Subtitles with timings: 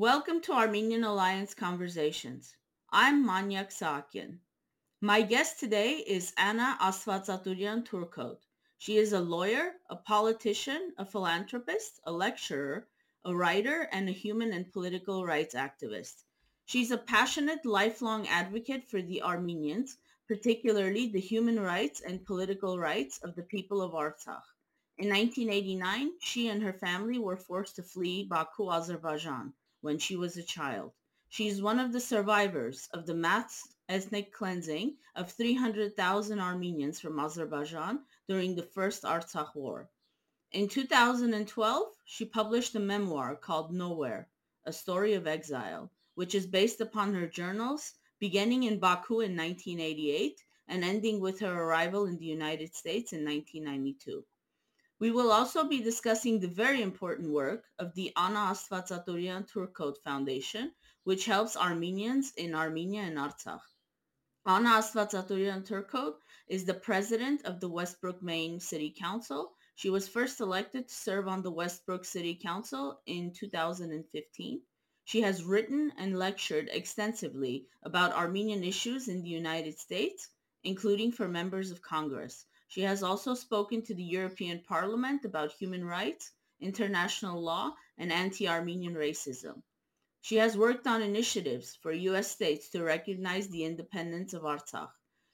[0.00, 2.54] Welcome to Armenian Alliance Conversations.
[2.92, 4.38] I'm Manyak Sakian.
[5.00, 8.46] My guest today is Anna Astvatsaturian Turcotte.
[8.78, 12.86] She is a lawyer, a politician, a philanthropist, a lecturer,
[13.24, 16.22] a writer, and a human and political rights activist.
[16.64, 19.96] She's a passionate, lifelong advocate for the Armenians,
[20.28, 24.46] particularly the human rights and political rights of the people of Artsakh.
[24.96, 30.36] In 1989, she and her family were forced to flee Baku, Azerbaijan when she was
[30.36, 30.92] a child.
[31.28, 37.20] She is one of the survivors of the mass ethnic cleansing of 300,000 Armenians from
[37.20, 39.90] Azerbaijan during the First Artsakh War.
[40.52, 44.28] In 2012, she published a memoir called Nowhere,
[44.64, 50.42] A Story of Exile, which is based upon her journals beginning in Baku in 1988
[50.66, 54.24] and ending with her arrival in the United States in 1992.
[55.00, 60.74] We will also be discussing the very important work of the Anna Astvatsaturian Turcotte Foundation,
[61.04, 63.62] which helps Armenians in Armenia and Artsakh.
[64.44, 66.18] Anna Astvatsaturian Turcotte
[66.48, 69.52] is the president of the Westbrook, Maine City Council.
[69.76, 74.62] She was first elected to serve on the Westbrook City Council in 2015.
[75.04, 80.30] She has written and lectured extensively about Armenian issues in the United States,
[80.64, 82.46] including for members of Congress.
[82.70, 88.92] She has also spoken to the European Parliament about human rights, international law, and anti-Armenian
[88.92, 89.62] racism.
[90.20, 92.30] She has worked on initiatives for U.S.
[92.30, 94.92] states to recognize the independence of Artsakh.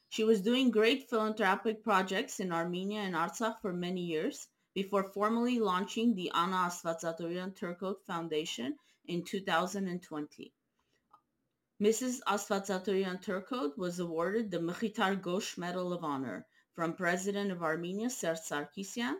[0.08, 5.58] She was doing great philanthropic projects in Armenia and Artsakh for many years before formally
[5.58, 10.52] launching the Anna Astvatsaturian Turcotte Foundation in 2020.
[11.82, 12.20] Mrs.
[12.28, 18.48] Astvatsaturian Turcotte was awarded the Mkhitar Gosh Medal of Honor from President of Armenia Serzh
[18.50, 19.14] Sargsyan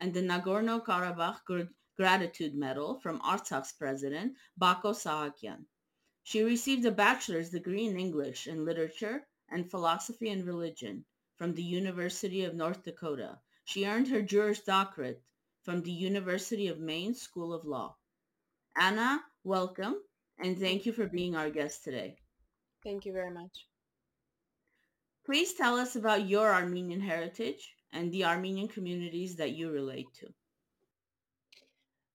[0.00, 5.64] and the Nagorno-Karabakh Gratitude Medal from Artsakh's President Bako Saakyan.
[6.24, 11.04] She received a bachelor's degree in English and Literature and Philosophy and Religion
[11.36, 13.38] from the University of North Dakota.
[13.64, 15.22] She earned her Juris Doctorate
[15.62, 17.96] from the University of Maine School of Law.
[18.76, 19.96] Anna, welcome,
[20.38, 22.16] and thank you for being our guest today.
[22.82, 23.66] Thank you very much.
[25.26, 30.32] Please tell us about your Armenian heritage and the Armenian communities that you relate to.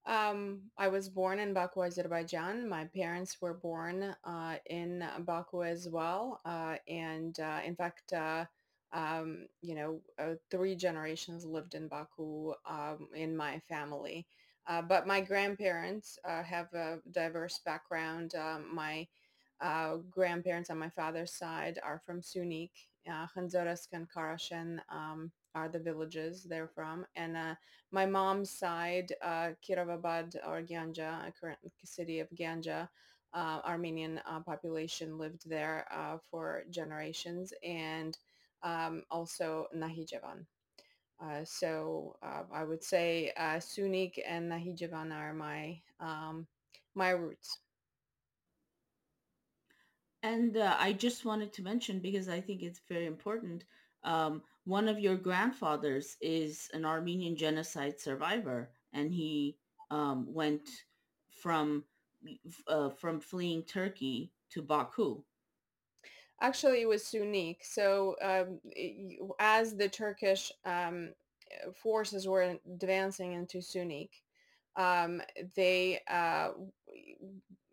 [0.06, 2.70] Um, I was born in Baku, Azerbaijan.
[2.70, 6.40] My parents were born uh, in Baku as well.
[6.46, 8.46] Uh, and uh, in fact, uh,
[8.94, 14.26] um, you know, uh, three generations lived in Baku um, in my family.
[14.68, 18.36] Uh, but my grandparents have a diverse background.
[18.36, 19.06] Um, my
[20.10, 22.72] grandparents on my father's side are from Syunik
[23.10, 23.28] uh,
[23.94, 27.06] and Karashen um, are the villages they're from.
[27.16, 27.56] And uh,
[27.92, 32.88] my mom's side, uh, Kirovabad or Ganja, current city of Ganja,
[33.34, 38.18] uh, Armenian uh, population lived there uh, for generations, and
[38.64, 40.46] um, also Nahijevan.
[41.24, 42.16] Uh, so
[42.52, 46.48] I would say Syunik and Nahijevan are my um,
[46.96, 47.60] my roots.
[50.24, 53.64] And uh, I just wanted to mention because I think it's very important.
[54.04, 59.58] Um, one of your grandfathers is an Armenian genocide survivor, and he
[59.90, 60.70] um, went
[61.32, 61.86] from
[62.68, 65.24] uh, from fleeing Turkey to Baku.
[66.40, 67.58] Actually, it was Syunik.
[67.64, 71.14] So um, it, as the Turkish um,
[71.76, 74.10] forces were advancing into Syunik,
[74.76, 75.22] um,
[75.56, 76.50] they uh,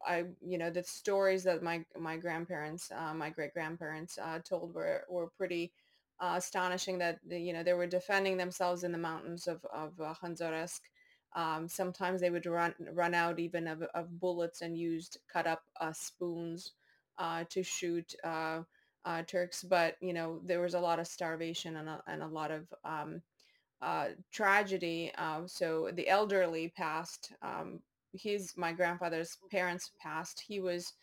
[0.07, 4.75] I, you know, the stories that my my grandparents, uh, my great grandparents uh, told
[4.75, 5.73] were were pretty
[6.21, 6.99] uh, astonishing.
[6.99, 10.83] That you know they were defending themselves in the mountains of of uh.
[11.35, 15.63] Um, sometimes they would run run out even of, of bullets and used cut up
[15.81, 16.73] uh, spoons
[17.19, 19.63] uh, to shoot uh, Turks.
[19.63, 22.67] But you know there was a lot of starvation and a, and a lot of
[22.85, 23.23] um,
[24.33, 25.13] tragedy.
[25.47, 27.81] So the elderly passed um,
[28.13, 30.95] his my grandfather's parents passed, he was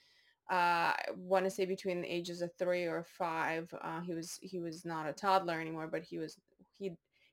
[0.51, 3.73] uh, I want to say between the ages of three or five.
[3.81, 6.37] Uh, he was he was not a toddler anymore, but he was
[6.77, 6.91] he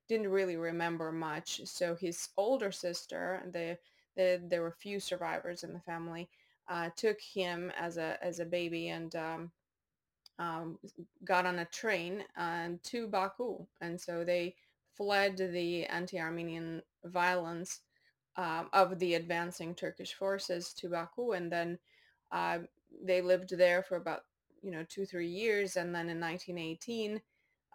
[0.08, 1.60] didn't really remember much.
[1.64, 3.78] So his older sister, the,
[4.16, 6.28] the there were few survivors in the family,
[6.68, 9.50] uh, took him as a as a baby and um,
[10.38, 10.78] um,
[11.24, 14.54] got on a train uh, to Baku, and so they
[14.94, 17.80] fled the anti-Armenian violence
[18.36, 21.78] um, of the advancing Turkish forces to Baku, and then
[22.30, 22.58] uh,
[23.04, 24.20] they lived there for about
[24.62, 27.20] you know two three years, and then in 1918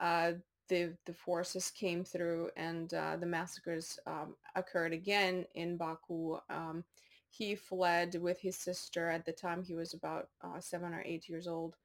[0.02, 0.32] uh,
[0.70, 6.38] the the forces came through, and uh, the massacres um, occurred again in Baku.
[6.50, 6.84] Um,
[7.30, 9.10] he fled with his sister.
[9.10, 11.76] At the time, he was about uh, seven or eight years old.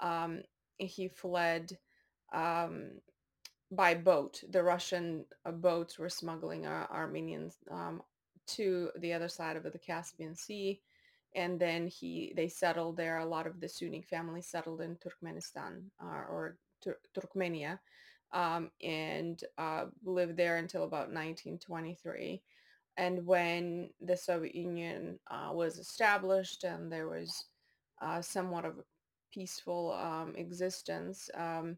[0.00, 0.42] Um,
[0.78, 1.78] he fled
[2.32, 2.90] um,
[3.70, 4.42] by boat.
[4.50, 8.02] The Russian uh, boats were smuggling uh, Armenians um,
[8.48, 10.80] to the other side of the Caspian Sea,
[11.34, 13.18] and then he they settled there.
[13.18, 17.78] A lot of the Sunni families settled in Turkmenistan uh, or Tur- Turkmenia,
[18.32, 22.42] um, and uh, lived there until about 1923.
[22.96, 27.44] And when the Soviet Union uh, was established and there was
[28.00, 28.84] uh, somewhat of a
[29.32, 31.76] peaceful um, existence, um,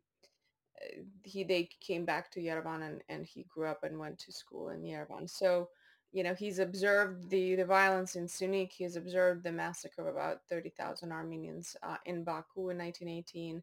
[0.80, 4.32] uh, he they came back to Yerevan and, and he grew up and went to
[4.32, 5.28] school in Yerevan.
[5.28, 5.68] So,
[6.12, 8.72] you know, he's observed the, the violence in Syunik.
[8.72, 13.62] He has observed the massacre of about 30,000 Armenians uh, in Baku in 1918.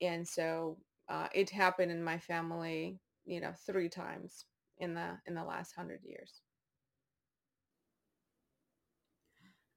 [0.00, 4.46] And so uh, it happened in my family, you know, three times
[4.78, 6.40] in the in the last hundred years.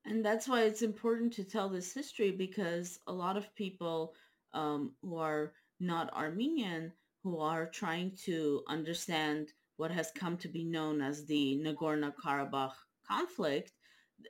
[0.05, 4.13] And that's why it's important to tell this history because a lot of people
[4.53, 6.93] um, who are not Armenian,
[7.23, 12.73] who are trying to understand what has come to be known as the Nagorno-Karabakh
[13.07, 13.73] conflict,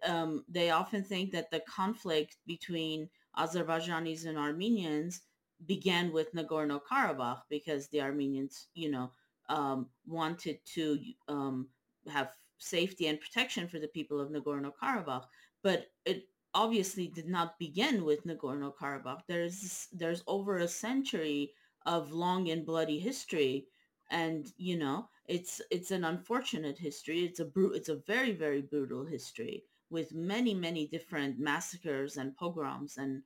[0.03, 5.21] um, they often think that the conflict between Azerbaijanis and Armenians
[5.65, 9.11] began with Nagorno-Karabakh because the Armenians, you know,
[9.49, 11.67] um, wanted to um,
[12.11, 15.25] have safety and protection for the people of Nagorno-Karabakh.
[15.63, 19.21] But it obviously did not begin with Nagorno-Karabakh.
[19.27, 21.51] There's there's over a century
[21.85, 23.67] of long and bloody history,
[24.09, 27.25] and you know it's it's an unfortunate history.
[27.25, 32.35] It's a bru- it's a very very brutal history with many many different massacres and
[32.35, 33.23] pogroms and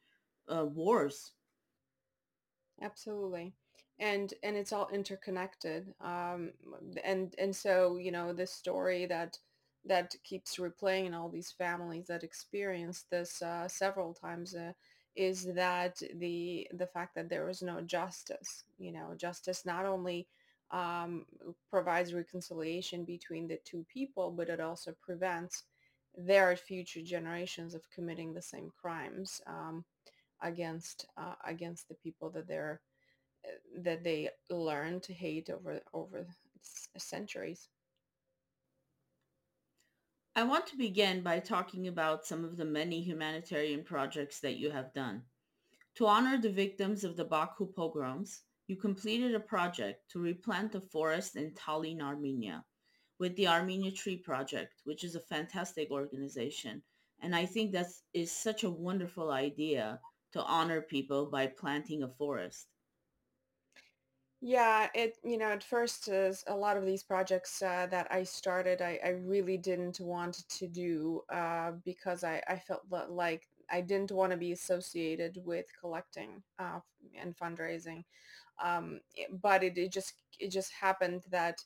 [0.47, 1.33] uh, wars.
[2.81, 3.53] Absolutely.
[3.99, 5.93] And and it's all interconnected.
[6.01, 6.51] Um,
[7.03, 9.39] and and so, you know, this story that
[9.85, 14.73] that keeps replaying in all these families that experience this uh, several times uh,
[15.15, 18.63] is that the the fact that there was no justice.
[18.77, 20.27] You know, justice not only
[20.71, 21.25] um,
[21.69, 25.63] provides reconciliation between the two people, but it also prevents
[26.16, 29.83] their future generations of committing the same crimes um,
[30.42, 32.81] against uh, against the people that they're
[33.45, 36.25] uh, that they learn to hate over over
[36.98, 37.69] centuries.
[40.36, 44.71] I want to begin by talking about some of the many humanitarian projects that you
[44.71, 45.24] have done.
[45.95, 50.80] To honor the victims of the Baku pogroms, you completed a project to replant a
[50.80, 52.63] forest in Talin, Armenia,
[53.18, 56.83] with the Armenia Tree Project, which is a fantastic organization.
[57.19, 60.00] And I think that is such a wonderful idea
[60.33, 62.68] to honor people by planting a forest.
[64.42, 68.24] Yeah, it, you know, at first, is a lot of these projects uh, that I
[68.24, 73.81] started, I, I really didn't want to do uh, because I, I felt like I
[73.81, 76.80] didn't want to be associated with collecting uh,
[77.19, 78.04] and fundraising.
[78.63, 79.00] Um,
[79.42, 81.60] but it, it just it just happened that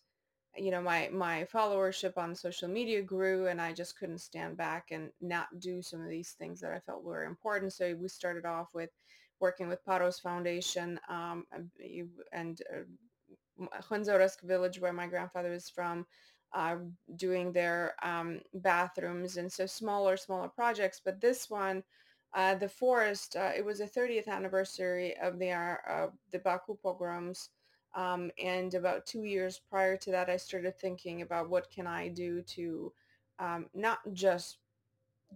[0.56, 4.90] you know my my followership on social media grew and i just couldn't stand back
[4.92, 8.46] and not do some of these things that i felt were important so we started
[8.46, 8.92] off with
[9.40, 11.46] working with paros foundation um,
[12.32, 12.84] and uh,
[14.44, 16.06] village where my grandfather is from
[16.54, 16.76] uh,
[17.16, 21.84] doing their um, bathrooms and so smaller smaller projects but this one
[22.36, 27.50] uh, the forest uh, it was the 30th anniversary of the uh, the baku pogroms
[27.96, 32.08] um, and about two years prior to that, I started thinking about what can I
[32.08, 32.92] do to
[33.40, 34.58] um, not just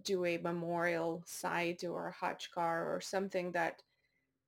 [0.04, 3.82] do a memorial site or a khachkar or something that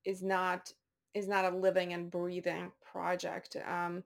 [0.04, 0.72] is not
[1.12, 3.56] is not a living and breathing project.
[3.68, 4.04] Um,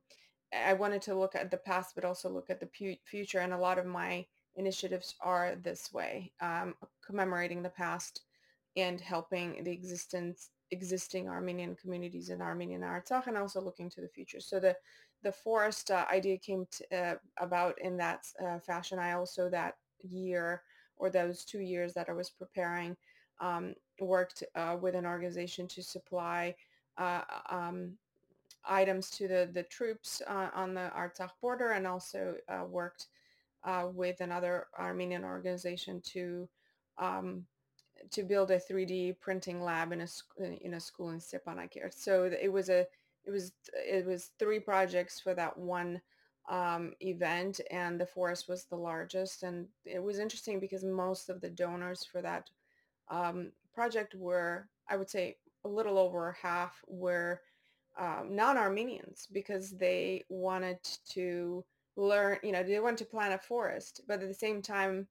[0.66, 3.40] I wanted to look at the past, but also look at the pu- future.
[3.40, 8.22] And a lot of my initiatives are this way, um, commemorating the past
[8.76, 14.08] and helping the existence existing Armenian communities in Armenian Artsakh and also looking to the
[14.08, 14.40] future.
[14.40, 14.76] So the
[15.22, 18.98] the forest uh, idea came to, uh, about in that uh, fashion.
[18.98, 20.62] I also that year
[20.96, 22.96] or those two years that I was preparing
[23.40, 26.54] um, worked uh, with an organization to supply
[26.98, 27.96] uh, um,
[28.66, 32.34] items to the, the troops uh, on the Artsakh border and also
[32.68, 33.06] worked
[33.94, 36.48] with another Armenian organization to
[36.98, 37.44] um,
[38.10, 40.08] to build a 3D printing lab in a
[40.60, 41.94] in a school in Stepanakert.
[41.94, 42.86] So it was a
[43.24, 46.00] it was it was three projects for that one
[46.48, 49.42] um, event, and the forest was the largest.
[49.42, 52.50] And it was interesting because most of the donors for that
[53.08, 57.40] um, project were, I would say, a little over half were
[57.98, 60.78] um, non-Armenians because they wanted
[61.10, 61.64] to
[61.96, 62.38] learn.
[62.42, 65.06] You know, they wanted to plant a forest, but at the same time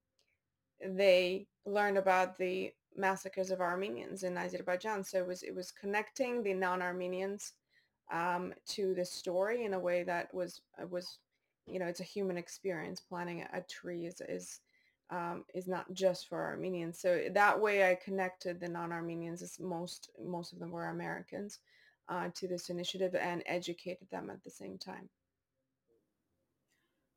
[0.85, 5.03] they learned about the massacres of Armenians in Azerbaijan.
[5.03, 7.53] So it was it was connecting the non-Armenians
[8.11, 11.19] um, to the story in a way that was uh, was
[11.65, 13.01] you know it's a human experience.
[13.01, 14.59] Planting a, tree is is
[15.09, 16.99] um, is not just for Armenians.
[16.99, 21.59] So that way I connected the non-Armenians, as most most of them were Americans,
[22.10, 25.10] uh, to this initiative and educated them at the same time.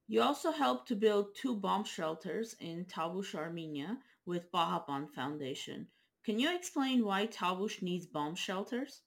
[0.09, 5.89] You also helped to build two bomb shelters in Tavush, Armenia with Bahaban Foundation.
[6.25, 9.03] Can you explain why Tavush needs bomb shelters?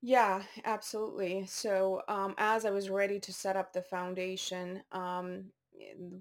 [0.00, 1.46] Yeah, absolutely.
[1.46, 5.52] So um, as I was ready to set up the foundation, um,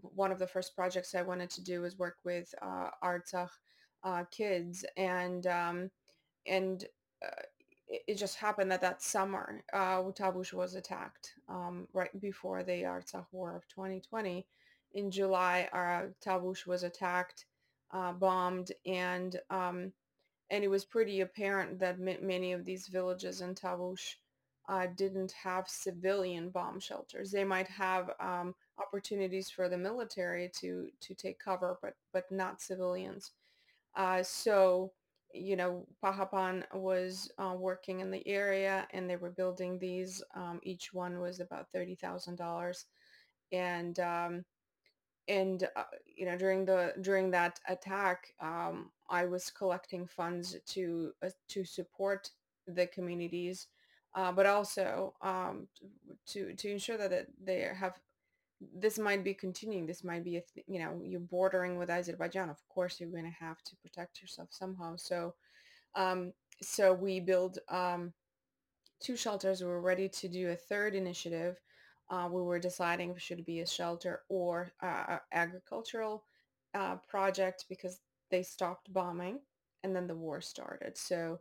[0.01, 3.49] one of the first projects I wanted to do was work with uh, Artsakh
[4.03, 5.91] uh, kids, and um,
[6.47, 6.85] and
[7.25, 7.41] uh,
[7.91, 10.01] it, it just happened that that summer, uh,
[10.53, 14.47] was attacked um, right before the Artsakh War of 2020.
[14.93, 16.07] In July, uh,
[16.67, 17.45] was attacked,
[17.93, 19.93] uh, bombed, and um,
[20.51, 24.15] and it was pretty apparent that m- many of these villages in Tavush
[24.69, 27.31] uh, didn't have civilian bomb shelters.
[27.31, 32.61] They might have um, opportunities for the military to to take cover, but but not
[32.61, 33.31] civilians.
[33.95, 34.93] Uh, so
[35.33, 40.23] you know, Bahapan was uh, working in the area, and they were building these.
[40.35, 42.85] Um, each one was about thirty thousand dollars,
[43.51, 44.45] and um,
[45.27, 45.83] and uh,
[46.15, 51.63] you know during the during that attack um, i was collecting funds to uh, to
[51.63, 52.29] support
[52.67, 53.67] the communities
[54.15, 55.67] uh, but also um,
[56.25, 57.99] to to ensure that they have
[58.75, 62.49] this might be continuing this might be a th- you know you're bordering with azerbaijan
[62.49, 65.33] of course you're going to have to protect yourself somehow so
[65.95, 68.13] um, so we build um,
[69.01, 71.57] two shelters we were ready to do a third initiative
[72.11, 76.25] uh, we were deciding if it should be a shelter or uh, agricultural
[76.73, 79.39] uh, project because they stopped bombing
[79.83, 80.97] and then the war started.
[80.97, 81.39] So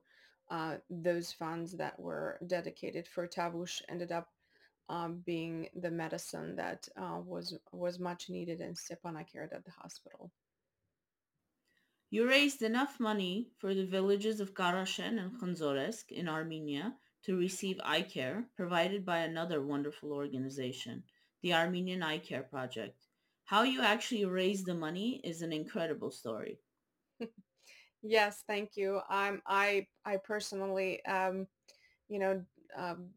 [0.51, 4.29] uh, those funds that were dedicated for Tavush ended up
[4.91, 10.33] um, being the medicine that uh, was was much needed in Stepanakert at the hospital.
[12.11, 17.81] You raised enough money for the villages of Karashen and Khndzoresk in Armenia to receive
[17.85, 21.05] eye care provided by another wonderful organization,
[21.41, 23.07] the Armenian Eye Care Project.
[23.45, 26.59] How you actually raised the money is an incredible story.
[28.03, 29.01] yes, thank you.
[29.09, 31.47] I'm I I personally um
[32.09, 32.45] you know
[32.77, 33.11] um,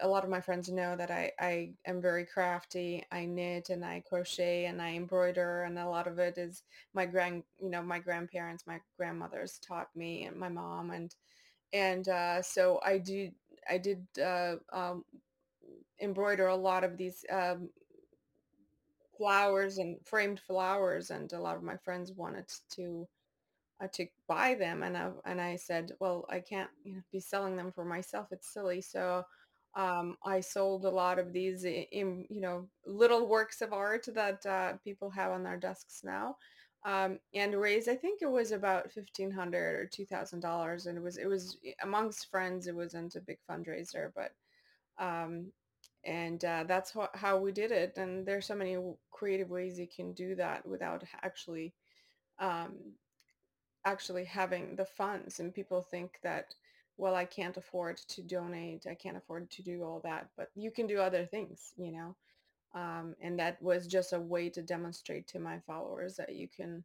[0.00, 3.04] a lot of my friends know that I, I am very crafty.
[3.12, 6.62] I knit and I crochet and I embroider and a lot of it is
[6.94, 11.14] my grand you know my grandparents, my grandmothers taught me and my mom and
[11.72, 13.34] and uh, so I did
[13.68, 15.04] I did uh, um,
[16.00, 17.70] embroider a lot of these um,
[19.16, 23.06] flowers and framed flowers, and a lot of my friends wanted to
[23.82, 27.20] uh, to buy them, and I and I said, well, I can't you know, be
[27.20, 28.80] selling them for myself; it's silly.
[28.80, 29.24] So
[29.74, 34.44] um, I sold a lot of these in you know little works of art that
[34.46, 36.36] uh, people have on their desks now
[36.84, 40.98] um, and raised I think it was about fifteen hundred or two thousand dollars, and
[40.98, 42.66] it was it was amongst friends.
[42.66, 44.32] It wasn't a big fundraiser, but
[44.98, 45.52] um,
[46.04, 47.96] and uh, that's how, how we did it.
[47.96, 48.76] And there's so many
[49.12, 51.74] creative ways you can do that without actually
[52.40, 52.74] um,
[53.84, 55.40] actually having the funds.
[55.40, 56.54] And people think that
[56.96, 58.86] well, I can't afford to donate.
[58.88, 62.16] I can't afford to do all that, but you can do other things, you know.
[62.74, 66.84] Um, and that was just a way to demonstrate to my followers that you can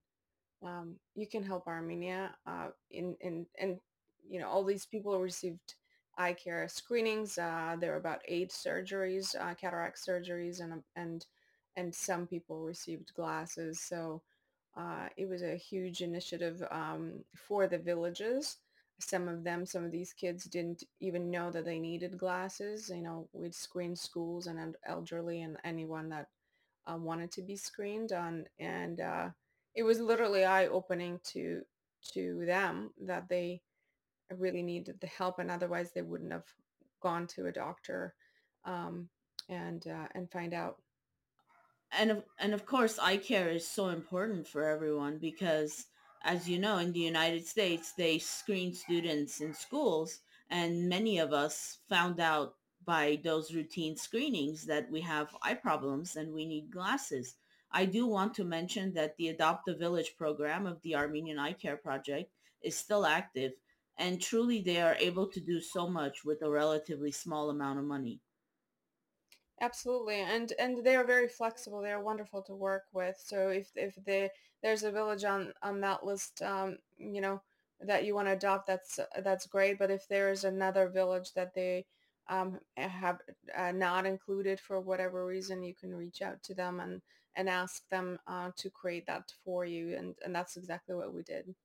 [0.63, 3.79] um, you can help Armenia uh, in in and
[4.27, 5.75] you know all these people received
[6.17, 7.37] eye care screenings.
[7.37, 11.25] Uh, there were about eight surgeries, uh, cataract surgeries, and and
[11.75, 13.79] and some people received glasses.
[13.81, 14.21] So
[14.75, 18.57] uh, it was a huge initiative um, for the villages
[18.99, 22.89] some of them, some of these kids didn't even know that they needed glasses.
[22.89, 26.27] You know, we'd screen schools and elderly and anyone that
[26.87, 28.45] uh, wanted to be screened on.
[28.59, 29.29] And uh,
[29.75, 31.61] it was literally eye-opening to
[32.13, 33.61] to them that they
[34.35, 36.45] really needed the help and otherwise they wouldn't have
[37.01, 38.13] gone to a doctor
[38.65, 39.07] um,
[39.49, 40.77] and uh, and find out
[41.97, 45.85] and of, and of course eye care is so important for everyone because
[46.23, 50.19] as you know, in the United States, they screen students in schools,
[50.49, 52.55] and many of us found out
[52.85, 57.35] by those routine screenings that we have eye problems and we need glasses.
[57.71, 61.53] I do want to mention that the Adopt a Village program of the Armenian Eye
[61.53, 62.31] Care Project
[62.61, 63.51] is still active,
[63.97, 67.85] and truly they are able to do so much with a relatively small amount of
[67.85, 68.21] money.
[69.59, 71.81] Absolutely, and and they are very flexible.
[71.81, 73.17] They are wonderful to work with.
[73.23, 73.97] So if if
[74.61, 77.41] there's a village on on that list, um, you know,
[77.81, 79.79] that you want to adopt, that's that's great.
[79.79, 81.87] But if there is another village that they
[82.29, 83.21] um, have
[83.55, 87.01] uh, not included for whatever reason, you can reach out to them and
[87.35, 89.95] and ask them uh, to create that for you.
[89.95, 91.55] And and that's exactly what we did.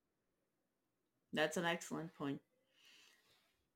[1.33, 2.41] That's an excellent point.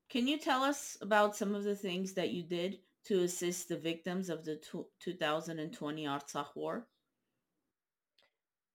[0.08, 3.78] Can you tell us about some of the things that you did to assist the
[3.78, 6.88] victims of the tw 2020 Artsakh War?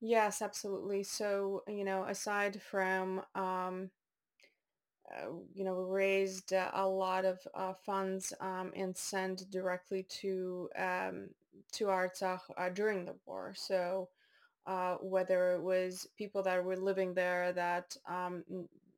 [0.02, 1.04] Yes, absolutely.
[1.04, 3.92] So, you know, aside from um,
[5.12, 10.70] uh, you know, raised uh, a lot of uh, funds um, and sent directly to
[10.78, 11.30] um,
[11.74, 13.54] to Artsakh uh, during the war.
[13.56, 14.10] So
[14.66, 18.44] uh, whether it was people that were living there that um,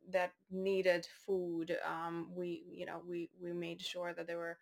[0.09, 4.57] that needed food, um, we you know we we made sure that they were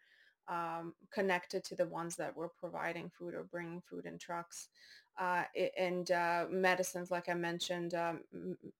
[0.51, 4.67] um, connected to the ones that were providing food or bringing food in trucks.
[5.19, 5.43] Uh,
[5.77, 8.21] and uh, medicines, like I mentioned, um,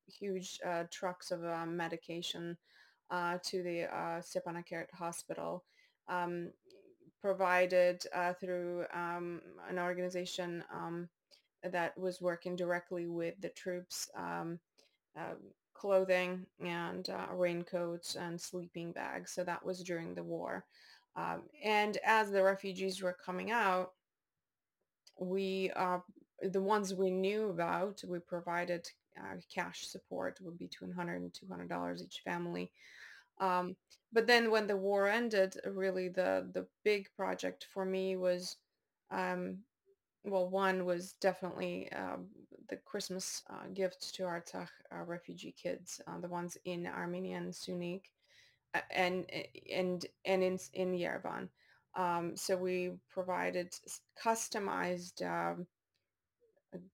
[0.07, 2.57] huge uh, trucks of uh, medication
[3.09, 5.63] uh, to the uh, Stepanakert Hospital,
[6.07, 6.51] um,
[7.21, 11.09] provided uh, through um, an organization um,
[11.63, 14.59] that was working directly with the troops, um,
[15.73, 19.31] clothing and raincoats and sleeping bags.
[19.31, 20.65] So that was during the war.
[21.15, 23.91] Um, and as the refugees were coming out,
[25.19, 25.99] we, uh,
[26.41, 28.87] the ones we knew about, we provided
[29.19, 32.71] uh, cash support would be between 100 and 200 dollars each family.
[33.39, 33.75] Um,
[34.13, 38.57] but then when the war ended, really the the big project for me was,
[39.09, 39.59] um,
[40.23, 42.27] well, one was definitely um,
[42.69, 47.53] the Christmas uh, gifts to Artsakh uh, refugee kids, uh, the ones in Armenia and
[47.53, 48.03] Syunik,
[48.91, 49.25] and
[49.71, 51.49] and and in in Yerevan.
[51.95, 53.73] Um, so we provided
[54.23, 55.67] customized um,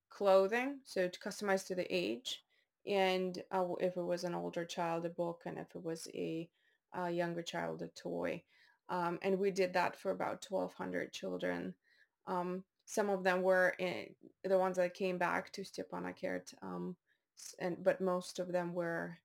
[0.10, 2.43] clothing, so to customize to the age,
[2.88, 6.49] and uh, if it was an older child, a book, and if it was a,
[6.93, 8.41] a younger child, a toy.
[8.89, 11.73] Um, and we did that for about 1,200 children.
[12.25, 16.95] Um, some of them were in, the ones that came back to Stepanakert, um,
[17.60, 19.19] and but most of them were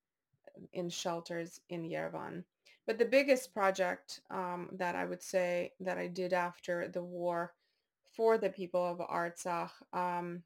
[0.72, 2.44] in shelters in Yerevan.
[2.86, 7.52] But the biggest project um, that I would say that I did after the war
[8.10, 10.42] for the people of Artsakh um,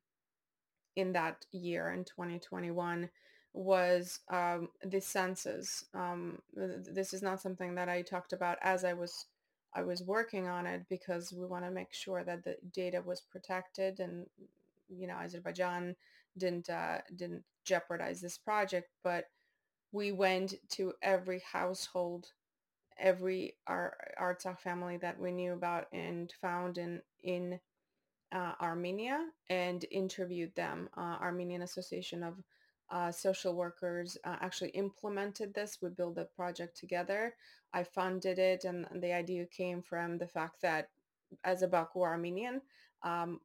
[0.96, 3.08] in that year in 2021
[3.52, 5.84] was um, the census.
[5.94, 9.26] Um, this is not something that I talked about as I was
[9.74, 13.20] I was working on it because we want to make sure that the data was
[13.20, 14.26] protected and
[14.88, 15.96] you know Azerbaijan
[16.38, 18.88] didn't uh, didn't jeopardize this project.
[19.02, 19.26] But
[19.96, 22.26] we went to every household,
[22.98, 27.58] every our Artsakh family that we knew about and found in in
[28.30, 30.90] uh, Armenia and interviewed them.
[30.96, 32.34] Uh, Armenian Association of
[32.90, 35.78] uh, Social Workers uh, actually implemented this.
[35.80, 37.34] We built the project together.
[37.72, 40.90] I funded it, and, the idea came from the fact that
[41.42, 42.60] as a Baku Armenian,
[43.02, 43.40] um,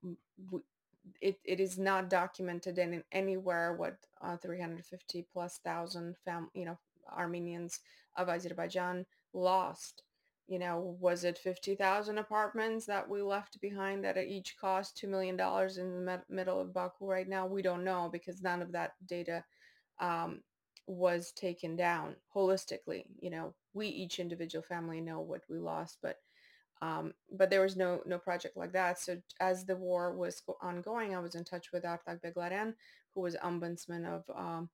[1.22, 6.78] it, it is not documented in anywhere what uh, 350 plus thousand fam you know
[7.12, 7.80] Armenians
[8.18, 10.04] of Azerbaijan lost.
[10.48, 15.40] You know, was it 50,000 apartments that we left behind that each cost $2 million
[15.40, 17.46] in the middle of Baku right now?
[17.48, 19.46] We don't know because none of that data
[20.00, 20.42] um,
[20.88, 23.06] was taken down holistically.
[23.22, 26.18] You know, we each individual family know what we lost, but
[26.82, 29.00] um, but there was no no project like that.
[29.00, 32.74] So as the war was ongoing, I was in touch with Artak Beglaryan,
[33.14, 34.70] who was ombudsman of um,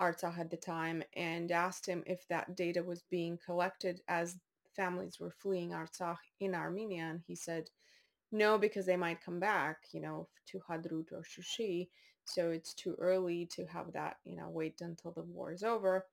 [0.00, 4.38] Artsakh at the time, and asked him if that data was being collected as
[4.74, 7.04] families were fleeing Artsakh in Armenia.
[7.04, 7.68] And he said,
[8.32, 11.88] no, because they might come back, you know, to Hadrut or Shushi.
[12.24, 16.06] So it's too early to have that, you know, wait until the war is over.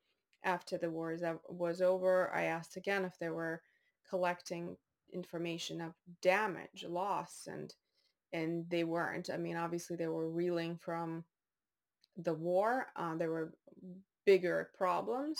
[0.44, 3.62] After the war is, was over, I asked again if they were
[4.10, 4.78] collecting
[5.14, 7.74] information of damage, loss, and
[8.34, 9.30] and they weren't.
[9.34, 11.24] I mean, obviously they were reeling from
[12.18, 12.88] the war.
[12.96, 13.54] Uh, there were
[14.26, 15.40] bigger problems.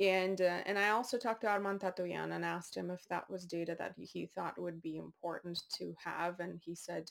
[0.00, 3.44] And uh, and I also talked to Arman Tatoyan and asked him if that was
[3.44, 6.40] data that he, he thought would be important to have.
[6.40, 7.10] And he said,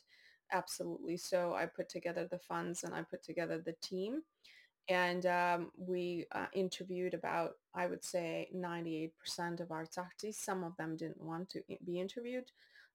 [0.52, 1.16] absolutely.
[1.16, 4.24] So I put together the funds and I put together the team.
[4.90, 9.12] And um, we uh, interviewed about, I would say, 98%
[9.62, 10.36] of our Artsakhtsis.
[10.36, 12.52] Some of them didn't want to be interviewed.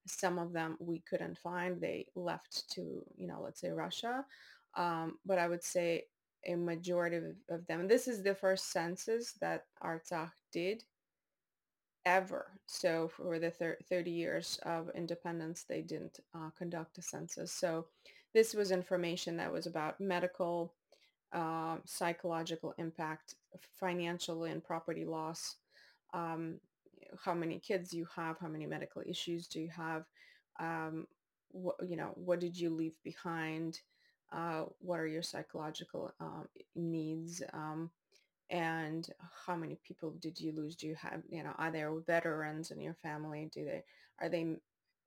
[0.06, 1.80] Some of them we couldn't find.
[1.80, 4.24] They left to, you know, let's say Russia.
[4.76, 6.04] Um, but I would say
[6.46, 7.88] a majority of, of them.
[7.88, 10.84] This is the first census that Artsakh did
[12.06, 12.46] ever.
[12.66, 17.52] So for the thir- 30 years of independence, they didn't uh, conduct a census.
[17.52, 17.86] So
[18.34, 20.74] this was information that was about medical,
[21.32, 23.34] uh, psychological impact,
[23.78, 25.56] financial and property loss,
[26.14, 26.60] um,
[27.24, 30.04] how many kids you have, how many medical issues do you have,
[30.60, 31.06] um,
[31.50, 33.80] what, you know, what did you leave behind,
[34.32, 37.90] uh, what are your psychological uh, needs, um,
[38.50, 39.10] and
[39.46, 40.76] how many people did you lose?
[40.76, 43.50] Do you have, you know, are there veterans in your family?
[43.52, 43.84] Do they,
[44.20, 44.56] are they,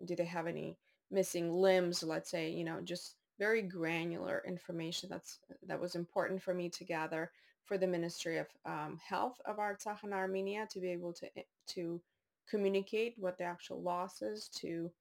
[0.05, 0.77] do they have any
[1.09, 2.03] missing limbs?
[2.03, 6.83] Let's say, you know, just very granular information that's that was important for me to
[6.83, 7.31] gather
[7.65, 11.41] for the Ministry of um, Health of Artsakh and Armenia to be able to eh,
[11.69, 11.99] to
[12.47, 14.91] communicate what the actual loss is to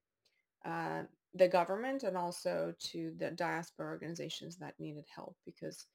[0.65, 1.03] uh,
[1.35, 5.85] the government and also to the diaspora organizations that needed help because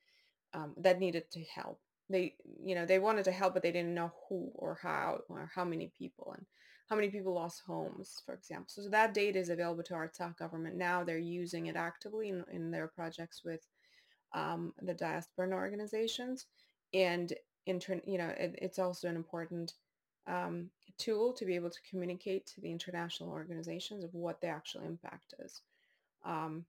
[0.55, 1.81] um, that needed to help.
[2.09, 5.51] They, you know, they wanted to help, but they didn't know who or how or
[5.53, 6.47] how many people and
[6.89, 8.67] how many people lost homes, for example.
[8.69, 11.03] So, that data is available to our Artsakh government now.
[11.03, 13.67] They're using it actively in, in their projects with
[14.35, 16.47] um, the diaspora organizations,
[16.95, 17.33] and
[17.67, 19.73] in turn, you know, it, it's also an important
[20.27, 24.83] um, tool to be able to communicate to the international organizations of what the actual
[24.83, 25.63] impact is
[26.25, 26.65] um,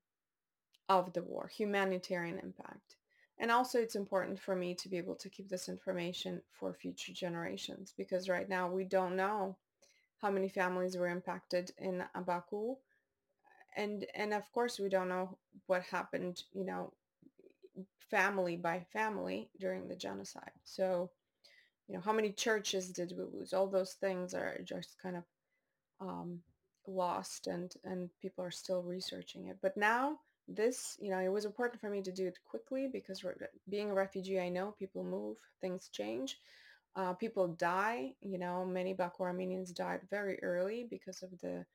[0.89, 2.95] of the war, humanitarian impact.
[3.39, 7.13] And also it's important for me to be able to keep this information for future
[7.13, 9.56] generations because right now we don't know
[10.21, 12.77] how many families were impacted in Abaku.
[13.75, 16.93] And, and of course we don't know what happened, you know,
[18.10, 20.51] family by family during the genocide.
[20.63, 21.12] So
[21.88, 23.53] you know, how many churches did we lose?
[23.53, 25.23] All those things are just kind of
[26.01, 26.39] um,
[26.86, 29.58] lost and, and people are still researching it.
[29.62, 33.23] But now this, you know, it was important for me to do it quickly because
[33.69, 36.38] being a refugee, I know people move, things change.
[36.98, 41.66] Uh, people die, you know, many Baku Armenians died very early because of the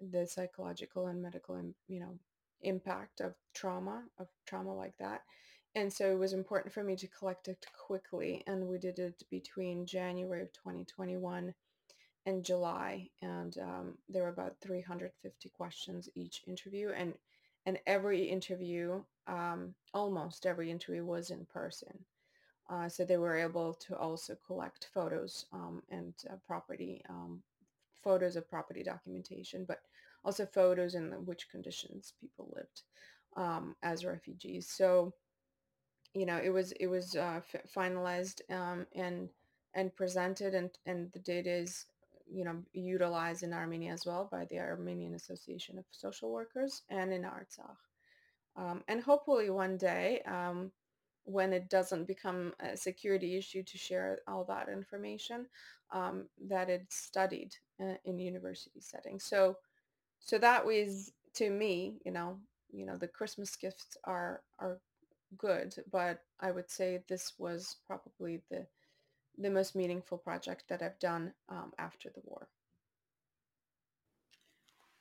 [0.00, 2.18] the psychological and medical, you know,
[2.62, 5.22] impact of trauma, of trauma like that.
[5.74, 9.22] And so it was important for me to collect it quickly and we did it
[9.30, 11.54] between january of 2021
[12.26, 17.14] and july and um, there were about 350 questions each interview and
[17.66, 22.04] and every interview um, almost every interview was in person
[22.70, 27.42] uh, so they were able to also collect photos um, and uh, property um,
[28.02, 29.80] photos of property documentation but
[30.24, 32.82] also photos in which conditions people lived
[33.36, 35.12] um, as refugees so
[36.14, 39.28] you know it was it was uh, f- finalized um, and
[39.74, 41.86] and presented and and the data is
[42.30, 47.12] you know utilized in Armenia as well by the Armenian Association of Social Workers and
[47.12, 47.76] in Artsakh.
[48.56, 50.72] Um, and hopefully one day um,
[51.30, 55.46] when it doesn't become a security issue to share all that information
[55.92, 59.24] um, that it's studied uh, in university settings.
[59.24, 59.56] So
[60.20, 62.38] so that was to me you know
[62.72, 64.80] you know the Christmas gifts are are
[65.36, 68.66] good, but I would say this was probably the
[69.38, 72.48] the most meaningful project that I've done um, after the war.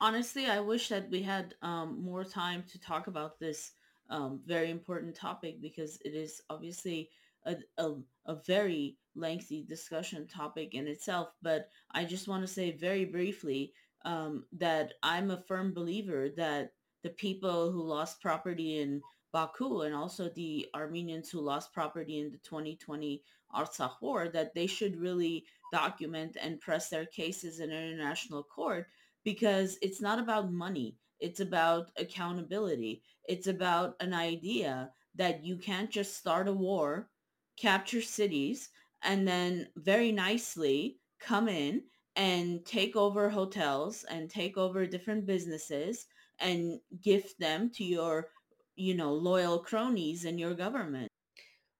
[0.02, 3.72] Honestly, I wish that we had um, more time to talk about this
[4.10, 7.10] um, very important topic because it is obviously
[7.45, 7.93] a, a,
[8.26, 11.30] a very lengthy discussion topic in itself.
[11.41, 13.74] But I just want to say very briefly
[14.06, 19.93] um, that I'm a firm believer that the people who lost property in Baku and
[19.93, 23.22] also the Armenians who lost property in the 2020
[23.56, 28.88] Artsakh war that they should really document and press their cases in international court
[29.24, 30.95] because it's not about money.
[31.20, 33.04] It's about accountability.
[33.28, 37.10] It's about an idea that you can't just start a war,
[37.58, 38.70] capture cities,
[39.02, 46.08] and then very nicely come in and take over hotels and take over different businesses
[46.40, 48.32] and gift them to your
[48.76, 51.10] you know, loyal cronies in your government.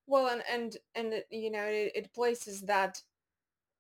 [0.08, 3.04] Well, and and and you know, it, it places that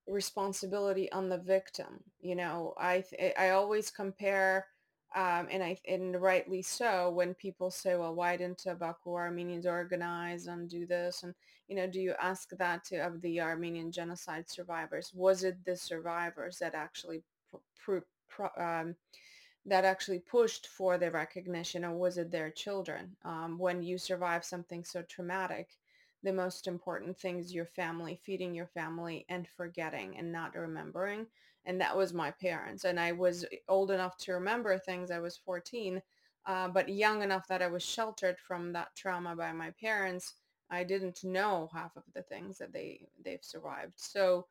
[0.07, 2.05] responsibility on the victim.
[2.19, 3.05] You know, I
[3.37, 4.67] I always compare,
[5.15, 10.47] um, and I and rightly so when people say, well, why didn't Baku Armenians organize
[10.47, 11.23] and do this?
[11.23, 11.33] And
[11.67, 15.11] you know, do you ask that to of the Armenian genocide survivors?
[15.13, 17.23] Was it the survivors that actually
[17.75, 18.95] pr- pr- um,
[19.65, 23.15] that actually pushed for the recognition or was it their children?
[23.23, 25.69] Um, when you survive something so traumatic,
[26.23, 31.27] the most important thing is your family, feeding your family and forgetting and not remembering.
[31.69, 32.83] And that was my parents.
[32.83, 35.11] And I was old enough to remember things.
[35.11, 36.01] I was 14,
[36.47, 40.33] uh, but young enough that I was sheltered from that trauma by my parents.
[40.71, 43.93] I didn't know half of the things that they they've survived.
[43.97, 44.47] So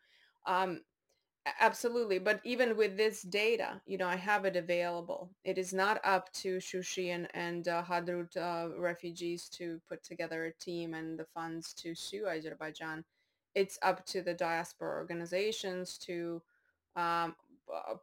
[0.47, 0.83] um,
[1.61, 2.19] Absolutely.
[2.19, 5.31] But even with this data, you know, I have it available.
[5.45, 10.53] It is not up to Shushian and uh, Hadrut uh, refugees to put together a
[10.55, 13.05] team and the funds to sue Azerbaijan.
[13.55, 16.43] It's up to the diaspora organizations to,
[16.97, 17.35] um,
[17.73, 17.95] uh,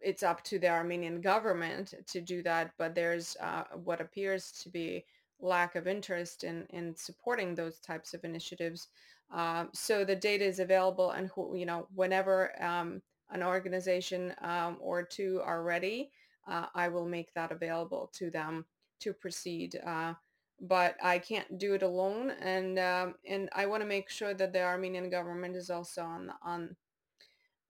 [0.00, 2.72] it's up to the Armenian government to do that.
[2.78, 5.04] But there's uh, what appears to be
[5.40, 8.88] lack of interest in, in supporting those types of initiatives.
[9.32, 14.76] Um, so the data is available and who, you know whenever um, an organization um,
[14.80, 16.10] or two are ready,
[16.46, 18.66] uh, I will make that available to them
[19.00, 19.80] to proceed.
[19.84, 20.14] Uh,
[20.60, 24.52] but I can't do it alone, and um, and I want to make sure that
[24.52, 26.76] the Armenian government is also on on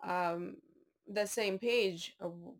[0.03, 0.57] um,
[1.09, 2.17] the same page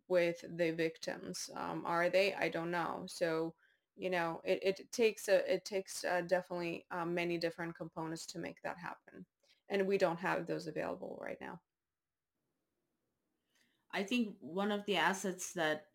[0.07, 1.49] with the victims.
[1.55, 2.33] Um, are they?
[2.33, 3.03] I don't know.
[3.07, 3.53] So
[3.95, 8.39] you know it, it takes a it takes uh, definitely uh, many different components to
[8.39, 9.25] make that happen
[9.69, 11.59] and we don't have those available right now
[13.91, 15.85] i think one of the assets that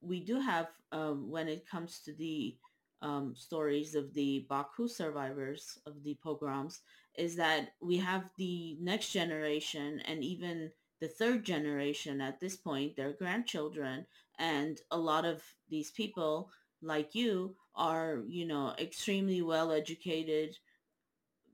[0.00, 2.56] we do have um, when it comes to the
[3.02, 6.80] um, stories of the baku survivors of the pogroms
[7.16, 12.96] is that we have the next generation and even the third generation at this point
[12.96, 14.06] their grandchildren
[14.38, 16.50] and a lot of these people
[16.82, 20.56] like you are, you know, extremely well educated,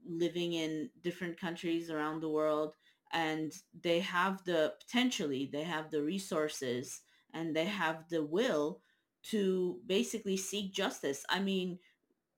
[0.07, 2.75] living in different countries around the world,
[3.13, 7.01] and they have the potentially, they have the resources
[7.35, 8.81] and they have the will
[9.23, 11.25] to basically seek justice.
[11.29, 11.79] I mean,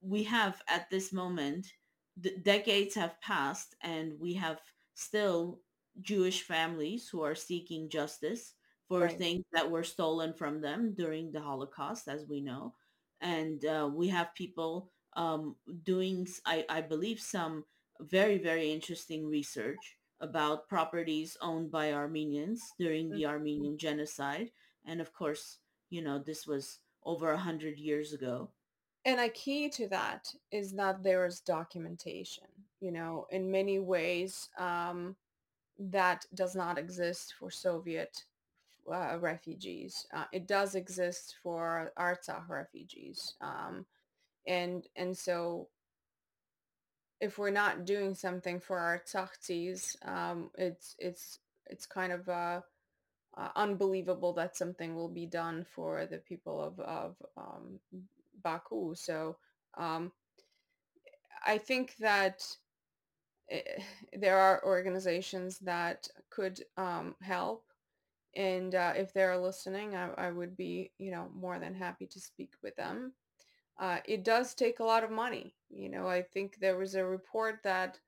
[0.03, 1.69] we have at this moment,
[2.17, 4.61] the decades have passed and we have
[4.95, 5.61] still
[6.01, 8.55] Jewish families who are seeking justice
[8.89, 9.19] for right.
[9.19, 12.75] things that were stolen from them during the Holocaust, as we know
[13.23, 17.65] and uh, we have people um, doing, I, I believe, some
[18.01, 23.31] very, very interesting research about properties owned by Armenians during the mm-hmm.
[23.31, 24.51] Armenian genocide.
[24.85, 28.51] And of course, you know, this was over a hundred years ago.
[29.05, 32.45] And a key to that is that there is documentation.
[32.81, 35.17] You know, in many ways, um,
[35.79, 38.25] that does not exist for Soviet
[38.93, 40.07] uh, refugees.
[40.13, 43.87] Uh, it does exist for Artsakh refugees, um,
[44.47, 45.69] and and so
[47.21, 52.61] if we're not doing something for Artsakhtsis, um, it's it's it's kind of uh,
[53.37, 57.79] uh, unbelievable that something will be done for the people of of um,
[58.43, 58.95] Baku.
[58.95, 59.37] So
[59.77, 60.13] um,
[61.47, 62.45] I think that
[63.49, 63.83] it, eh,
[64.19, 67.65] there are organizations that could um, help
[68.35, 72.21] and uh, if they're listening, I, I, would be, you know, more than happy to
[72.21, 73.13] speak with them.
[73.79, 75.55] Uh, it does take a lot of money.
[75.69, 77.99] You know, I think there was a report that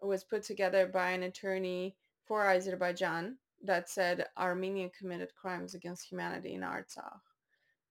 [0.00, 6.54] was put together by an attorney for Azerbaijan that said Armenia committed crimes against humanity
[6.54, 7.20] in Artsakh.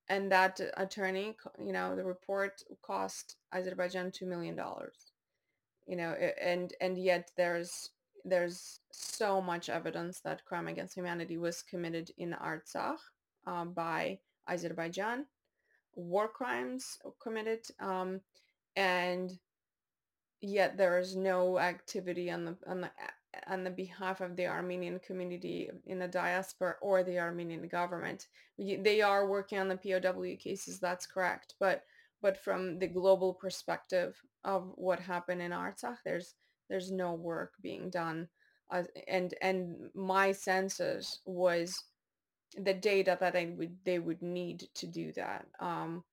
[0.09, 4.59] And that attorney, you know, the report cost Azerbaijan $2 million.
[5.87, 7.89] You know, and, and yet there's
[8.25, 12.99] there's so much evidence that crime against humanity was committed in Artsakh
[13.47, 15.25] um, by Azerbaijan,
[15.95, 18.21] war crimes committed, um,
[18.75, 19.37] and
[20.41, 22.91] yet there is no activity on the on the
[23.47, 28.27] on the behalf of the Armenian community in the diaspora or the Armenian government.
[28.57, 31.83] They are working on the POW cases, that's correct, but
[32.21, 36.35] but from the global perspective of what happened in Artsakh, there's
[36.69, 38.27] there's no work being done
[38.71, 41.83] uh, and and my census was
[42.57, 46.03] the data that I would they would need to do that um,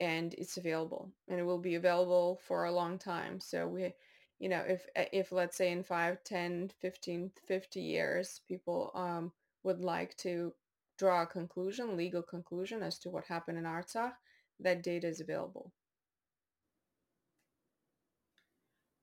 [0.00, 3.92] and it's available and it will be available for a long time so we
[4.38, 9.80] you know if if let's say in 5 10 15 50 years people um, would
[9.80, 10.52] like to
[10.98, 14.14] draw a conclusion legal conclusion as to what happened in artsakh
[14.60, 15.72] that data is available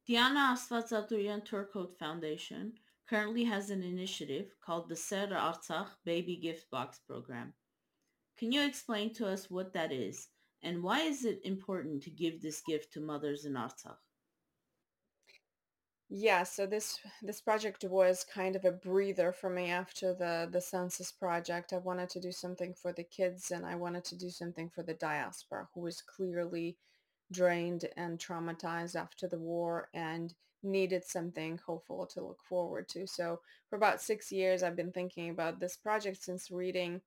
[0.07, 2.73] Diana Astvatsaturian Turcotte Foundation
[3.07, 7.53] currently has an initiative called the Ser Artsakh Baby Gift Box Program.
[8.37, 10.27] Can you explain to us what that is
[10.63, 13.97] and why is it important to give this gift to mothers in Artsakh?
[16.13, 20.59] Yeah, so this this project was kind of a breather for me after the the
[20.59, 21.71] census project.
[21.71, 24.83] I wanted to do something for the kids and I wanted to do something for
[24.83, 26.77] the diaspora who was clearly
[27.31, 33.07] drained and traumatized after the war and needed something hopeful to look forward to.
[33.07, 37.01] So for about six years, I've been thinking about this project since reading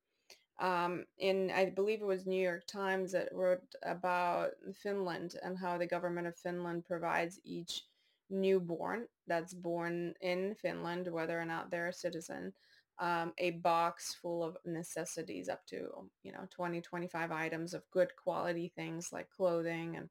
[0.60, 5.76] um, in, I believe it was New York Times that wrote about Finland and how
[5.78, 7.82] the government of Finland provides each
[8.30, 12.52] newborn that's born in Finland, whether or not they're a citizen,
[12.98, 15.88] um, a box full of necessities up to,
[16.22, 20.08] you know, 20, 25 items of good quality things like clothing and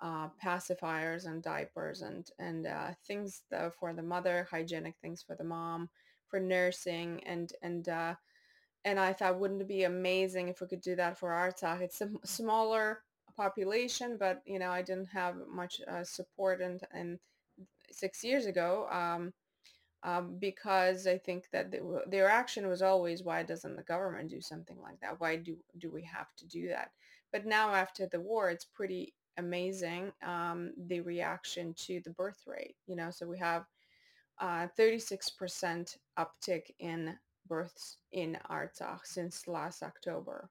[0.00, 3.42] uh, pacifiers and diapers and, and uh, things
[3.78, 5.88] for the mother, hygienic things for the mom,
[6.28, 8.14] for nursing and, and, uh,
[8.84, 11.82] and I thought, wouldn't it be amazing if we could do that for Artsakh?
[11.82, 13.02] It's a smaller
[13.36, 17.18] population, but you know, I didn't have much uh, support and and
[17.92, 19.32] six years ago um,
[20.02, 21.74] um, because I think that
[22.06, 25.20] their action was always, why doesn't the government do something like that?
[25.20, 26.90] Why do do we have to do that?
[27.32, 32.76] But now after the war, it's pretty amazing um, the reaction to the birth rate.
[32.86, 33.66] You know, so we have
[34.42, 40.48] 36% uh, uptick in births in Artsakh since last October.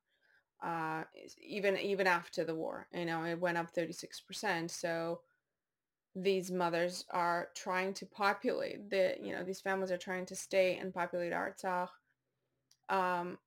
[0.62, 1.04] Uh,
[1.42, 4.70] even even after the war, you know, it went up 36%.
[4.70, 5.22] So
[6.16, 10.78] these mothers are trying to populate the, you know, these families are trying to stay
[10.78, 11.90] and populate Artsakh.
[12.90, 13.38] Um,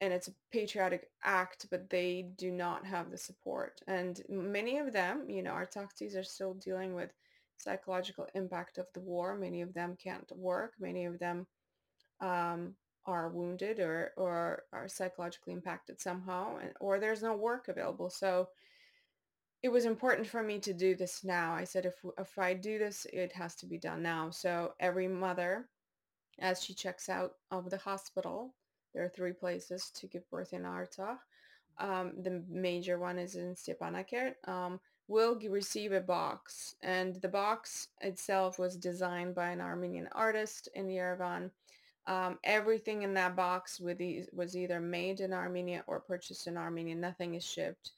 [0.00, 3.80] and it's a patriotic act, but they do not have the support.
[3.86, 7.10] And many of them, you know, Artsakhtsis are still dealing with
[7.58, 9.36] psychological impact of the war.
[9.36, 10.74] Many of them can't work.
[10.80, 11.46] Many of them
[12.20, 12.74] um,
[13.04, 18.08] are wounded or, or are psychologically impacted somehow, and, or there's no work available.
[18.08, 18.48] So
[19.62, 21.52] it was important for me to do this now.
[21.52, 24.30] I said, if, if I do this, it has to be done now.
[24.30, 25.68] So every mother,
[26.38, 28.54] as she checks out of the hospital,
[28.94, 31.18] there are three places to give birth in Artsakh.
[31.78, 34.34] Um, the major one is in Stepanakert.
[34.48, 40.68] Um, will receive a box and the box itself was designed by an Armenian artist
[40.74, 41.50] in Yerevan
[42.06, 44.00] um, everything in that box with
[44.32, 46.94] was either made in Armenia or purchased in Armenia.
[46.96, 47.92] Nothing is shipped.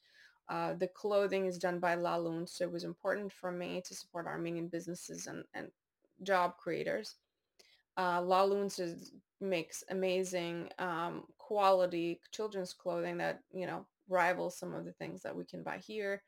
[0.49, 4.27] Uh, the clothing is done by Laloon, so it was important for me to support
[4.27, 5.69] Armenian businesses and, and
[6.23, 7.15] job creators.
[7.95, 8.69] Uh, Laloon
[9.39, 15.35] makes amazing um, quality children's clothing that, you know, rivals some of the things that
[15.35, 16.23] we can buy here.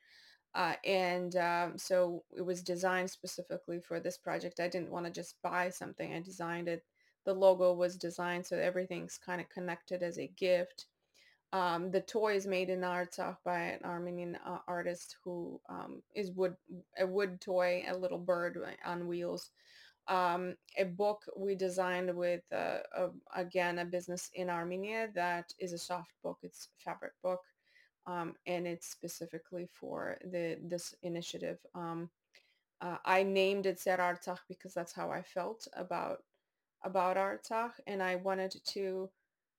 [0.54, 4.62] Uh, and um, so it was designed specifically for this project.
[4.62, 6.13] I didn't want to just buy something.
[6.13, 6.84] I designed it
[7.25, 10.86] the logo was designed so everything's kind of connected as a gift.
[11.53, 16.31] Um, the toy is made in Artsakh by an Armenian uh, artist who um, is
[16.31, 16.55] wood
[16.99, 19.51] a wood toy, a little bird on wheels.
[20.08, 25.73] Um, a book we designed with uh, a, again a business in Armenia that is
[25.73, 26.39] a soft book.
[26.43, 27.41] It's fabric book,
[28.05, 31.58] um, and it's specifically for the this initiative.
[31.73, 32.10] Um,
[32.81, 36.19] uh, I named it Ser Artsakh because that's how I felt about
[36.84, 39.10] about Artsakh and I wanted to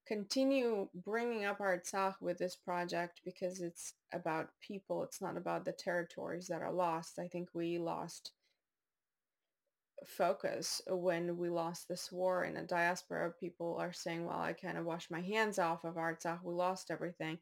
[0.06, 5.02] continue bringing up Artsakh with this project because it's about people.
[5.02, 7.18] It's not about the territories that are lost.
[7.18, 8.32] I think we lost
[10.06, 13.32] focus when we lost this war in the diaspora.
[13.40, 16.44] People are saying, well, I kind of washed my hands off of Artsakh.
[16.44, 17.38] We lost everything.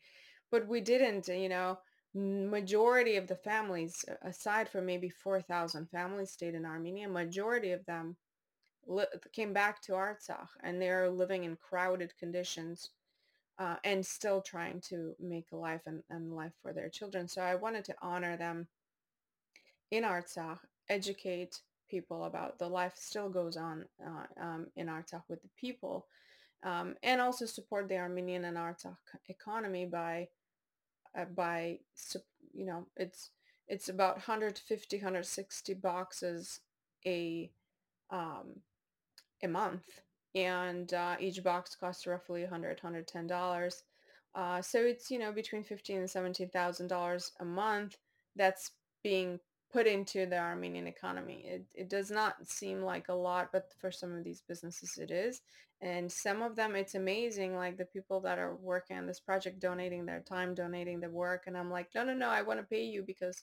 [0.50, 1.78] But we didn't, you know,
[2.14, 8.16] majority of the families, aside from maybe 4,000 families stayed in Armenia, majority of them
[8.86, 12.90] li- came back to Artsakh and they're living in crowded conditions
[13.58, 17.28] uh, and still trying to make a life and, and life for their children.
[17.28, 18.66] So I wanted to honor them
[19.90, 25.40] in Artsakh, educate people about the life still goes on uh, um, in Artsakh with
[25.42, 26.06] the people,
[26.64, 28.96] um, and also support the Armenian and Artsakh
[29.28, 30.28] economy by
[31.16, 31.78] uh, by
[32.52, 33.30] you know it's
[33.68, 36.60] it's about 150 160 boxes
[37.06, 37.50] a
[38.10, 38.60] um,
[39.42, 40.00] a month
[40.34, 43.82] and uh, each box costs roughly 100 110 dollars.
[44.34, 47.96] Uh, so it's you know between 15 and 17 thousand dollars a month
[48.36, 49.38] that's being
[49.74, 53.90] put into the armenian economy it, it does not seem like a lot but for
[53.90, 55.42] some of these businesses it is
[55.82, 59.58] and some of them it's amazing like the people that are working on this project
[59.58, 62.66] donating their time donating their work and i'm like no no no i want to
[62.66, 63.42] pay you because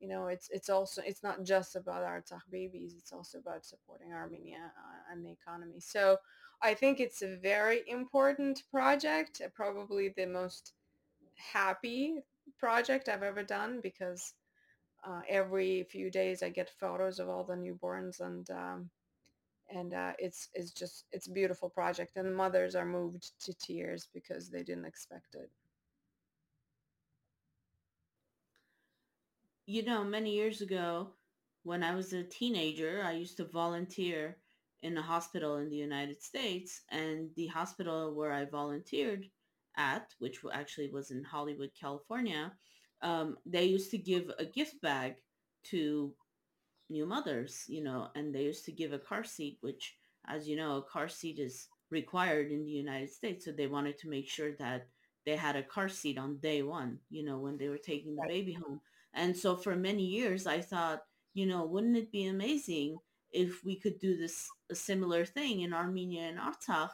[0.00, 2.94] you know, it's it's also it's not just about Artsakh babies.
[2.98, 5.80] It's also about supporting Armenia uh, and the economy.
[5.80, 6.18] So
[6.62, 10.72] I think it's a very important project, probably the most
[11.36, 12.16] happy
[12.58, 14.34] project I've ever done because
[15.06, 18.90] uh, every few days I get photos of all the newborns and um,
[19.70, 23.54] and uh, it's it's just it's a beautiful project and the mothers are moved to
[23.54, 25.50] tears because they didn't expect it.
[29.66, 31.08] you know, many years ago,
[31.62, 34.36] when I was a teenager, I used to volunteer
[34.82, 36.82] in a hospital in the United States.
[36.90, 39.26] And the hospital where I volunteered
[39.76, 42.52] at, which actually was in Hollywood, California,
[43.04, 45.16] um, they used to give a gift bag
[45.64, 46.12] to
[46.88, 49.94] new mothers, you know, and they used to give a car seat, which,
[50.26, 53.44] as you know, a car seat is required in the United States.
[53.44, 54.88] So they wanted to make sure that
[55.26, 58.26] they had a car seat on day one, you know, when they were taking the
[58.26, 58.80] baby home.
[59.12, 61.02] And so for many years, I thought,
[61.34, 62.98] you know, wouldn't it be amazing
[63.32, 66.90] if we could do this a similar thing in Armenia and Artsakh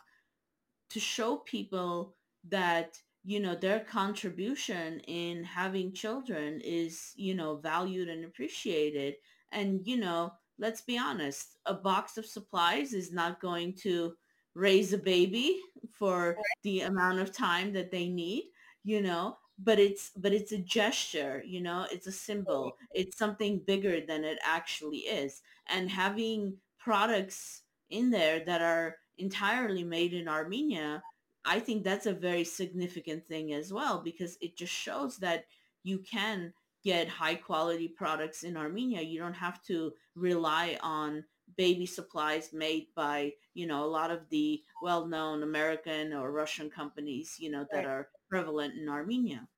[0.91, 2.17] to show people
[2.49, 9.17] that you know their contribution in having children is you know valued and appreciated.
[9.53, 14.15] And you know let's be honest a box of supplies is not going to
[14.55, 15.61] raise a baby
[15.91, 18.45] for the amount of time that they need
[18.85, 22.77] you know but it's but it's a gesture you know it's a symbol.
[22.95, 25.43] It's something bigger than it actually is.
[25.69, 31.03] And having products in there that are entirely made in Armenia,
[31.45, 35.47] I think that's a very significant thing as well because it just shows that
[35.83, 39.03] you can get high quality products in Armenia.
[39.03, 41.25] You don't have to rely on
[41.57, 47.37] baby supplies made by, you know, a lot of the well-known American or Russian companies,
[47.39, 47.87] you know, that Right.
[47.87, 49.49] are prevalent in Armenia.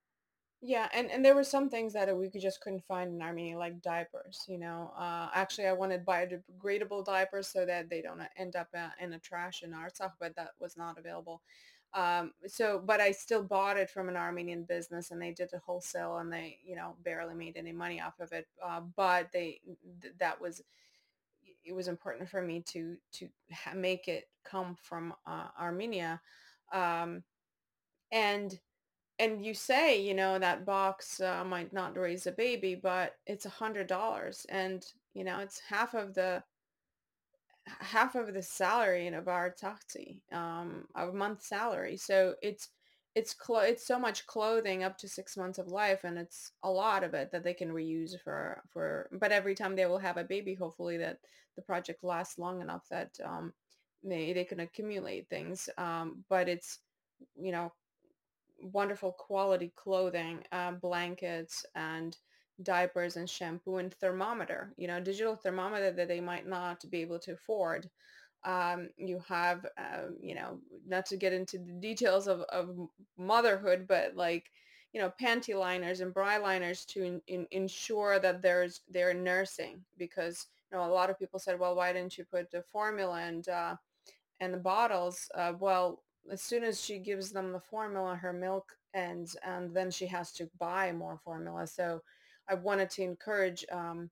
[0.64, 3.58] Yeah, and and there were some things that we could just couldn't find in Armenia,
[3.58, 4.44] like diapers.
[4.46, 8.90] You know, uh, actually, I wanted biodegradable diapers so that they don't end up uh,
[9.00, 11.42] in a trash in Artsakh, but that was not available.
[11.94, 15.60] Um, so, but I still bought it from an Armenian business, and they did it
[15.64, 18.46] wholesale, and they, you know, barely made any money off of it.
[18.64, 19.60] Uh, but they,
[20.00, 20.62] th- that was,
[21.64, 26.20] it was important for me to to ha- make it come from uh, Armenia,
[26.72, 27.22] um,
[28.12, 28.58] and
[29.18, 33.46] and you say, you know, that box uh, might not raise a baby, but it's
[33.46, 34.84] a hundred dollars, and
[35.14, 36.42] you know, it's half of the
[37.66, 41.96] half of the salary in a bar taxi, um, a month salary.
[41.96, 42.68] So it's
[43.14, 46.70] it's clo- it's so much clothing up to six months of life, and it's a
[46.70, 49.08] lot of it that they can reuse for for.
[49.12, 51.18] But every time they will have a baby, hopefully that
[51.56, 53.52] the project lasts long enough that um,
[54.02, 55.68] they they can accumulate things.
[55.78, 56.80] Um, but it's
[57.36, 57.72] you know
[58.60, 62.16] wonderful quality clothing, uh, blankets and
[62.64, 67.18] diapers and shampoo and thermometer, you know, digital thermometer that they might not be able
[67.20, 67.88] to afford.
[68.44, 72.76] Um, you have, uh, you know, not to get into the details of, of
[73.16, 74.50] motherhood, but like,
[74.92, 79.80] you know, panty liners and bra liners to in, in, ensure that there's they're nursing
[79.96, 83.22] because you know a lot of people said, well, why didn't you put the formula
[83.22, 83.76] and uh,
[84.42, 88.76] and the bottles, uh, well, as soon as she gives them the formula, her milk
[88.92, 91.66] ends, and then she has to buy more formula.
[91.66, 92.02] So
[92.48, 94.10] I wanted to encourage um,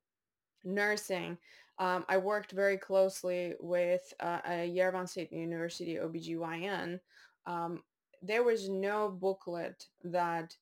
[0.65, 1.39] nursing.
[1.79, 7.01] Um, I worked very closely with uh, a Yerevan State University OBGYN.
[7.47, 7.83] Um,
[8.23, 10.55] there was no booklet that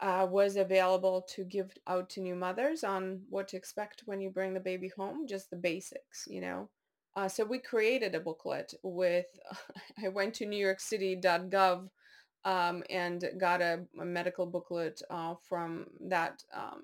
[0.00, 4.30] uh, was available to give out to new mothers on what to expect when you
[4.30, 6.68] bring the baby home, just the basics, you know.
[7.16, 9.26] Uh, so we created a booklet with,
[10.04, 11.88] I went to newyorkcity.gov
[12.44, 16.82] um, and got a, a medical booklet uh, from that, um,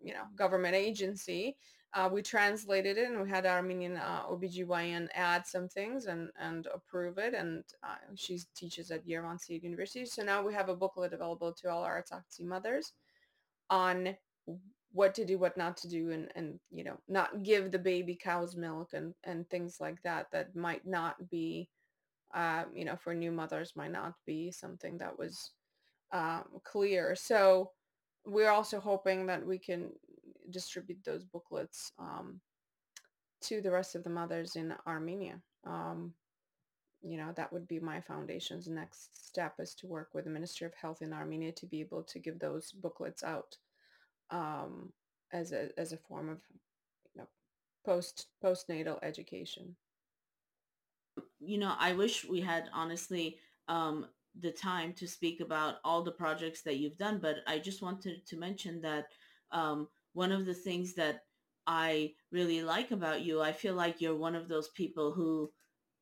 [0.00, 1.56] you know, government agency.
[1.94, 6.66] Uh, we translated it and we had Armenian uh, OBGYN add some things and, and
[6.74, 7.34] approve it.
[7.34, 10.06] And uh, she teaches at Yerevan State University.
[10.06, 12.92] So now we have a booklet available to all our Artsakhi mothers
[13.68, 14.16] on
[14.92, 18.14] what to do, what not to do, and, and you know, not give the baby
[18.14, 21.68] cow's milk and, and things like that that might not be,
[22.34, 25.50] uh, you know, for new mothers might not be something that was
[26.12, 27.14] um, clear.
[27.14, 27.70] So
[28.24, 29.90] we're also hoping that we can
[30.50, 32.40] distribute those booklets um,
[33.42, 35.40] to the rest of the mothers in Armenia.
[35.66, 36.14] Um,
[37.02, 40.66] you know, that would be my foundation's next step is to work with the Ministry
[40.66, 43.56] of Health in Armenia to be able to give those booklets out
[44.30, 44.92] um,
[45.32, 46.38] as a as a form of
[47.14, 47.28] you know
[47.84, 49.74] post postnatal education.
[51.44, 53.38] You know, I wish we had honestly
[53.68, 54.06] um,
[54.40, 58.26] the time to speak about all the projects that you've done, but I just wanted
[58.26, 59.06] to mention that
[59.50, 61.24] um, one of the things that
[61.66, 65.50] I really like about you, I feel like you're one of those people who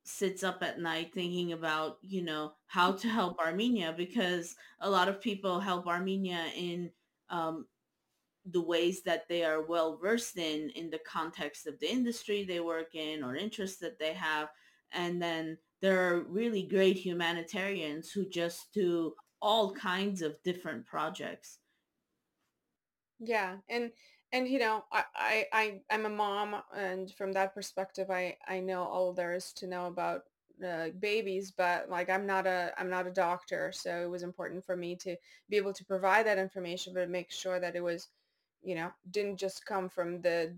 [0.03, 5.07] sits up at night thinking about, you know, how to help Armenia because a lot
[5.07, 6.89] of people help Armenia in
[7.29, 7.65] um,
[8.45, 12.59] the ways that they are well versed in in the context of the industry they
[12.59, 14.49] work in or interests that they have
[14.91, 21.59] and then there are really great humanitarians who just do all kinds of different projects.
[23.19, 23.91] Yeah, and
[24.31, 25.05] and you know, I
[25.51, 29.67] I I'm a mom, and from that perspective, I I know all there is to
[29.67, 30.25] know about
[30.65, 34.65] uh, babies, but like I'm not a I'm not a doctor, so it was important
[34.65, 35.17] for me to
[35.49, 38.09] be able to provide that information, but make sure that it was,
[38.63, 40.57] you know, didn't just come from the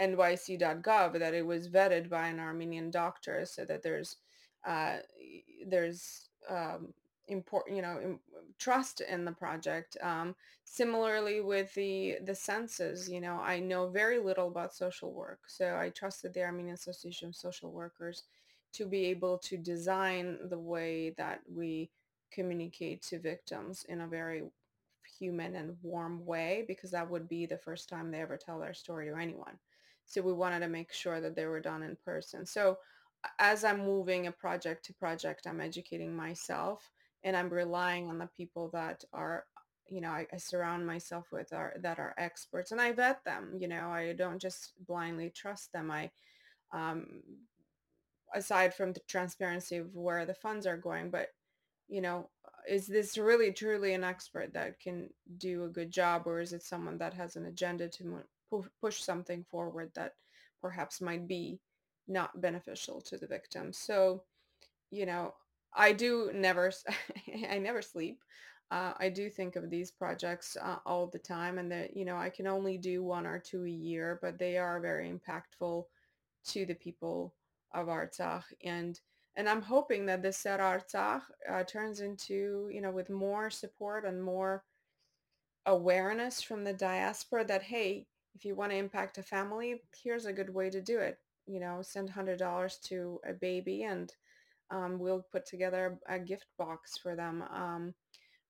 [0.00, 4.16] nyc.gov that it was vetted by an Armenian doctor so that there's
[4.66, 4.98] uh,
[5.66, 6.92] there's um,
[7.28, 8.20] important you know im-
[8.58, 9.96] trust in the project.
[10.02, 10.34] Um,
[10.70, 15.76] similarly with the the census you know i know very little about social work so
[15.76, 18.22] i trusted the armenian association of social workers
[18.72, 21.90] to be able to design the way that we
[22.32, 24.44] communicate to victims in a very
[25.18, 28.72] human and warm way because that would be the first time they ever tell their
[28.72, 29.58] story to anyone
[30.10, 32.44] so we wanted to make sure that they were done in person.
[32.46, 32.78] So
[33.38, 36.90] as i'm moving a project to project i'm educating myself
[37.24, 39.44] and I'm relying on the people that are
[39.88, 43.56] you know I, I, surround myself with are that are experts and I vet them
[43.58, 45.90] you know I don't just blindly trust them.
[45.90, 46.10] I
[46.72, 47.22] um,
[48.34, 51.28] aside from the transparency of where the funds are going but
[51.88, 52.28] you know
[52.68, 55.08] is this really truly an expert that can
[55.38, 58.04] do a good job or is it someone that has an agenda to
[58.80, 60.14] push something forward that
[60.60, 61.60] perhaps might be
[62.08, 64.22] not beneficial to the victim so
[64.90, 65.32] you know
[65.74, 66.72] I do never,
[67.50, 68.22] I never sleep.
[68.70, 72.16] Uh, I do think of these projects uh, all the time and that, you know,
[72.16, 75.84] I can only do one or two a year, but they are very impactful
[76.48, 77.34] to the people
[77.74, 78.44] of Artsakh.
[78.64, 79.00] And,
[79.34, 84.04] and I'm hoping that this Ser Artsakh uh, turns into, you know, with more support
[84.04, 84.62] and more
[85.66, 90.32] awareness from the diaspora that, hey, if you want to impact a family, here's a
[90.32, 91.18] good way to do it.
[91.46, 94.12] You know, send $100 to a baby and
[94.70, 97.42] um, we'll put together a gift box for them.
[97.52, 97.94] Um,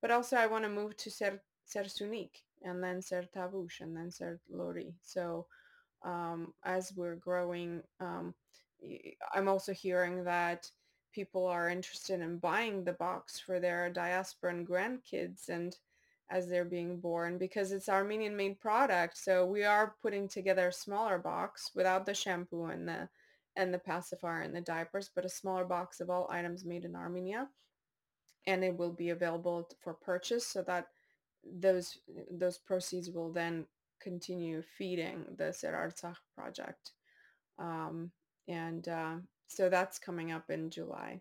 [0.03, 2.31] but also I want to move to Ser, Syunik
[2.63, 4.95] and then Ser Tavush and then Ser Lori.
[5.03, 5.47] So
[6.05, 8.35] um, as we're growing, um,
[9.35, 10.71] I'm also hearing that
[11.13, 15.77] people are interested in buying the box for their diasporan grandkids and
[16.31, 19.19] as they're being born because it's Armenian made product.
[19.19, 23.09] So we are putting together a smaller box without the shampoo and the
[23.57, 26.95] and the pacifier and the diapers, but a smaller box of all items made in
[26.95, 27.49] Armenia.
[28.47, 30.87] And it will be available for purchase so that
[31.45, 31.99] those
[32.31, 33.67] those proceeds will then
[34.01, 36.93] continue feeding the Ser Artsakh project.
[37.59, 38.13] Um,
[38.49, 39.17] and uh,
[39.49, 41.21] so that's coming up in July.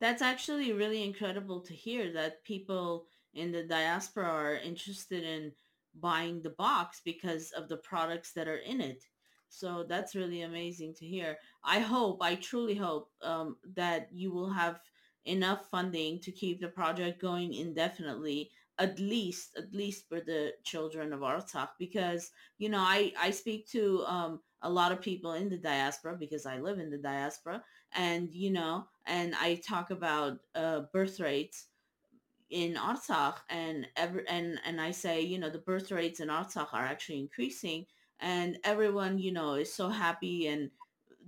[0.00, 5.52] That's actually really incredible to hear that people in the diaspora are interested in
[6.00, 9.04] buying the box because of the products that are in it.
[9.48, 11.36] So that's really amazing to hear.
[11.62, 14.80] I hope, I truly hope um, that you will have
[15.26, 21.12] enough funding to keep the project going indefinitely at least at least for the children
[21.12, 25.48] of Artsakh because you know I I speak to um a lot of people in
[25.48, 27.62] the diaspora because I live in the diaspora
[27.94, 31.66] and you know and I talk about uh birth rates
[32.52, 36.72] in Artsakh and ever and and I say you know the birth rates in Artsakh
[36.72, 37.86] are actually increasing
[38.22, 40.70] and everyone you know is so happy and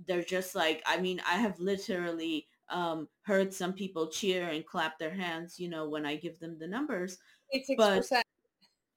[0.07, 4.97] they're just like i mean i have literally um, heard some people cheer and clap
[4.97, 7.19] their hands you know when i give them the numbers
[7.53, 8.09] 86%.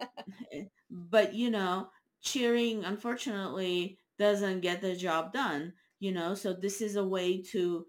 [0.01, 0.09] but
[0.91, 1.89] but you know
[2.23, 7.85] cheering unfortunately doesn't get the job done you know so this is a way to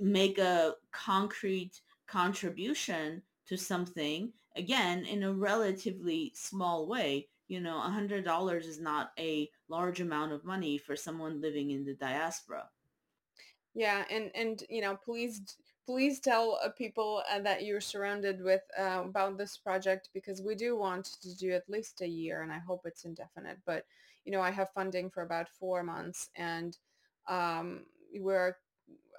[0.00, 7.90] make a concrete contribution to something again in a relatively small way you know, a
[7.90, 12.68] hundred dollars is not a large amount of money for someone living in the diaspora.
[13.74, 15.42] Yeah, and and you know, please
[15.84, 20.54] please tell uh, people uh, that you're surrounded with uh, about this project because we
[20.54, 23.58] do want to do at least a year, and I hope it's indefinite.
[23.66, 23.84] But
[24.24, 26.78] you know, I have funding for about four months, and
[27.26, 27.84] um,
[28.14, 28.58] we're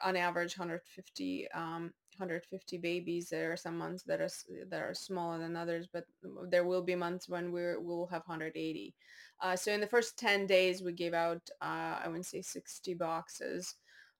[0.06, 3.30] on average 150 um, 150 babies.
[3.30, 4.30] There are some months that are
[4.70, 6.06] that are smaller than others, but
[6.50, 8.94] there will be months when we will have 180.
[9.42, 12.94] Uh, so in the first 10 days, we gave out uh, I wouldn't say 60
[12.94, 13.76] boxes,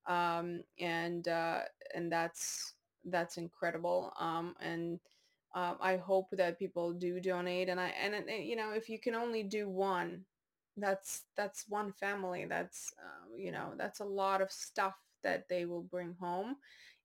[0.08, 1.60] um, and uh,
[1.96, 2.74] and that's
[3.06, 4.14] that's incredible.
[4.20, 5.00] Um, and
[5.54, 9.00] um, I hope that people do donate, and I and, and you know if you
[9.00, 10.26] can only do one,
[10.78, 12.46] that's that's one family.
[12.46, 16.56] That's uh, you know that's a lot of stuff that they will bring home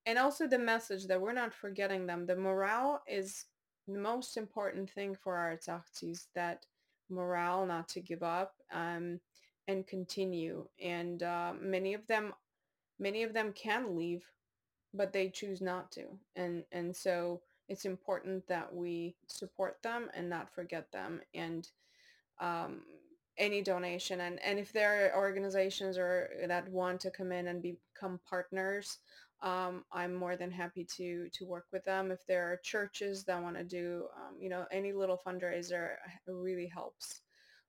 [0.06, 2.26] and also the message that we're not forgetting them.
[2.26, 3.46] The morale is
[3.88, 6.64] the most important thing for our Artsakhtsis, that
[7.10, 9.20] morale not to give up um,
[9.68, 10.66] and continue.
[10.82, 12.32] And uh, many of them,
[13.00, 14.24] many of them can leave,
[14.94, 16.04] but they choose not to.
[16.36, 21.20] And, and so it's important that we support them and not forget them.
[21.34, 21.68] And
[22.40, 22.82] um,
[23.38, 27.62] any donation and, and if there are organizations or that want to come in and
[27.62, 28.98] become partners
[29.42, 32.10] um, I'm more than happy to to work with them.
[32.10, 35.90] If there are churches that want to do, um, you know, any little fundraiser
[36.26, 37.20] really helps.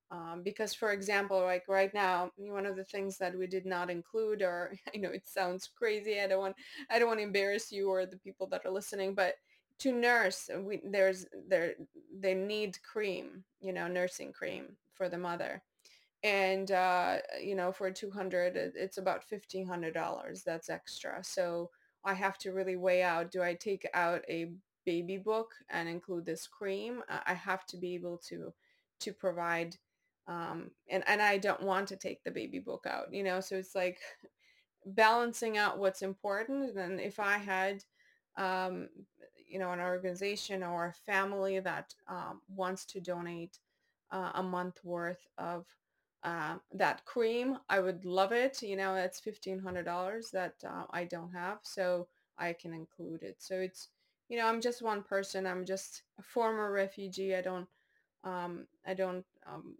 [0.09, 3.89] Um, because, for example, like right now, one of the things that we did not
[3.89, 6.55] include, or I know it sounds crazy, I don't want,
[6.89, 9.35] I don't want to embarrass you or the people that are listening, but
[9.79, 11.73] to nurse, we there's there
[12.19, 15.61] they need cream, you know, nursing cream for the mother,
[16.23, 20.43] and uh, you know, for two hundred, it's about fifteen hundred dollars.
[20.43, 21.23] That's extra.
[21.23, 21.69] So
[22.05, 24.51] I have to really weigh out: do I take out a
[24.85, 27.01] baby book and include this cream?
[27.09, 28.53] I have to be able to
[28.99, 29.75] to provide
[30.27, 33.39] um, and and I don't want to take the baby book out, you know.
[33.39, 33.99] So it's like
[34.85, 36.77] balancing out what's important.
[36.77, 37.83] And if I had,
[38.37, 38.89] um,
[39.49, 43.59] you know, an organization or a family that um, wants to donate
[44.11, 45.65] uh, a month worth of
[46.27, 48.61] uh, that cream, I would love it.
[48.61, 52.07] You know, it's fifteen hundred dollars that uh, I don't have, so
[52.37, 53.37] I can include it.
[53.39, 53.89] So it's,
[54.29, 55.45] you know, I'm just one person.
[55.47, 57.33] I'm just a former refugee.
[57.39, 57.67] I don't,
[58.23, 59.77] um, I don't um,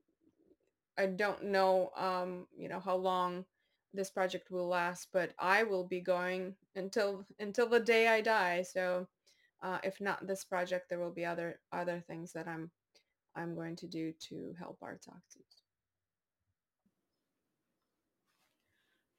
[0.98, 3.46] I don't know, um, you know, how long
[3.94, 8.64] this project will last, but I will be going until until the day I die.
[8.64, 9.08] So,
[9.62, 12.72] uh, if not this project, there will be other other things that I'm
[13.36, 15.57] I'm going to do to help our Artsakhtsis.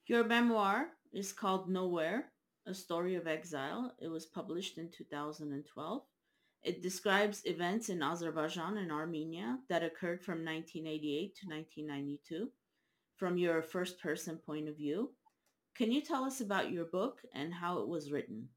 [0.08, 2.32] Your memoir is called Nowhere,
[2.66, 3.92] A Story of Exile.
[4.00, 6.02] It was published in 2012.
[6.62, 12.48] It describes events in Azerbaijan and Armenia that occurred from 1988 to 1992
[13.16, 15.10] from your first person point of view.
[15.76, 18.48] Can you tell us about your book and how it was written?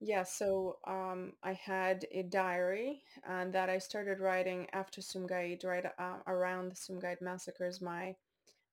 [0.00, 5.86] Yeah, so um, I had a diary and that I started writing after Sumgait, right
[5.98, 7.80] uh, around the Sumgait massacres.
[7.80, 8.14] My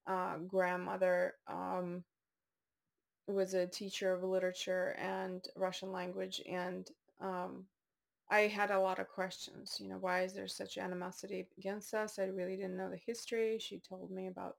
[0.07, 2.03] uh, grandmother um,
[3.27, 6.89] was a teacher of literature and Russian language, and
[7.19, 7.65] um,
[8.29, 9.77] I had a lot of questions.
[9.79, 12.19] You know, why is there such animosity against us?
[12.19, 13.59] I really didn't know the history.
[13.59, 14.57] She told me about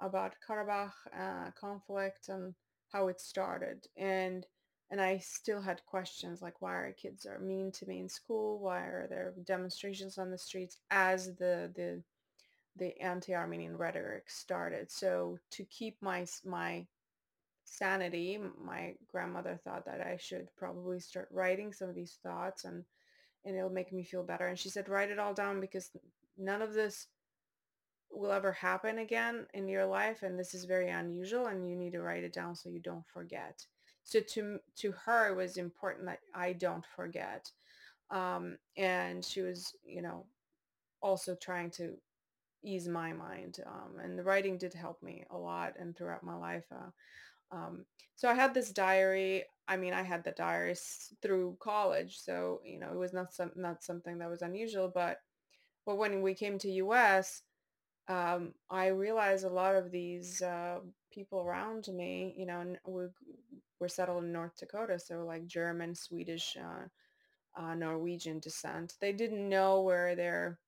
[0.00, 2.54] about Karabakh uh, conflict and
[2.92, 4.46] how it started, and
[4.90, 8.58] and I still had questions like why are kids are mean to me in school?
[8.60, 12.02] Why are there demonstrations on the streets as the the
[12.78, 14.90] the anti-Armenian rhetoric started?
[14.90, 16.86] So to keep my my
[17.64, 22.84] sanity, my grandmother thought that I should probably start writing some of these thoughts and
[23.44, 24.46] and it'll make me feel better.
[24.46, 25.90] And she said, write it all down because
[26.36, 27.06] none of this
[28.10, 30.22] will ever happen again in your life.
[30.22, 33.06] And this is very unusual and you need to write it down so you don't
[33.06, 33.64] forget.
[34.02, 37.50] So to, to her, it was important that I don't forget.
[38.10, 40.24] Um, and she was, you know,
[41.00, 41.94] also trying to
[42.64, 43.58] ease my mind.
[43.66, 46.64] Um, and the writing did help me a lot and throughout my life.
[46.72, 46.90] Uh,
[47.50, 47.84] um,
[48.16, 49.44] so I had this diary.
[49.68, 53.52] I mean, I had the diaries through college, so you know it was not some
[53.56, 54.90] not something that was unusual.
[54.92, 55.18] But
[55.86, 57.42] but when we came to U.S.,
[58.08, 60.80] um, I realized a lot of these uh,
[61.12, 63.04] people around me, you know, we
[63.80, 68.94] were settled in North Dakota, so like German, Swedish, uh, uh, Norwegian descent.
[69.00, 70.58] They didn't know where their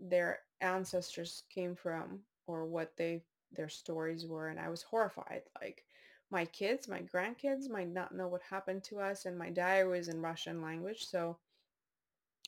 [0.00, 3.22] their ancestors came from or what they
[3.52, 5.42] their stories were and I was horrified.
[5.60, 5.84] Like
[6.30, 10.08] my kids, my grandkids might not know what happened to us and my diary was
[10.08, 11.06] in Russian language.
[11.06, 11.38] So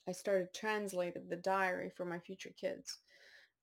[0.08, 2.98] I started translating the diary for my future kids.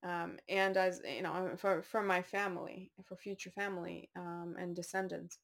[0.04, 5.40] Um, and as you know, for, for my family, for future family um, and descendants.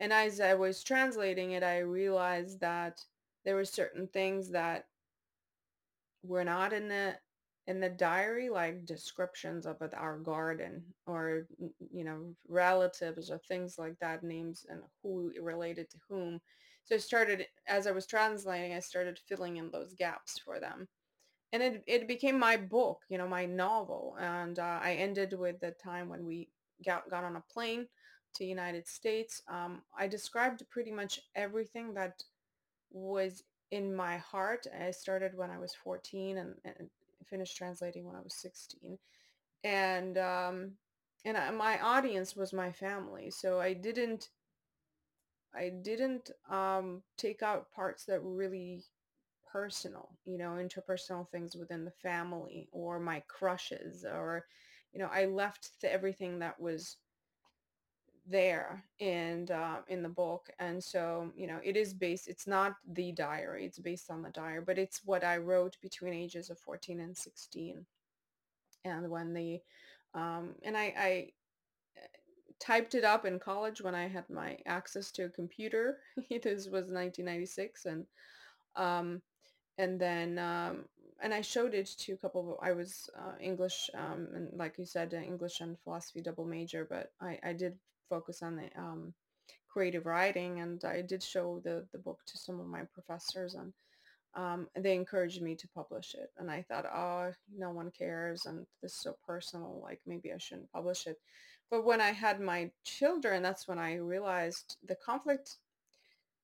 [0.00, 3.00] And as I was translating it, I realized that
[3.44, 4.86] there were certain things that
[6.22, 7.16] were not in the
[7.70, 11.46] in the diary like descriptions of our garden or
[11.92, 16.40] you know relatives or things like that names and who related to whom.
[16.84, 20.88] So i started as i was translating i started filling in those gaps for them.
[21.52, 25.60] And it, it became my book you know my novel and uh, i ended with
[25.60, 26.48] the time when we
[26.84, 27.86] got, got on a plane
[28.34, 29.42] to united states.
[29.48, 32.20] Um, i described pretty much everything that
[32.90, 34.66] was in my heart.
[34.76, 36.90] I started when i was 14 and, and
[37.24, 38.98] finished translating when I was 16.
[39.64, 40.72] And um,
[41.24, 43.30] and I, my audience was my family.
[43.30, 44.30] So I didn't
[45.54, 48.84] I didn't um, take out parts that were really
[49.50, 54.46] personal, you know, interpersonal things within the family or my crushes or,
[54.92, 56.96] you know, I left the, everything that was
[58.26, 62.74] there and uh, in the book and so you know it is based it's not
[62.92, 66.58] the diary it's based on the diary but it's what i wrote between ages of
[66.58, 67.84] 14 and 16
[68.84, 69.60] and when the
[70.14, 71.26] um, and i i
[71.96, 72.06] uh,
[72.58, 75.98] typed it up in college when i had my access to a computer.
[76.30, 78.06] This was 1996 and
[78.76, 79.22] um,
[79.78, 80.84] and then um,
[81.22, 84.78] and I showed it to a couple of, I was uh, English, um, and like
[84.78, 87.74] you said, uh, English and philosophy double major, but I, I did
[88.10, 89.14] focus on the um,
[89.70, 93.72] creative writing and I did show the, the book to some of my professors and
[94.34, 96.30] um, they encouraged me to publish it.
[96.38, 100.38] And I thought, oh, no one cares and this is so personal, like maybe I
[100.38, 101.18] shouldn't publish it.
[101.70, 105.56] But when I had my children, that's when I realized the conflict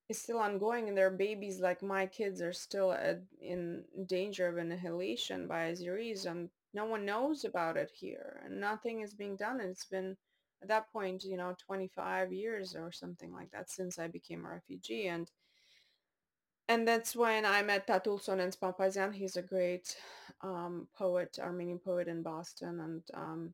[0.09, 2.95] is still ongoing and their babies like my kids are still
[3.41, 9.01] in danger of annihilation by Azeris and no one knows about it here and nothing
[9.01, 10.15] is being done and it's been
[10.61, 14.49] at that point you know 25 years or something like that since I became a
[14.49, 15.29] refugee and
[16.67, 19.13] and that's when I met Tatul Sonentz Papazian.
[19.13, 19.95] He's a great
[20.41, 23.53] um, poet, Armenian poet in Boston, and um,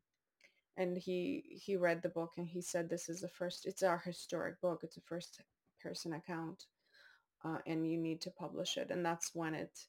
[0.78, 3.66] and he he read the book and he said this is the first.
[3.68, 4.80] It's our historic book.
[4.84, 5.42] It's a first
[5.80, 6.66] person account,
[7.46, 8.90] uh, and you need to publish it.
[8.90, 9.80] And that's when it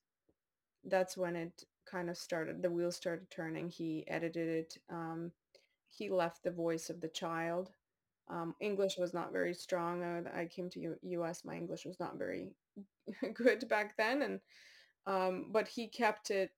[0.84, 2.62] that's when it kind of started.
[2.62, 3.70] The wheels started turning.
[3.70, 4.78] He edited it.
[4.90, 5.32] Um,
[5.96, 7.70] he left the voice of the child.
[8.28, 10.02] Um, English was not very strong.
[10.02, 11.44] Uh, I came to U- U.S.
[11.44, 12.52] My English was not very
[13.34, 14.40] good back then, and
[15.06, 16.50] um, but he kept it.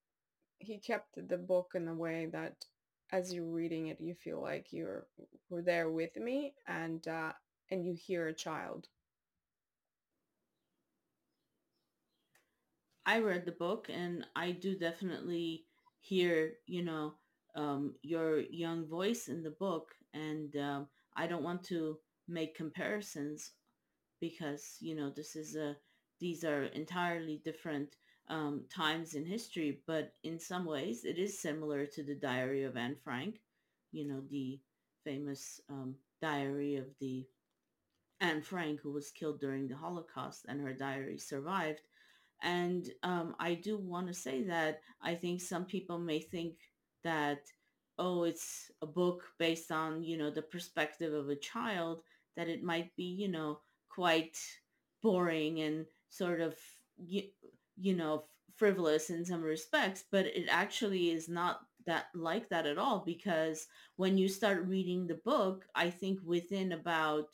[0.59, 2.66] He kept the book in a way that,
[3.12, 5.07] as you're reading it, you feel like you're
[5.51, 7.32] were there with me, and uh,
[7.70, 8.89] and you hear a child.
[13.07, 15.66] I read the book, and I do definitely
[16.01, 17.14] hear, you know,
[17.57, 21.98] um, your young voice in the book, and um, I don't want to
[22.28, 23.52] make comparisons
[24.20, 25.76] because you know this is a
[26.20, 27.96] these are entirely different
[28.28, 32.76] um, times in history, but in some ways it is similar to the Diary of
[32.76, 33.40] Anne Frank,
[33.92, 34.61] you know, the
[35.04, 37.26] famous um, diary of the
[38.20, 41.82] Anne Frank who was killed during the Holocaust and her diary survived.
[42.42, 46.57] And um, I do want to say that I think some people may think
[47.07, 47.40] that,
[47.98, 52.02] oh, it's a book based on, you know, the perspective of a child,
[52.36, 54.36] that it might be, you know, quite
[55.02, 56.57] boring and sort of
[56.98, 57.22] you,
[57.76, 58.24] you know
[58.57, 63.66] frivolous in some respects but it actually is not that like that at all because
[63.96, 67.28] when you start reading the book i think within about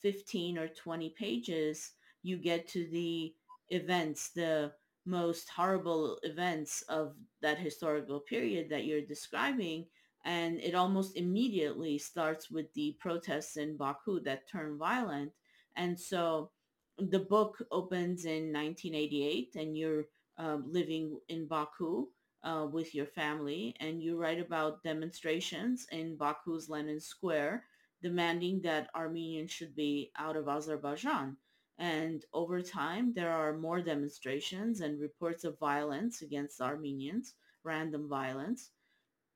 [0.00, 3.32] 15 or 20 pages you get to the
[3.70, 4.72] events the
[5.06, 9.86] most horrible events of that historical period that you're describing
[10.24, 15.30] and it almost immediately starts with the protests in baku that turn violent
[15.76, 16.50] and so
[16.98, 20.04] the book opens in 1988 and you're
[20.38, 22.06] uh, living in Baku
[22.44, 27.64] uh, with your family and you write about demonstrations in Baku's Lenin Square
[28.02, 31.36] demanding that Armenians should be out of Azerbaijan.
[31.78, 38.70] And over time, there are more demonstrations and reports of violence against Armenians, random violence.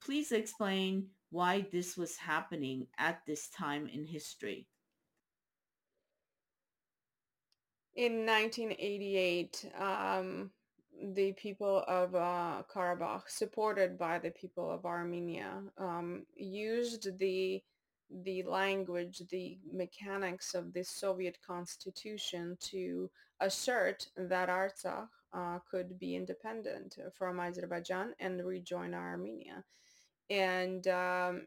[0.01, 4.69] Please explain why this was happening at this time in history.
[7.99, 10.51] in 1988, um,
[11.15, 17.61] the people of uh, Karabakh, supported by the people of Armenia, um, used the
[18.11, 26.17] the language, the mechanics of the Soviet constitution to assert that Artsakh uh, could be
[26.17, 29.65] independent from Azerbaijan and rejoin Armenia.
[30.31, 31.47] And um,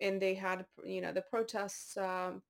[0.00, 2.42] and they had, you know, the protests um,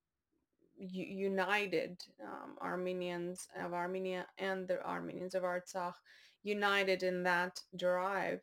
[0.78, 5.94] united um, Armenians of Armenia and the Armenians of Artsakh
[6.42, 8.40] united in that drive,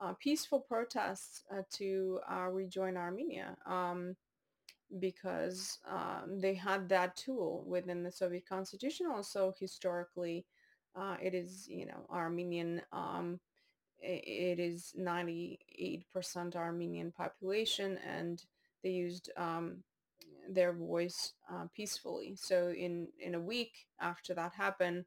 [0.00, 4.16] uh, peaceful protests uh, to uh, rejoin Armenia um,
[4.98, 9.06] because um, they had that tool within the Soviet constitution.
[9.06, 10.46] Also, historically,
[10.96, 13.40] uh, it is, you know, Armenian, um,
[14.00, 18.44] it is 98% Armenian population and
[18.82, 19.82] they used um,
[20.48, 22.36] their voice uh, peacefully.
[22.36, 25.04] So in, in a week after that happened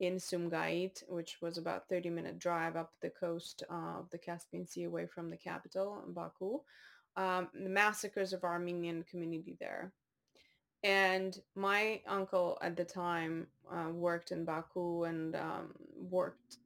[0.00, 4.84] in Sumgait, which was about 30 minute drive up the coast of the Caspian Sea
[4.84, 6.60] away from the capital, Baku,
[7.16, 9.92] um, the massacres of Armenian community there.
[10.82, 16.58] And my uncle at the time uh, worked in Baku and um, worked,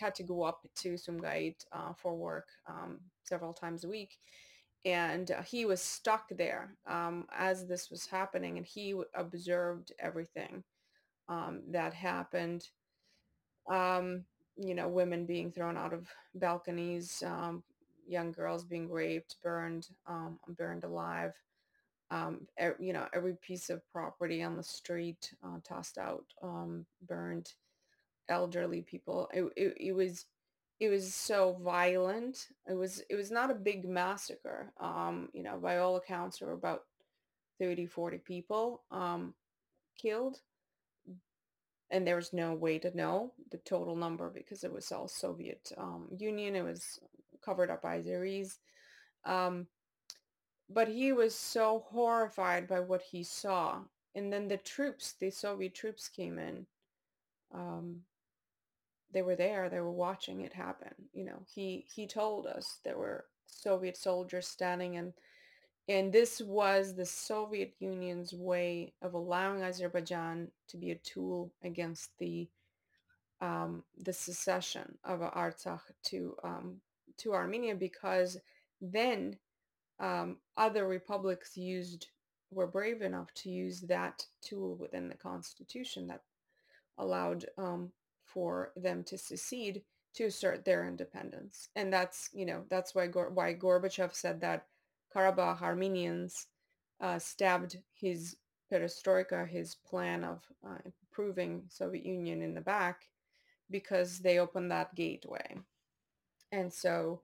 [0.00, 4.18] had to go up to Sumgait uh, for work um, several times a week.
[4.84, 10.64] And uh, he was stuck there um, as this was happening and he observed everything
[11.32, 12.68] um, that happened
[13.70, 14.24] um,
[14.56, 17.62] you know women being thrown out of balconies um,
[18.06, 21.32] young girls being raped burned um, burned alive
[22.12, 26.24] er, you know every piece of property on the street uh, tossed out
[27.08, 27.52] burned
[28.28, 29.28] elderly people.
[29.32, 30.26] It, it, it was
[30.80, 32.48] it was so violent.
[32.68, 34.72] It was it was not a big massacre.
[34.80, 36.82] Um, you know, by all accounts, there were about
[37.60, 39.34] 30, 40 people um,
[40.00, 40.40] killed,
[41.92, 45.70] and there was no way to know the total number because it was all Soviet
[45.76, 46.56] um, Union.
[46.56, 46.98] It was
[47.44, 48.56] covered up by Azeris.
[49.26, 49.66] Um,
[50.70, 53.82] but he was so horrified by what he saw.
[54.14, 56.66] And then the troops, the Soviet troops came in.
[57.54, 58.00] Um,
[59.12, 59.68] they were there.
[59.68, 60.94] They were watching it happen.
[61.12, 65.12] You know, he he told us there were Soviet soldiers standing and
[65.88, 72.10] and this was the Soviet Union's way of allowing Azerbaijan to be a tool against
[72.18, 72.48] the
[73.40, 76.76] um, the secession of Artsakh to um,
[77.18, 78.38] to Armenia because
[78.80, 79.36] then
[79.98, 82.06] um, other republics used
[82.52, 86.22] were brave enough to use that tool within the constitution that
[86.98, 87.90] allowed um,
[88.24, 89.82] for them to secede
[90.14, 91.68] to assert their independence.
[91.74, 94.66] And that's you know that's why why gorbachev said that
[95.14, 96.46] karabakh armenians
[97.00, 98.36] uh, stabbed his
[98.70, 103.08] perestroika his plan of uh, improving soviet union in the back
[103.70, 105.56] because they opened that gateway
[106.50, 107.20] and so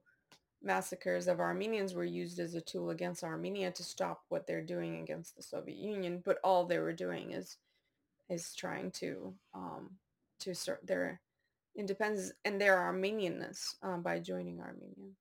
[0.63, 5.01] massacres of Armenians were used as a tool against Armenia to stop what they're doing
[5.01, 7.57] against the Soviet Union, but all they were doing is
[8.29, 9.91] is trying to um,
[10.41, 11.21] to assert their
[11.77, 15.13] independence and their Armenianness um, by joining Armenia.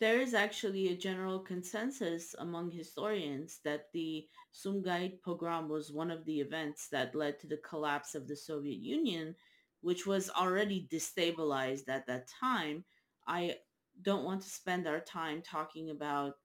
[0.00, 6.24] There is actually a general consensus among historians that the Sumgait pogrom was one of
[6.24, 9.34] the events that led to the collapse of the Soviet Union,
[9.80, 12.84] which was already destabilized at that time
[13.26, 13.56] I
[14.00, 16.36] don't want to spend our time talking about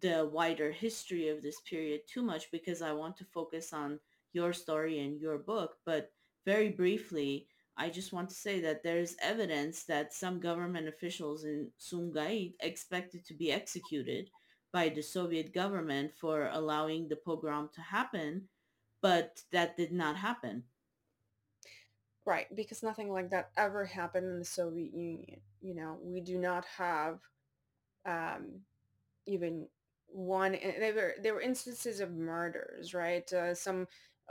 [0.00, 3.98] the wider history of this period too much because I want to focus on
[4.32, 5.78] your story and your book.
[5.86, 6.12] But
[6.44, 7.48] very briefly,
[7.78, 13.24] I just want to say that there's evidence that some government officials in Sumgait expected
[13.26, 14.30] to be executed
[14.72, 18.48] by the Soviet government for allowing the pogrom to happen,
[19.00, 20.64] but that did not happen.
[22.26, 25.40] Right, because nothing like that ever happened in the Soviet Union.
[25.62, 27.20] You know, we do not have
[28.04, 28.60] um,
[29.24, 29.66] even
[30.08, 30.54] one.
[30.56, 33.32] Eh, there were there were instances of murders, right?
[33.32, 33.86] Uh, some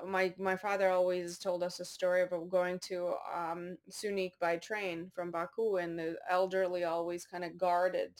[0.06, 5.12] my my father always told us a story of going to um, Syunik by train
[5.14, 8.12] from Baku, and the elderly always kind of guarded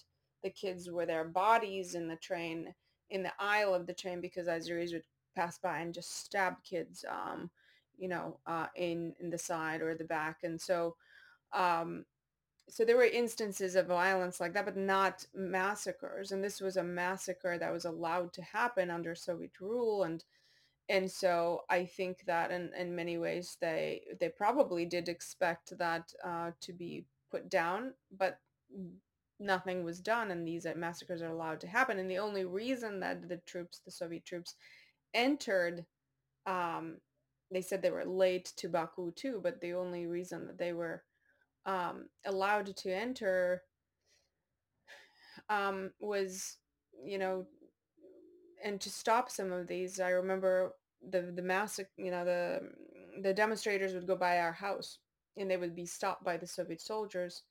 [0.44, 2.74] the kids with their bodies in the train
[3.10, 5.04] in the aisle of the train because Azeris would
[5.36, 7.06] pass by and just stab kids.
[7.10, 7.50] Um,
[7.98, 10.96] you know, uh, in in the side or the back, and so
[11.54, 12.06] um,
[12.70, 16.32] so there were instances of violence like that, but not massacres.
[16.32, 20.24] And this was a massacre that was allowed to happen under Soviet rule, and
[20.90, 26.12] and so I think that in, in many ways they they probably did expect that
[26.24, 28.40] uh, to be put down, but
[29.40, 32.00] nothing was done, and these massacres are allowed to happen.
[32.00, 34.56] And the only reason that the troops, the Soviet troops,
[35.14, 35.86] entered
[36.46, 36.98] um,
[37.52, 41.04] they said they were late to Baku too, but the only reason that they were
[41.66, 43.64] um, allowed to enter
[45.50, 46.58] um, was,
[47.06, 47.46] you know,
[48.64, 50.00] and to stop some of these.
[50.00, 50.74] I remember
[51.08, 52.72] the the massacre, you know, the
[53.22, 55.00] the demonstrators would go by our house
[55.38, 57.44] and they would be stopped by the Soviet soldiers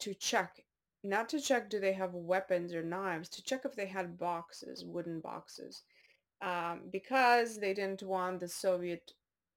[0.00, 0.64] to check,
[1.02, 4.84] not to check do they have weapons or knives, to check if they had boxes,
[4.84, 5.82] wooden boxes
[6.42, 9.12] um, because they didn't want the Soviet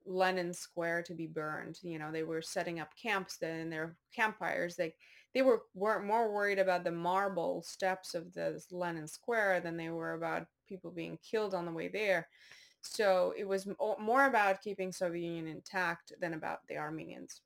[0.05, 1.79] Lenin Square to be burned.
[1.83, 4.75] You know, they were setting up camps then in their campfires.
[4.75, 4.95] They
[5.35, 9.89] they were weren't more worried about the marble steps of the Lenin Square than they
[9.89, 12.29] were about people being killed on the way there.
[12.81, 13.67] So it was
[13.99, 17.41] more about keeping Soviet Union intact than about the Armenians.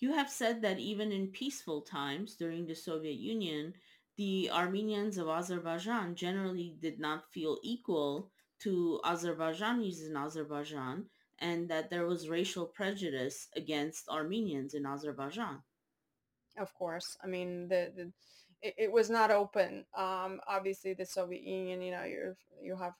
[0.00, 3.74] You have said that even in peaceful times during the Soviet Union,
[4.16, 11.04] the Armenians of Azerbaijan generally did not feel equal to Azerbaijanis in Azerbaijan
[11.38, 15.62] and that there was racial prejudice against Armenians in Azerbaijan.
[16.56, 17.16] Of course.
[17.22, 18.12] I mean, the, the
[18.62, 19.84] it, it, was not open.
[19.96, 22.94] Um, obviously, the Soviet Union, you know, you you have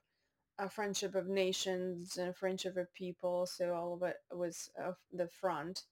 [0.58, 4.92] a friendship of nations and a friendship of people, so all of it was uh,
[5.12, 5.82] the front.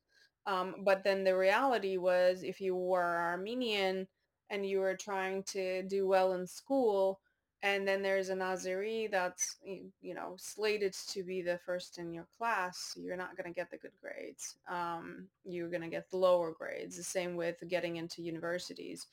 [0.46, 4.08] Um, but then the reality was, if you were Armenian,
[4.52, 7.20] and you were trying to do well in school
[7.62, 9.56] and then there's an Azeri that's
[10.00, 13.70] you know slated to be the first in your class, you're not going to get
[13.70, 14.56] the good grades.
[14.70, 16.96] Um, you're going to get the lower grades.
[16.96, 19.06] The same with getting into universities.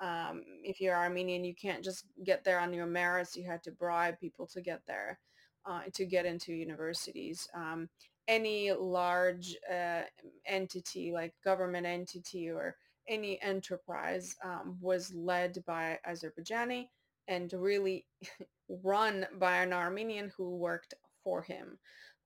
[0.00, 3.36] Um, if you're Armenian, you can't just get there on your merits.
[3.36, 5.18] You had to bribe people to get there.
[5.66, 7.48] uh, to get into universities.
[7.54, 7.88] Um,
[8.28, 10.02] any large uh,
[10.46, 12.76] entity like government entity or
[13.08, 16.88] any enterprise um, was led by Azerbaijani
[17.28, 18.06] and really
[18.82, 20.94] run by an Armenian who worked
[21.24, 21.78] for him.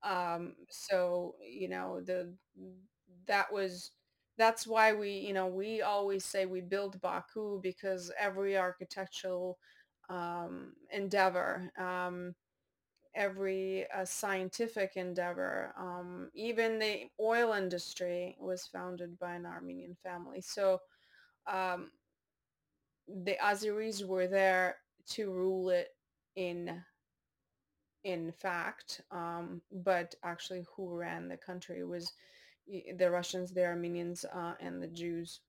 [0.03, 2.35] Um, so you know the
[3.27, 3.91] that was
[4.37, 9.59] that's why we you know we always say we build Baku because every architectural
[10.11, 12.35] um, endeavor um,
[13.15, 15.73] every uh, scientific endeavor.
[15.79, 20.41] Um, even the oil industry was founded by an Armenian family.
[20.41, 20.81] So
[21.53, 21.91] um,
[23.09, 24.77] the Azeris were there
[25.11, 25.89] to rule it
[26.37, 26.83] in
[28.05, 32.13] in fact, um, but actually who ran the country was
[32.67, 35.41] the Russians, the Armenians, uh, and the Jews.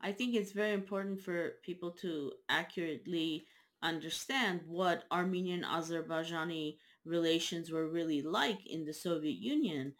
[0.00, 3.46] I think it's very important for people to accurately
[3.82, 9.94] understand what Armenian Azerbaijani relations were really like in the Soviet Union.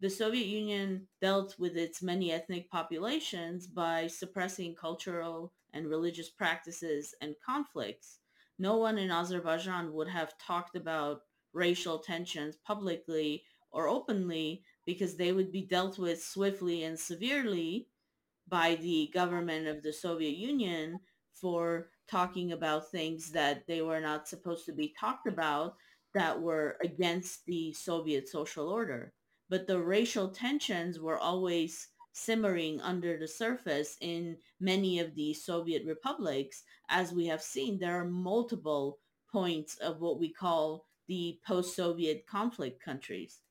[0.00, 7.14] The Soviet Union dealt with its many ethnic populations by suppressing cultural and religious practices
[7.20, 8.18] and conflicts.
[8.58, 11.20] No one in Azerbaijan would have talked about
[11.52, 17.88] racial tensions publicly or openly because they would be dealt with swiftly and severely
[18.48, 21.00] by the government of the Soviet Union
[21.34, 25.76] for talking about things that they were not supposed to be talked about
[26.14, 29.12] that were against the Soviet social order.
[29.50, 35.84] But the racial tensions were always simmering under the surface in many of the Soviet
[35.84, 36.64] republics.
[36.88, 42.80] As we have seen, there are multiple points of what we call the post-Soviet conflict
[42.82, 43.42] countries.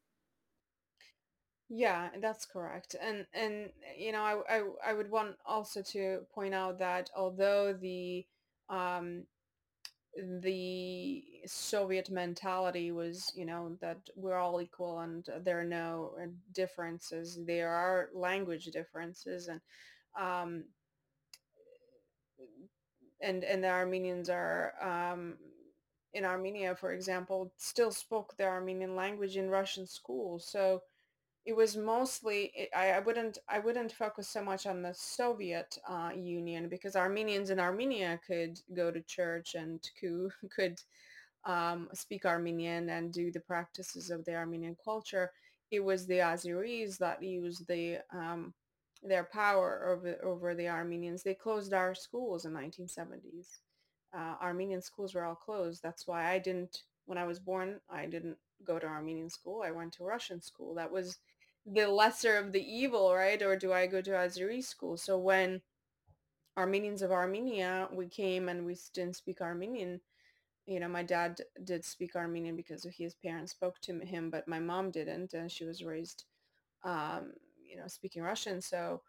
[1.68, 2.96] Yeah, that's correct.
[3.00, 7.74] And and you know, I I, I would want also to point out that although
[7.74, 8.28] the
[8.70, 9.28] um
[10.16, 16.28] the Soviet mentality was, you know, that we're all equal and there are no uh,
[16.54, 17.40] differences.
[17.46, 19.62] There are language differences and
[20.20, 20.66] um
[23.22, 25.36] and and the Armenians are um
[26.14, 30.48] in Armenia, for example, still spoke the Armenian language in Russian schools.
[30.50, 30.82] So
[31.46, 36.12] it was mostly I, I wouldn't I wouldn't focus so much on the Soviet uh,
[36.16, 40.80] Union because Armenians in Armenia could go to church and could could
[41.46, 45.32] um, speak Armenian and do the practices of the Armenian culture.
[45.72, 48.54] It was the Azeris that used the um,
[49.04, 51.22] their power over over the Armenians.
[51.22, 53.60] They closed our schools in 1970s.
[54.18, 55.84] Uh, Armenian schools were all closed.
[55.84, 57.82] That's why I didn't when I was born.
[57.90, 59.62] I didn't go to Armenian school.
[59.64, 60.74] I went to Russian school.
[60.74, 61.18] That was
[61.66, 63.42] the lesser of the evil, right?
[63.42, 64.98] Or do I go to Azeri school?
[64.98, 65.62] So when
[66.58, 70.02] Armenians of Armenia, we came and we didn't speak Armenian.
[70.66, 74.60] You know, my dad did speak Armenian because his parents spoke to him, but my
[74.60, 76.26] mom didn't, and she was raised,
[76.84, 78.62] um, you know, speaking Russian.
[78.62, 79.02] So,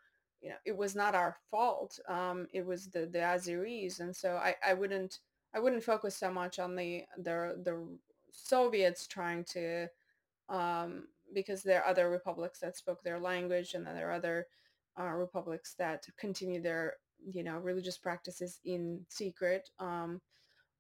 [0.43, 1.99] you know, it was not our fault.
[2.09, 5.21] Um, it was the the Azeris, and so I, I wouldn't
[5.55, 7.99] I wouldn't focus so much on the the the
[8.33, 9.89] Soviets trying to
[10.49, 14.47] um, because there are other republics that spoke their language and then there are other
[14.99, 16.95] uh, republics that continue their
[17.31, 20.21] you know religious practices in secret um,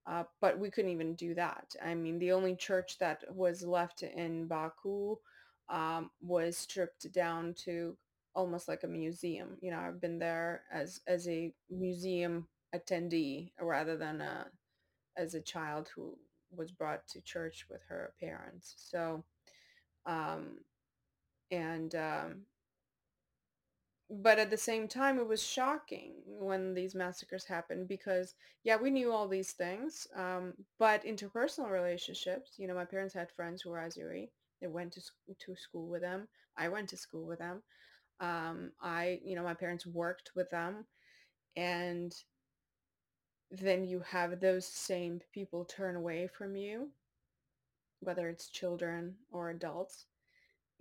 [0.07, 1.67] uh, but we couldn't even do that.
[1.85, 5.17] I mean the only church that was left in baku
[5.69, 7.97] um, was stripped down to
[8.35, 9.59] almost like a museum.
[9.61, 14.47] You know i've been there as as a museum attendee rather than a
[15.19, 16.17] as a child who
[16.51, 18.75] was brought to church with her parents.
[18.79, 19.25] So
[20.07, 20.59] um,
[21.51, 22.43] and um,
[24.09, 28.91] but at the same time it was shocking when these massacres happened because yeah we
[28.91, 33.71] knew all these things um, but interpersonal relationships you know my parents had friends who
[33.71, 34.29] were azeri
[34.61, 35.01] they went to,
[35.39, 36.29] to school with them.
[36.57, 37.63] I went to school with them.
[38.19, 40.87] Um, i you know my parents worked with them.
[41.57, 42.15] And
[43.51, 46.89] then you have those same people turn away from you
[48.07, 50.07] whether it's children or adults.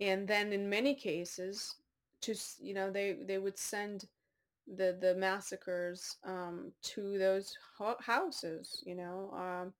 [0.00, 1.76] And then in many cases
[2.22, 4.06] to you know they they would send
[4.66, 9.74] the the massacres um, to those ho- houses you know um,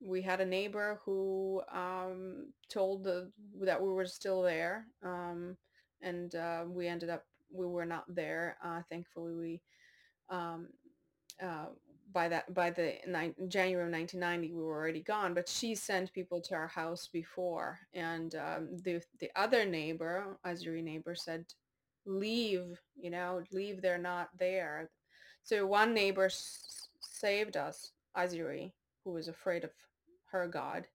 [0.00, 3.30] we had a neighbor who um, told the,
[3.62, 5.56] that we were still there um,
[6.02, 9.60] and uh, we ended up we were not there uh, thankfully we
[10.30, 10.68] um,
[11.42, 11.66] uh,
[12.14, 16.12] by that by the ni- January of 1990 we were already gone but she sent
[16.14, 21.46] people to our house before and um, the the other neighbor Azeri neighbor said
[22.06, 24.90] leave you know leave they're not there
[25.44, 28.72] so one neighbor s- saved us Azeri
[29.04, 29.70] who was afraid of
[30.32, 30.86] her god.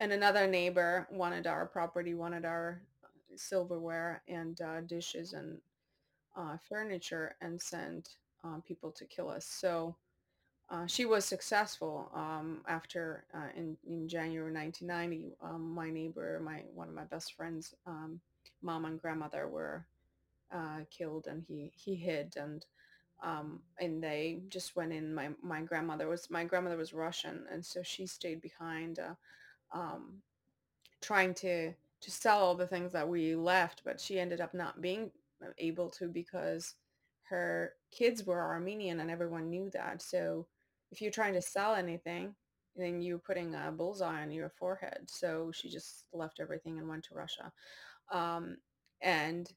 [0.00, 2.82] And another neighbor wanted our property, wanted our
[3.36, 5.58] silverware and uh, dishes and
[6.36, 8.10] uh, furniture and sent
[8.44, 9.46] um, people to kill us.
[9.46, 9.96] So
[10.70, 15.36] uh, she was successful um, after uh, in, in January 1990.
[15.42, 18.20] Um, my neighbor, my one of my best friends, um,
[18.62, 19.86] mom and grandmother were
[20.52, 22.64] uh, killed, and he he hid and
[23.22, 25.14] um, and they just went in.
[25.14, 29.14] My my grandmother was my grandmother was Russian, and so she stayed behind, uh,
[29.72, 30.22] um,
[31.00, 34.80] trying to to sell all the things that we left, but she ended up not
[34.82, 35.10] being
[35.58, 36.74] able to because
[37.32, 40.02] her kids were Armenian and everyone knew that.
[40.02, 40.46] So
[40.90, 42.34] if you're trying to sell anything,
[42.76, 45.04] then you're putting a bullseye on your forehead.
[45.06, 47.50] So she just left everything and went to Russia.
[48.12, 48.58] Um,
[49.00, 49.50] and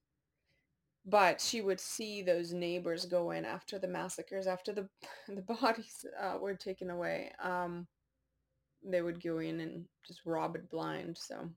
[1.06, 4.88] but she would see those neighbors go in after the massacres, after the
[5.28, 7.32] the bodies uh, were taken away.
[7.44, 7.88] Um,
[8.84, 11.18] they would go in and just rob it blind.
[11.18, 11.50] So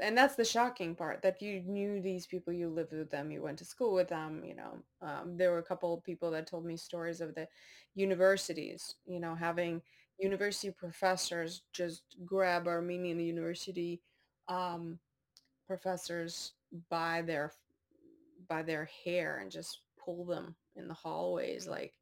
[0.00, 3.42] and that's the shocking part that you knew these people you lived with them you
[3.42, 6.46] went to school with them you know um, there were a couple of people that
[6.46, 7.46] told me stories of the
[7.94, 9.80] universities you know having
[10.18, 14.00] university professors just grab armenian university
[14.48, 14.98] um,
[15.66, 16.52] professors
[16.90, 17.52] by their
[18.48, 21.94] by their hair and just pull them in the hallways like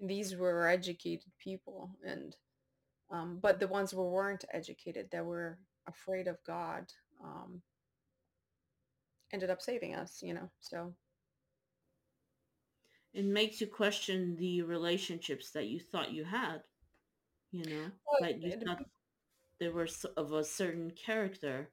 [0.00, 2.36] these were educated people and
[3.10, 6.86] um, but the ones who weren't educated that were afraid of god
[7.22, 7.62] um,
[9.32, 10.50] ended up saving us, you know.
[10.60, 10.94] So
[13.12, 16.62] it makes you question the relationships that you thought you had,
[17.52, 18.84] you know, well, that you it, thought
[19.60, 21.70] they were of a certain character,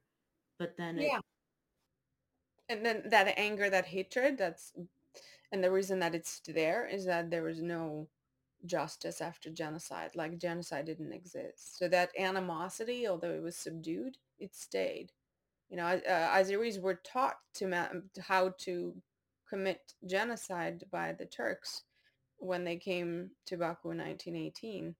[0.58, 1.06] but then yeah.
[1.08, 1.22] it
[2.68, 4.72] And then that anger, that hatred, that's
[5.52, 8.08] and the reason that it's there is that there was no
[8.66, 10.16] justice after genocide.
[10.16, 11.78] Like genocide didn't exist.
[11.78, 15.12] So that animosity, although it was subdued, it stayed.
[15.68, 17.88] You know, uh, Azeris were taught to ma-
[18.20, 18.94] how to
[19.48, 21.82] commit genocide by the Turks
[22.38, 24.94] when they came to Baku in 1918.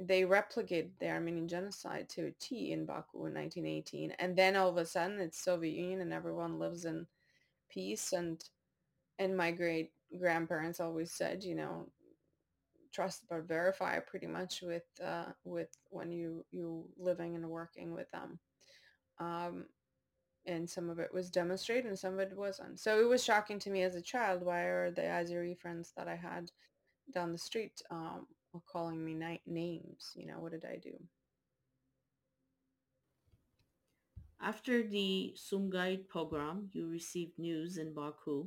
[0.00, 4.12] They replicated the Armenian genocide to a T in Baku in 1918.
[4.18, 7.06] And then all of a sudden it's Soviet Union and everyone lives in
[7.70, 8.12] peace.
[8.12, 8.42] And,
[9.18, 11.88] and my great grandparents always said, you know,
[12.92, 18.10] trust but verify pretty much with, uh, with when you, you living and working with
[18.10, 18.38] them.
[19.18, 19.66] Um,
[20.48, 22.80] and some of it was demonstrated and some of it wasn't.
[22.80, 24.42] So it was shocking to me as a child.
[24.42, 26.50] Why are the Azeri friends that I had
[27.12, 28.26] down the street um,
[28.66, 30.12] calling me na- names?
[30.16, 30.94] You know, what did I do?
[34.40, 38.46] After the Sumgait pogrom, you received news in Baku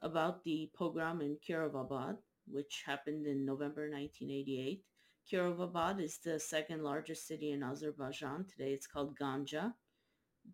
[0.00, 2.16] about the pogrom in Kirovabad,
[2.46, 4.84] which happened in November 1988.
[5.30, 8.46] Kirovabad is the second largest city in Azerbaijan.
[8.48, 9.74] Today it's called Ganja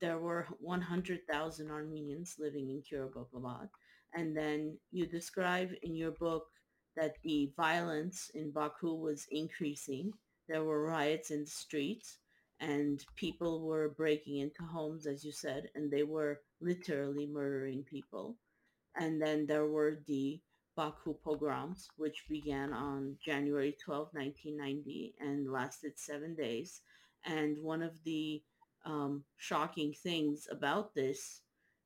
[0.01, 3.68] there were 100,000 Armenians living in Kirovabad.
[4.14, 6.47] And then you describe in your book
[6.97, 10.12] that the violence in Baku was increasing.
[10.49, 12.18] There were riots in the streets
[12.62, 18.36] and people were breaking into homes, as you said, and they were literally murdering people.
[18.97, 20.40] And then there were the
[20.76, 26.80] Baku pogroms, which began on January 12, 1990 and lasted seven days.
[27.24, 28.43] And one of the
[28.85, 31.43] um, shocking things about this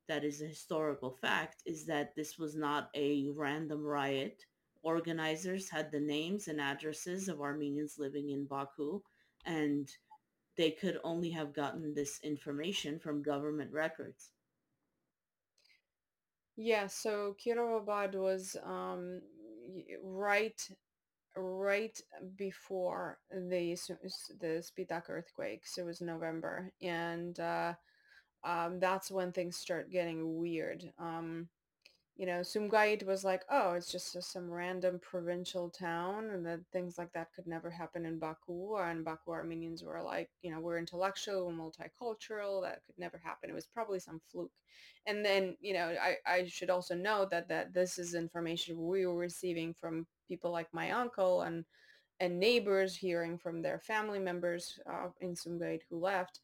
[0.09, 4.45] that is a historical fact is that this was not a random riot.
[4.83, 9.03] Organizers had the names and addresses of Armenians living in Baku,
[9.45, 9.89] and
[10.57, 14.33] they could only have gotten this information from government records.
[16.57, 19.21] Yeah, so Kirovabad was um,
[20.03, 20.61] right
[21.37, 21.99] right
[22.37, 23.77] before the
[24.41, 25.67] the Spitak earthquake.
[25.67, 27.75] So it was November, and uh,
[28.45, 30.85] um, that's when things start getting weird.
[30.99, 31.49] Um,
[32.17, 36.97] you know, Sumgait was like, oh, it's just some random provincial town, and that things
[36.97, 38.77] like that could never happen in Baku.
[38.77, 42.63] And Baku Armenians were like, you know, we're intellectual, we're multicultural.
[42.63, 43.51] That could never happen.
[43.51, 44.53] It was probably some fluke.
[45.07, 49.07] And then, you know, I, I should also note that that this is information we
[49.07, 51.65] were receiving from people like my uncle and
[52.21, 56.41] and neighbors hearing from their family members uh, in Sumgait who left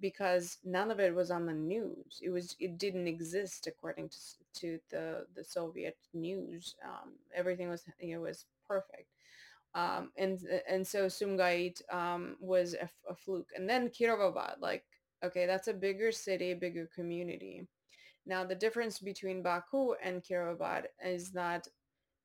[0.00, 2.20] because none of it was on the news.
[2.22, 4.18] It was it didn't exist according to
[4.60, 6.74] to the the Soviet news.
[6.84, 9.08] Um, everything was it was perfect.
[9.74, 10.38] Um, and
[10.68, 13.50] and so Sumgait um, was a, a, fluke.
[13.56, 14.84] And then Kirovabad, like
[15.24, 17.66] okay, that's a bigger city, a bigger community.
[18.26, 21.66] Now the difference between Baku and Kirovabad is that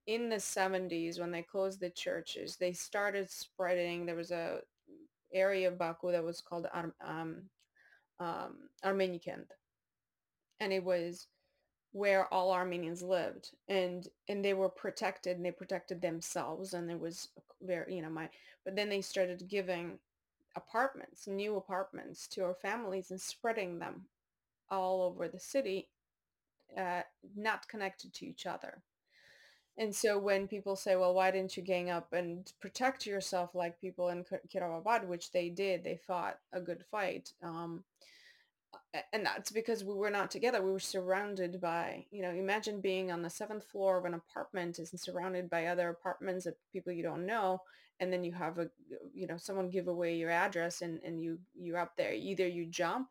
[0.10, 4.08] in the 70s when they closed the churches, they started spreading.
[4.08, 4.62] There was a
[5.32, 7.44] area of Baku that was called Ar- um,
[8.20, 9.46] um, Armenikent,
[10.60, 11.28] and it was
[11.92, 17.00] where all Armenians lived, and and they were protected, and they protected themselves, and it
[17.00, 17.30] was
[17.62, 18.30] very, you know, my.
[18.66, 20.00] But then they started giving
[20.56, 24.06] apartments, new apartments to our families, and spreading them
[24.72, 25.90] all over the city,
[26.76, 27.04] uh,
[27.36, 28.82] not connected to each other.
[29.80, 33.80] And so when people say, well, why didn't you gang up and protect yourself like
[33.80, 37.32] people in Kirovabad, which they did, they fought a good fight.
[37.42, 37.86] Um,
[39.14, 40.62] and that's because we were not together.
[40.62, 44.80] We were surrounded by, you know, imagine being on the seventh floor of an apartment
[44.80, 47.62] and surrounded by other apartments of people you don't know.
[48.02, 48.70] And then you have a,
[49.14, 52.14] you know, someone give away your address and, and you, you're up there.
[52.14, 53.08] Either you jump,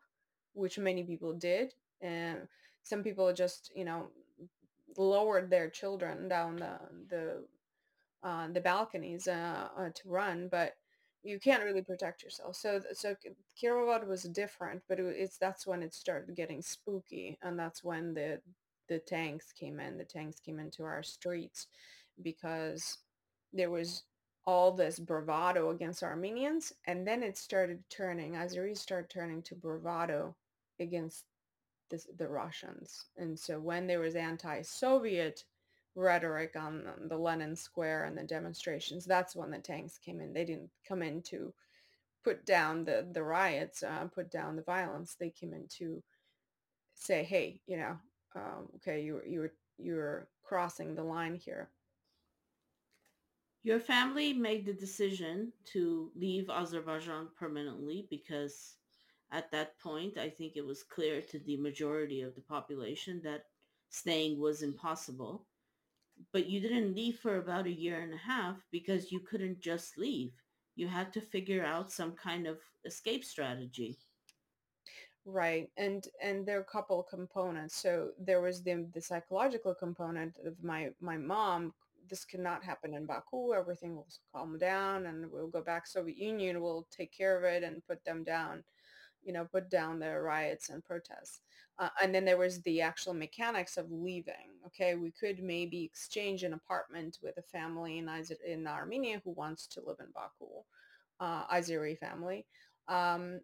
[0.53, 1.73] which many people did.
[1.99, 2.47] And
[2.83, 4.09] some people just, you know,
[4.99, 7.43] lowered their children down the the
[8.21, 10.73] uh, the balconies uh, uh, to run, but
[11.23, 12.55] you can't really protect yourself.
[12.55, 13.15] So so
[13.61, 18.13] Kirovad was different, but it, it's that's when it started getting spooky, and that's when
[18.13, 18.41] the
[18.89, 19.97] the tanks came in.
[19.97, 21.67] The tanks came into our streets
[22.21, 22.97] because
[23.53, 24.03] there was
[24.45, 28.33] all this bravado against Armenians, and then it started turning.
[28.33, 30.35] Azeris started turning to bravado
[30.79, 31.23] against
[31.89, 33.05] the, the Russians.
[33.17, 35.43] And so when there was anti-Soviet
[35.95, 40.33] rhetoric on the Lenin Square and the demonstrations, that's when the tanks came in.
[40.33, 41.53] They didn't come in to
[42.23, 45.15] put down the, the riots, uh, put down the violence.
[45.19, 46.03] They came in to
[46.93, 47.97] say, hey, you know,
[48.35, 51.69] um, okay, you, you, you're crossing the line here.
[53.63, 58.75] Your family made the decision to leave Azerbaijan permanently because
[59.31, 63.43] at that point, I think it was clear to the majority of the population that
[63.89, 65.45] staying was impossible.
[66.33, 69.97] But you didn't leave for about a year and a half because you couldn't just
[69.97, 70.33] leave.
[70.75, 73.97] You had to figure out some kind of escape strategy.
[75.25, 75.69] Right.
[75.77, 77.75] And and there are a couple components.
[77.75, 81.73] So there was the the psychological component of my my mom
[82.09, 83.53] this cannot happen in Baku.
[83.53, 85.85] Everything will calm down and we'll go back.
[85.85, 88.63] Soviet Union We'll take care of it and put them down
[89.23, 91.41] you know, put down the riots and protests.
[91.77, 94.57] Uh, and then there was the actual mechanics of leaving.
[94.67, 98.09] Okay, we could maybe exchange an apartment with a family in,
[98.45, 100.45] in Armenia who wants to live in Baku,
[101.19, 102.45] uh, Azeri family,
[102.87, 103.39] um,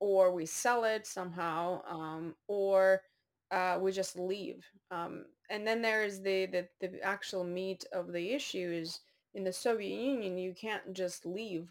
[0.00, 3.02] or we sell it somehow, um, or
[3.50, 4.64] uh, we just leave.
[4.90, 9.00] Um, and then there is the, the, the actual meat of the issue is
[9.36, 11.68] in the Soviet Union, you can't just leave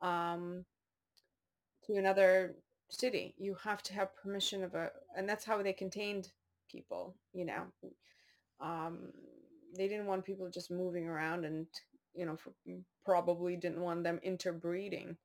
[0.00, 0.64] um,
[1.86, 2.56] to another
[2.88, 3.34] city.
[3.38, 6.28] You have to have permission of a, and that's how they contained
[6.70, 7.64] people, you know.
[8.60, 9.12] Um,
[9.76, 11.66] they didn't want people just moving around and,
[12.14, 12.52] you know, for,
[13.04, 15.16] probably didn't want them interbreeding.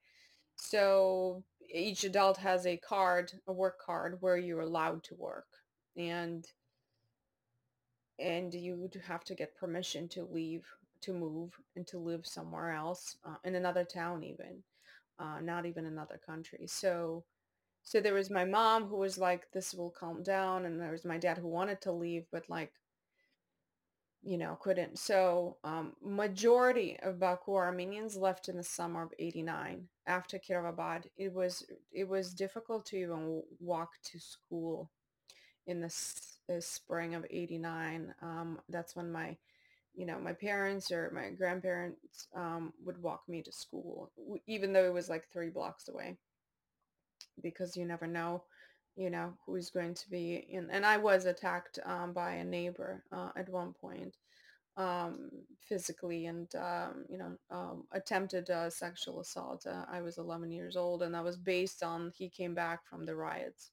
[0.55, 1.43] So
[1.73, 5.47] each adult has a card, a work card where you're allowed to work.
[5.97, 6.45] And
[8.19, 10.63] and you would have to get permission to leave,
[11.01, 14.61] to move, and to live somewhere else, uh, in another town even,
[15.17, 16.67] uh, not even another country.
[16.67, 17.23] So
[17.83, 20.65] so there was my mom who was like, this will calm down.
[20.65, 22.71] And there was my dad who wanted to leave, but like,
[24.23, 24.99] you know, couldn't.
[24.99, 31.05] So um, majority of Baku Armenians left in the summer of 89 after Kirovabad.
[31.17, 34.91] It was, it was difficult to even walk to school
[35.65, 35.93] in the,
[36.47, 38.13] the spring of 89.
[38.21, 39.35] Um, that's when my,
[39.95, 44.11] you know, my parents or my grandparents um, would walk me to school,
[44.45, 46.17] even though it was like three blocks away
[47.41, 48.43] because you never know,
[48.95, 50.69] you know, who's going to be in.
[50.71, 54.15] And I was attacked um, by a neighbor uh, at one point
[54.77, 55.29] um,
[55.67, 59.65] physically and, um, you know, um, attempted uh, sexual assault.
[59.67, 63.05] Uh, I was 11 years old and that was based on he came back from
[63.05, 63.71] the riots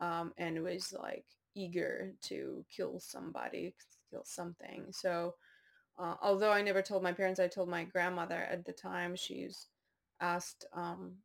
[0.00, 1.24] um, and was like
[1.54, 3.74] eager to kill somebody,
[4.10, 4.86] kill something.
[4.90, 5.34] So
[5.98, 9.16] uh, although I never told my parents, I told my grandmother at the time.
[9.16, 9.66] She's
[10.20, 11.16] asked um,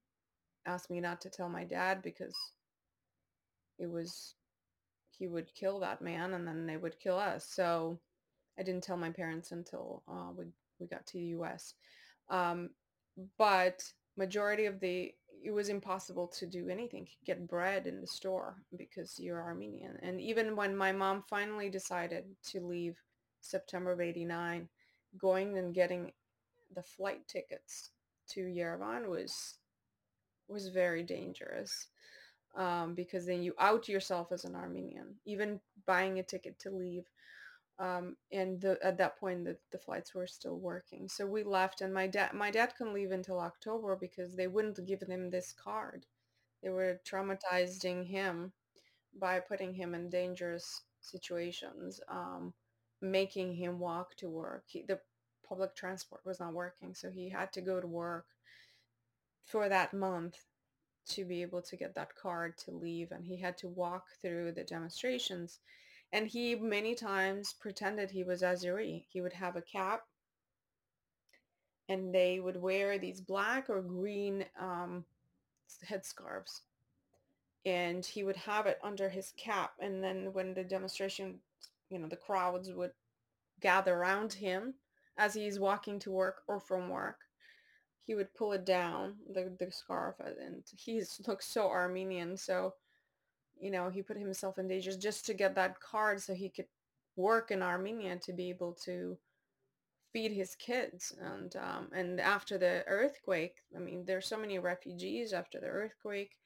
[0.66, 2.36] asked me not to tell my dad because
[3.80, 4.36] it was
[5.18, 7.46] he would kill that man and then they would kill us.
[7.50, 8.00] So
[8.58, 10.46] I didn't tell my parents until uh, we
[10.80, 11.74] we got to the U.S.
[12.30, 12.70] Um,
[13.38, 13.84] but
[14.18, 15.14] majority of the
[15.44, 20.22] it was impossible to do anything get bread in the store because you're armenian and
[20.22, 22.96] even when my mom finally decided to leave
[23.42, 24.70] september of 89
[25.18, 26.12] going and getting
[26.76, 27.90] the flight tickets
[28.30, 29.56] to yerevan was
[30.54, 31.88] was very dangerous
[32.56, 35.16] um, because then you out yourself as an Armenian.
[35.26, 37.06] Even buying a ticket to leave
[37.80, 41.08] um, and the, at that point the, the flights were still working.
[41.10, 44.86] So we left and my dad my dad couldn't leave until october because they wouldn't
[44.86, 46.06] give him this card.
[46.62, 48.54] They were traumatizing him
[49.20, 52.54] by putting him in dangerous situations um,
[53.02, 54.64] making him walk to work.
[54.68, 55.00] He, the
[55.48, 58.26] public transport was not working so he had to go to work
[59.46, 60.38] for that month
[61.06, 64.52] to be able to get that card to leave and he had to walk through
[64.52, 65.60] the demonstrations
[66.14, 69.04] and he many times pretended he was Azeri.
[69.10, 70.04] He would have a cap
[71.90, 75.04] and they would wear these black or green um,
[75.90, 76.62] headscarves.
[77.66, 79.72] And he would have it under his cap.
[79.80, 81.40] And then when the demonstration,
[81.90, 82.92] you know, the crowds would
[83.60, 84.76] gather around him
[85.18, 87.20] as he's walking to work or from work,
[88.06, 90.16] he would pull it down, the, the scarf.
[90.20, 92.38] And he looks so Armenian.
[92.38, 92.74] So
[93.60, 96.68] you know, he put himself in danger just to get that card so he could
[97.16, 99.18] work in Armenia to be able to
[100.12, 101.14] feed his kids.
[101.22, 106.38] And um, and after the earthquake, I mean, there's so many refugees after the earthquake,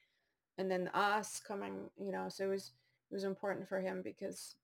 [0.58, 2.72] and then us coming, you know, so it was
[3.10, 4.54] it was important for him because,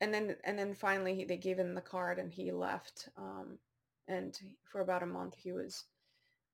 [0.00, 3.08] and then and then finally he, they gave him the card and he left.
[3.16, 3.58] Um,
[4.08, 4.38] and
[4.70, 5.84] for about a month he was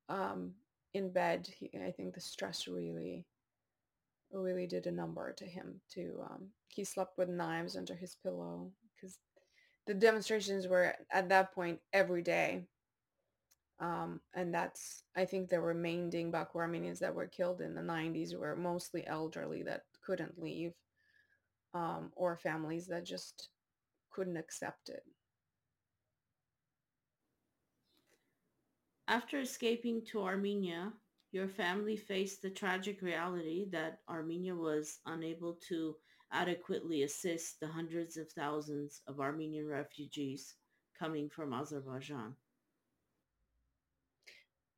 [0.08, 0.52] um,
[0.94, 1.48] in bed.
[1.58, 3.26] He, I think the stress really
[4.32, 8.70] really did a number to him To Um, he slept with knives under his pillow
[8.94, 9.18] because
[9.86, 12.66] the demonstrations were at that point every day.
[13.80, 18.34] Um, and that's, I think the remaining Baku Armenians that were killed in the 90s
[18.34, 20.74] were mostly elderly that couldn't leave
[21.74, 23.48] um, or families that just
[24.10, 25.04] couldn't accept it.
[29.08, 30.92] After escaping to Armenia,
[31.32, 35.96] your family faced the tragic reality that Armenia was unable to
[36.30, 40.54] adequately assist the hundreds of thousands of Armenian refugees
[40.96, 42.36] coming from Azerbaijan.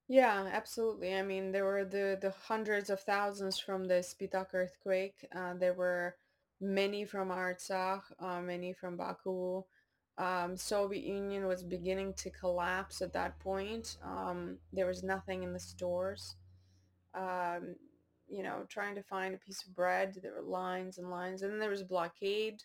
[0.08, 1.14] Yeah, absolutely.
[1.14, 5.26] I mean, there were the, the hundreds of thousands from the Spitak earthquake.
[5.34, 6.16] Uh, there were
[6.60, 9.64] many from Artsakh, uh, many from Baku.
[10.20, 13.96] Um, Soviet Union was beginning to collapse at that point.
[14.04, 16.36] Um, there was nothing in the stores
[17.14, 17.74] um,
[18.28, 20.18] you know, trying to find a piece of bread.
[20.22, 21.42] There were lines and lines.
[21.42, 22.62] And then there was a blockade.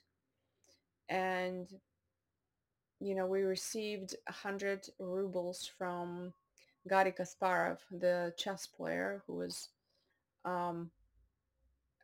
[1.10, 1.68] And,
[3.00, 6.34] you know, we received 100 rubles from
[6.88, 9.70] Garry Kasparov, the chess player who was,
[10.44, 10.92] um,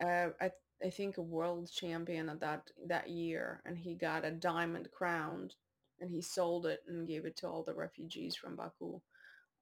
[0.04, 0.30] uh,
[0.84, 3.62] I think, a world champion at that, that year.
[3.66, 5.50] And he got a diamond crown
[6.00, 9.00] and he sold it and gave it to all the refugees from Baku.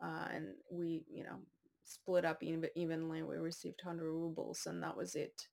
[0.03, 1.39] Uh, and we, you know,
[1.83, 3.23] split up even, evenly.
[3.23, 5.47] We received 100 rubles and that was it.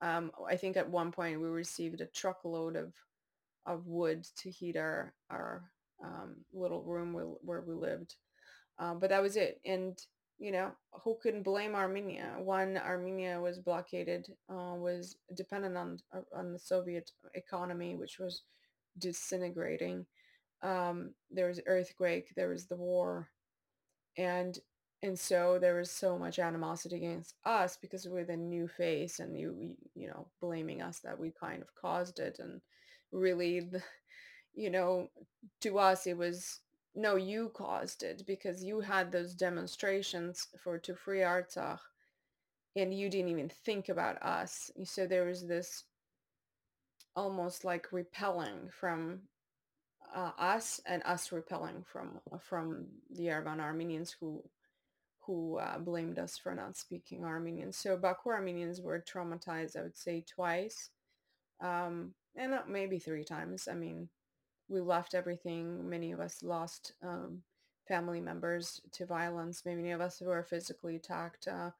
[0.00, 2.92] Um, I think at one point we received a truckload of
[3.64, 5.70] of wood to heat our our
[6.04, 8.16] um, little room where, where we lived.
[8.78, 9.60] Um, but that was it.
[9.64, 9.96] And
[10.42, 10.72] you know,
[11.04, 12.34] who couldn't blame Armenia?
[12.38, 16.00] One, Armenia was blockaded, uh, was dependent on
[16.36, 18.42] on the Soviet economy, which was
[18.98, 20.04] disintegrating.
[20.62, 23.28] Um, there was earthquake, there was the war,
[24.18, 24.58] and
[25.04, 29.38] and so there was so much animosity against us because we're the new face and
[29.38, 32.60] you you know blaming us that we kind of caused it and
[33.12, 33.70] really
[34.54, 35.08] you know
[35.60, 36.60] to us it was
[36.94, 41.80] no you caused it because you had those demonstrations for to free Artsakh
[42.76, 45.84] and you didn't even think about us so there was this
[47.14, 49.20] almost like repelling from
[50.14, 54.42] uh, us and us repelling from from the Yerevan Armenians who
[55.20, 57.72] who uh, blamed us for not speaking Armenian.
[57.72, 60.90] So Baku Armenians were traumatized, I would say, twice,
[61.60, 63.68] um, and maybe three times.
[63.70, 64.08] I mean,
[64.72, 65.88] we left everything.
[65.88, 67.42] Many of us lost um,
[67.86, 69.64] family members to violence.
[69.64, 71.70] Many of us were physically attacked uh,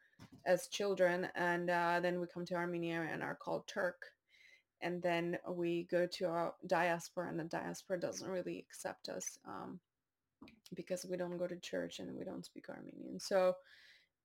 [0.46, 4.02] as children, and uh, then we come to Armenia and are called Turk.
[4.80, 9.38] And then we go to our diaspora, and the diaspora doesn't really accept us.
[9.46, 9.80] Um,
[10.74, 13.20] because we don't go to church and we don't speak Armenian.
[13.20, 13.54] So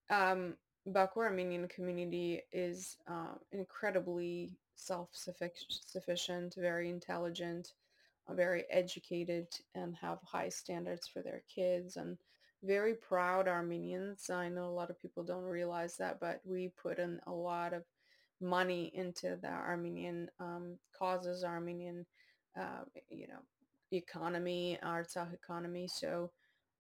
[0.10, 7.73] um, Baku Armenian community is uh, incredibly self-sufficient, very intelligent,
[8.31, 12.17] very educated, and have high standards for their kids and
[12.63, 14.29] very proud Armenians.
[14.29, 17.73] I know a lot of people don't realize that, but we put in a lot
[17.73, 17.83] of
[18.41, 22.05] money into the Armenian um, causes, Armenian,
[22.59, 23.39] uh, you know,
[23.91, 25.87] economy, Artsakh economy.
[25.87, 26.31] So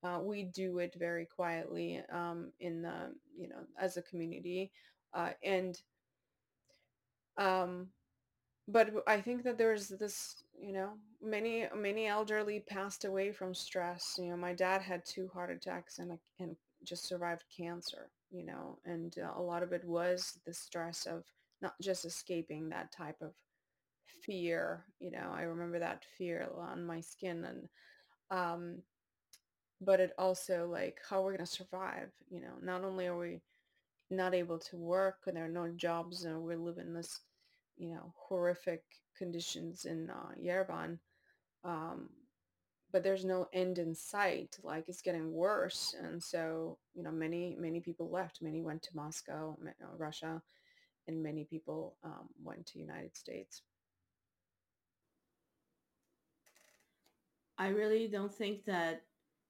[0.03, 4.71] uh, we do it very quietly um, in the, you know, as a community.
[5.13, 5.79] Uh, and
[7.37, 7.87] um,
[8.67, 14.15] but I think that there's this, you know, many many elderly passed away from stress.
[14.17, 18.09] You know, my dad had two heart attacks and and just survived cancer.
[18.31, 21.23] You know, and uh, a lot of it was the stress of
[21.61, 23.33] not just escaping that type of
[24.23, 24.85] fear.
[24.99, 27.69] You know, I remember that fear on my skin, and
[28.31, 28.83] um,
[29.81, 32.11] but it also like how we're gonna survive.
[32.29, 33.41] You know, not only are we
[34.11, 37.21] not able to work and there are no jobs and we live in this
[37.77, 38.83] you know horrific
[39.17, 40.99] conditions in uh, Yerevan
[41.63, 42.09] um,
[42.91, 47.55] but there's no end in sight like it's getting worse and so you know many
[47.59, 48.41] many people left.
[48.41, 50.41] Many went to Moscow uh, Russia
[51.07, 53.61] and many people um, went to United States.
[57.57, 59.03] I really don't think that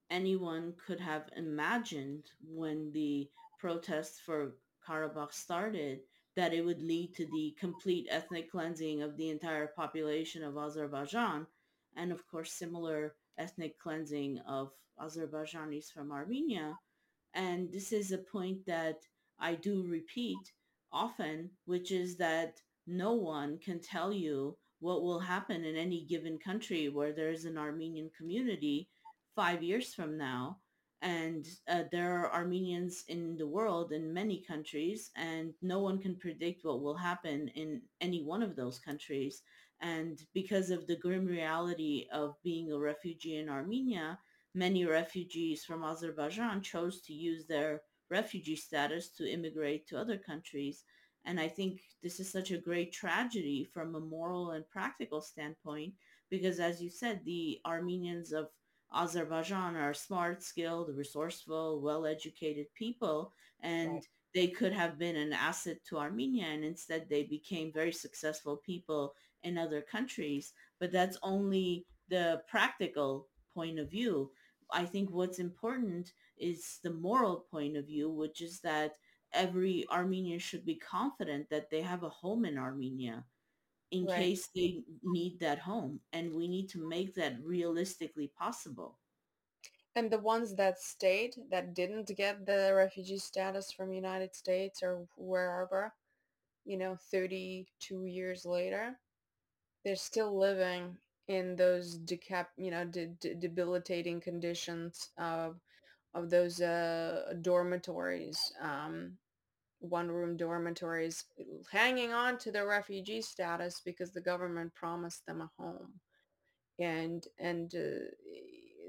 [0.09, 3.29] anyone could have imagined when the
[3.59, 4.55] protests for
[4.87, 5.99] Karabakh started
[6.37, 11.47] that it would lead to the complete ethnic cleansing of the entire population of Azerbaijan
[11.95, 16.77] and of course similar ethnic cleansing of Azerbaijanis from Armenia.
[17.33, 18.99] And this is a point that
[19.39, 20.37] I do repeat
[20.91, 26.37] often, which is that no one can tell you what will happen in any given
[26.37, 28.87] country where there is an Armenian community
[29.35, 30.59] five years from now.
[31.01, 36.15] And uh, there are Armenians in the world in many countries, and no one can
[36.15, 39.43] predict what will happen in any one of those countries.
[39.79, 44.19] And because of the grim reality of being a refugee in Armenia,
[44.55, 50.83] many refugees from Azerbaijan chose to use their refugee status to immigrate to other countries.
[51.25, 55.93] And I think this is such a great tragedy from a moral and practical standpoint
[56.29, 58.49] because, as you said, the Armenians of
[58.93, 65.83] Azerbaijan are smart, skilled, resourceful, well-educated people, right and they could have been an asset
[65.85, 70.53] to Armenia, and instead they became very successful people in other countries.
[70.79, 74.31] But that's only the practical point of view.
[74.71, 78.97] I think what's important is the moral point of view, which is that
[79.33, 83.25] every Armenian should be confident that they have a home in Armenia
[83.91, 86.01] in right case they need that home.
[86.13, 88.99] And we need to make that realistically possible.
[89.95, 95.07] and the ones that stayed that didn't get the refugee status from United States or
[95.17, 95.93] wherever
[96.65, 98.97] you know 32 years later
[99.83, 100.97] they're still living
[101.27, 105.59] in those decap you know de- de- debilitating conditions of
[106.13, 109.17] of those uh, dormitories um,
[109.79, 111.25] one room dormitories
[111.71, 115.93] hanging on to their refugee status because the government promised them a home.
[116.79, 118.09] And and uh,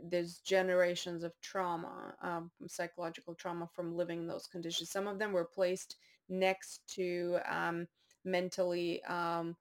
[0.02, 4.90] there's generations of trauma um, psychological trauma from living in those conditions.
[4.90, 5.97] Some of them were placed
[6.28, 7.86] next to um,
[8.24, 9.56] mentally um,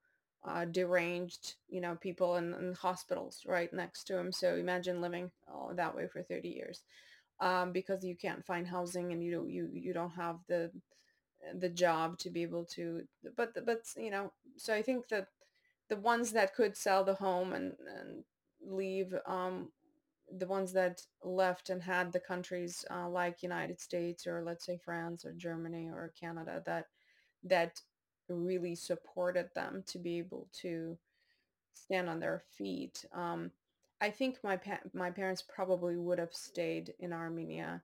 [0.45, 5.29] uh, deranged you know people in, in hospitals right next to them so imagine living
[5.51, 6.83] oh, that way for 30 years
[7.39, 10.71] um, because you can't find housing and you don't you you don't have the
[11.53, 13.01] the job to be able to
[13.35, 15.27] but but you know so i think that
[15.89, 18.23] the ones that could sell the home and and
[18.65, 19.69] leave um
[20.39, 24.77] the ones that left and had the countries uh, like united states or let's say
[24.83, 26.87] france or germany or canada that
[27.43, 27.79] that
[28.29, 30.97] really supported them to be able to
[31.73, 33.51] stand on their feet um
[34.01, 37.81] i think my pa- my parents probably would have stayed in armenia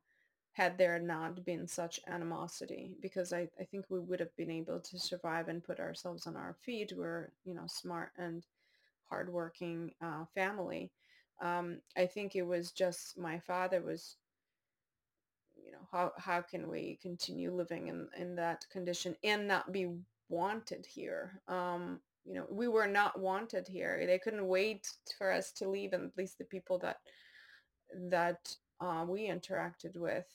[0.54, 4.80] had there not been such animosity because I, I think we would have been able
[4.80, 6.94] to survive and put ourselves on our feet.
[6.96, 8.46] We're, you know, smart and
[9.10, 10.92] hardworking uh, family.
[11.42, 14.16] Um, I think it was just my father was,
[15.56, 19.88] you know, how, how can we continue living in, in that condition and not be
[20.30, 21.42] wanted here?
[21.48, 24.04] Um, you know, we were not wanted here.
[24.06, 26.98] They couldn't wait for us to leave, and at least the people that
[28.10, 30.26] that uh, we interacted with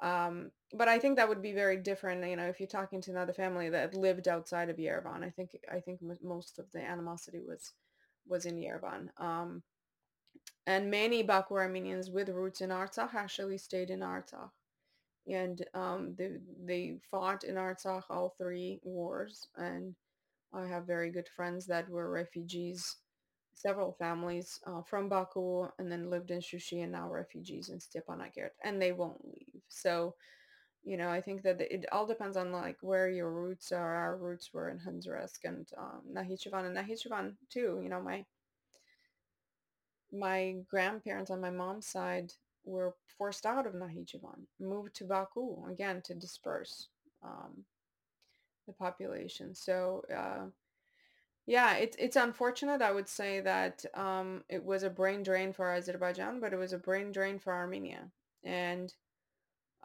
[0.00, 3.10] um, but I think that would be very different, you know, if you're talking to
[3.10, 5.24] another family that lived outside of Yerevan.
[5.24, 7.72] I think I think most of the animosity was
[8.26, 9.08] was in Yerevan.
[9.18, 9.62] Um,
[10.66, 14.50] and many Baku Armenians with roots in Artsakh actually stayed in Artsakh.
[15.28, 19.48] And um, they, they fought in Artsakh all three wars.
[19.56, 19.94] And
[20.52, 22.96] I have very good friends that were refugees,
[23.54, 28.50] several families uh, from Baku and then lived in Shushi and now refugees in Stepanakert.
[28.64, 29.55] And they won't leave.
[29.68, 30.14] So
[30.84, 33.94] you know, I think that it all depends on like where your roots are.
[33.96, 37.80] Our roots were in Khndzoresk and um, and Nakhichevan too.
[37.82, 38.24] You know, my
[40.12, 42.32] my grandparents on my mom's side
[42.64, 46.88] were forced out of Nakhichevan, moved to Baku again to disperse
[47.22, 47.64] um,
[48.66, 49.54] the population.
[49.54, 50.46] So uh,
[51.46, 52.82] Yeah, it's it's unfortunate.
[52.82, 56.72] I would say that um, it was a brain drain for Azerbaijan, but it was
[56.72, 58.10] a brain drain for Armenia,
[58.42, 58.92] and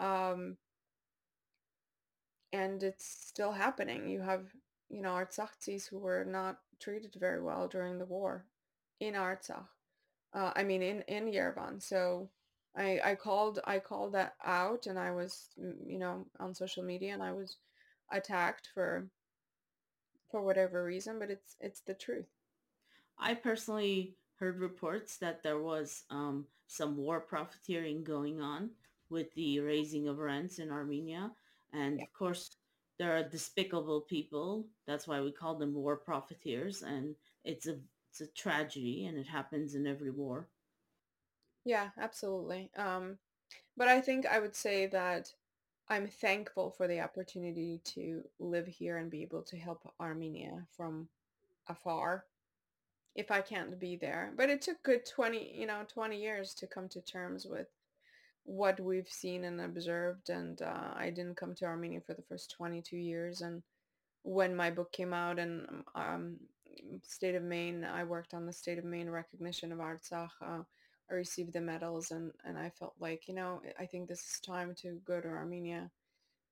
[0.02, 0.58] um,
[2.52, 4.10] and it's still happening.
[4.10, 4.48] You have,
[4.90, 8.46] you know, Artsakhis who were not treated very well during the war
[9.00, 9.68] in Artsakh.
[10.34, 11.82] Uh, I mean, in in Yerevan.
[11.82, 12.30] So
[12.76, 17.14] I I called I called that out, and I was, you know, on social media,
[17.14, 17.58] and I was
[18.12, 19.08] attacked for
[20.30, 22.28] for whatever reason, but it's it's the truth.
[23.20, 28.72] I personally heard reports that there was um, some war profiteering going on
[29.12, 31.32] with the raising of rents in Armenia.
[31.74, 32.06] And Yeah.
[32.06, 32.58] of course,
[33.00, 34.68] there are despicable people.
[34.88, 36.82] That's why we call them war profiteers.
[36.84, 37.80] And it's a,
[38.10, 40.50] it's a tragedy and it happens in every war.
[41.64, 42.72] Yeah, absolutely.
[42.76, 43.20] Um,
[43.78, 45.34] but I think I would say that
[45.90, 51.10] I'm thankful for the opportunity to live here and be able to help Armenia from
[51.68, 52.26] afar
[53.16, 54.34] if I can't be there.
[54.36, 57.68] But it took good 20, you know, 20 years to come to terms with
[58.44, 60.30] what we've seen and observed.
[60.30, 63.42] And uh, I didn't come to Armenia for the first 22 years.
[63.42, 63.62] And
[64.24, 66.38] when my book came out and um, um,
[67.04, 70.30] state of Maine, I worked on the state of Maine recognition of Artsakh.
[70.42, 70.64] Uh,
[71.10, 74.40] I received the medals and, and I felt like, you know, I think this is
[74.40, 75.92] time to go to Armenia.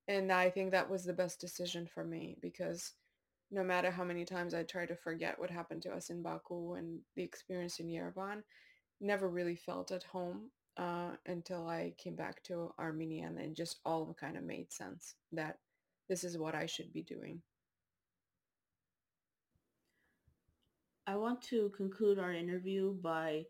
[0.08, 2.94] And I think that was the best decision for me because
[3.52, 6.74] no matter how many times I tried to forget what happened to us in Baku
[6.74, 8.44] and the experience in Yerevan,
[9.02, 10.50] never really felt at home
[10.80, 15.58] uh, until I came back to Armenia and just all kind of made sense that
[16.08, 17.42] this is what I should be doing.
[21.06, 23.44] I want to conclude our interview by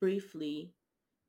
[0.00, 0.74] briefly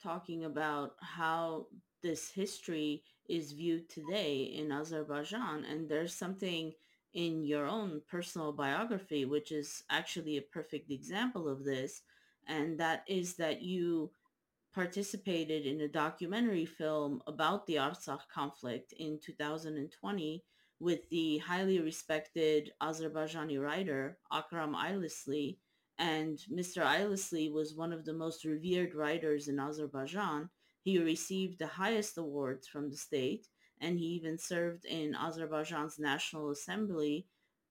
[0.03, 1.68] talking about how
[2.03, 5.64] this history is viewed today in Azerbaijan.
[5.65, 6.74] And there's something
[7.14, 12.02] in your own personal biography, which is actually a perfect example of this.
[12.48, 14.11] And that is that you
[14.78, 20.44] participated in a documentary film about the Artsakh conflict in 2020
[20.80, 25.58] with the highly respected Azerbaijani writer Akram Aylisli.
[25.98, 26.84] And Mr.
[26.84, 30.48] Aylisli was one of the most revered writers in Azerbaijan.
[30.84, 33.48] He received the highest awards from the state,
[33.82, 37.26] and he even served in Azerbaijan's National Assembly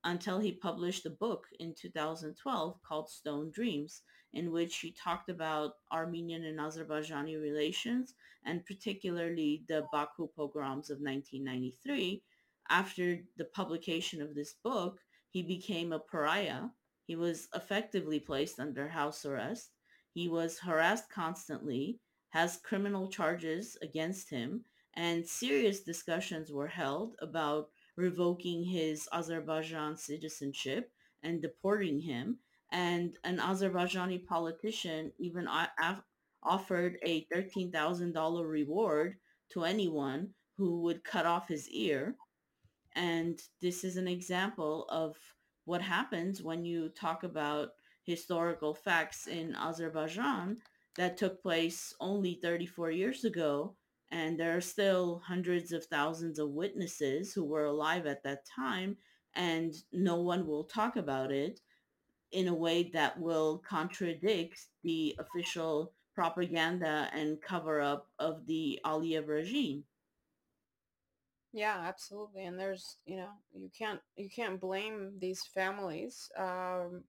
[0.06, 4.02] until he published a book in 2012 called Stone Dreams
[4.32, 8.14] in which he talked about Armenian and Azerbaijani relations
[8.44, 12.22] and particularly the Baku pogroms of 1993.
[12.70, 16.68] After the publication of this book, he became a pariah.
[17.04, 19.72] He was effectively placed under house arrest.
[20.14, 24.64] He was harassed constantly, has criminal charges against him,
[24.94, 30.90] and serious discussions were held about revoking his Azerbaijan citizenship
[31.22, 32.38] and deporting him
[32.70, 35.48] and an Azerbaijani politician even
[36.42, 39.16] offered a $13,000 reward
[39.50, 42.16] to anyone who would cut off his ear.
[42.94, 45.16] And this is an example of
[45.64, 47.70] what happens when you talk about
[48.04, 50.58] historical facts in Azerbaijan
[50.96, 53.76] that took place only 34 years ago.
[54.10, 58.96] And there are still hundreds of thousands of witnesses who were alive at that time,
[59.34, 61.60] and no one will talk about it
[62.32, 69.28] in a way that will contradict the official propaganda and cover up of the Aliyev
[69.28, 69.84] regime.
[71.52, 72.44] Yeah, absolutely.
[72.44, 77.04] And there's, you know, you can't you can't blame these families um,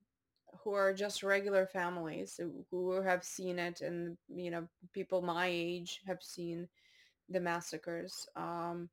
[0.64, 2.40] who are just regular families
[2.72, 6.69] who have seen it, and you know, people my age have seen
[7.30, 8.28] the massacres.
[8.36, 8.90] Um,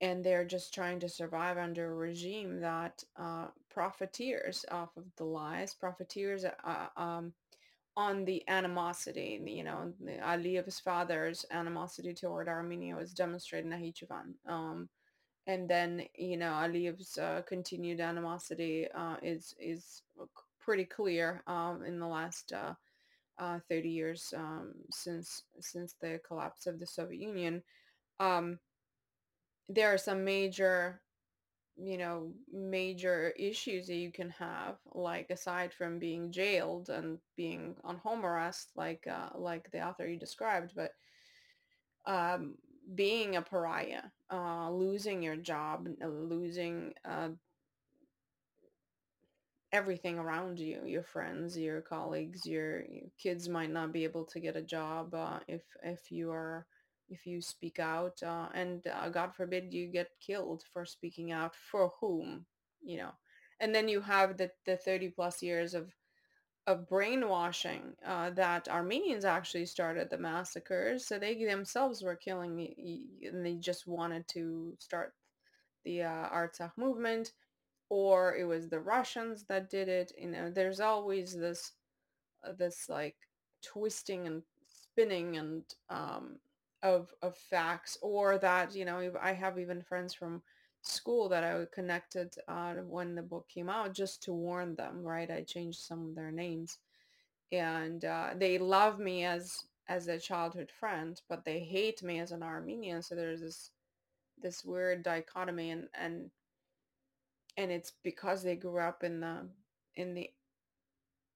[0.00, 5.24] and they're just trying to survive under a regime that uh, profiteers off of the
[5.24, 7.32] lies, profiteers uh, um,
[7.96, 9.40] on the animosity.
[9.44, 9.92] You know,
[10.22, 14.34] Aliyev's father's animosity toward Armenia was demonstrated in Nakhichevan.
[14.46, 14.88] Um,
[15.48, 20.02] and then, you know, Aliyev's uh, continued animosity uh, is is
[20.60, 22.52] pretty clear um, in the last
[23.38, 27.62] uh, uh, 30 years um, since since the collapse of the Soviet Union.
[28.20, 28.58] Um,
[29.68, 31.00] there are some major
[31.80, 37.76] you know major issues that you can have like aside from being jailed and being
[37.84, 40.92] on home arrest like uh, like the author you described but
[42.06, 42.56] um,
[42.94, 44.02] being a pariah
[44.32, 47.28] uh, losing your job losing uh,
[49.72, 54.40] everything around you your friends your colleagues your, your, kids might not be able to
[54.40, 56.66] get a job uh, if if you are
[57.10, 61.54] if you speak out uh, and uh, god forbid you get killed for speaking out
[61.54, 62.46] for whom
[62.82, 63.10] you know
[63.60, 65.92] and then you have the the 30 plus years of
[66.68, 71.06] of brainwashing uh, that Armenians actually started the massacres.
[71.06, 72.74] So they themselves were killing,
[73.22, 75.14] and they just wanted to start
[75.86, 77.32] the uh, Artsakh movement,
[77.90, 80.12] or it was the Russians that did it.
[80.18, 81.72] You know, there's always this
[82.46, 83.16] uh, this like
[83.62, 86.36] twisting and spinning and um,
[86.82, 90.42] of of facts, or that you know I have even friends from
[90.82, 95.30] school that I connected uh, when the book came out just to warn them, right?
[95.30, 96.78] I changed some of their names.
[97.50, 102.32] And uh, they love me as as a childhood friend, but they hate me as
[102.32, 103.02] an Armenian.
[103.02, 103.70] So there's this
[104.40, 106.30] this weird dichotomy and and
[107.58, 109.48] and it's because they grew up in the
[109.96, 110.30] in the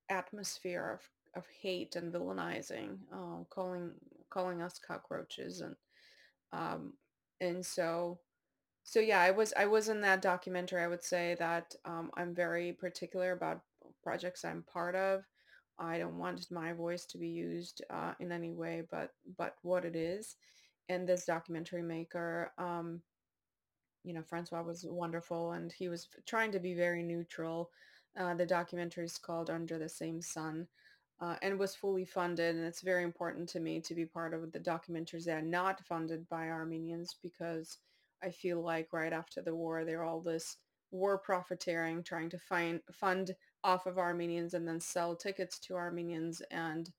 [0.08, 0.98] atmosphere
[1.34, 3.90] of, of hate and villainizing, uh, calling
[4.30, 5.76] calling us cockroaches and
[6.52, 6.94] um,
[7.40, 8.20] and so
[8.84, 10.82] so yeah, I was I was in that documentary.
[10.82, 13.60] I would say that um, I'm very particular about
[14.02, 15.24] projects I'm part of.
[15.78, 19.84] I don't want my voice to be used uh, in any way, but but what
[19.84, 20.36] it is.
[20.88, 23.00] And this documentary maker, um,
[24.04, 27.70] you know, Francois was wonderful, and he was trying to be very neutral.
[28.18, 30.66] Uh, the documentary is called Under the Same Sun,
[31.20, 32.56] uh, and was fully funded.
[32.56, 35.84] And it's very important to me to be part of the documentaries that are not
[35.86, 37.78] funded by Armenians because
[38.22, 40.56] I feel like right after the war, they're all this
[40.90, 43.34] war profiteering, trying to find fund
[43.64, 46.90] off of Armenians and then sell tickets to Armenians and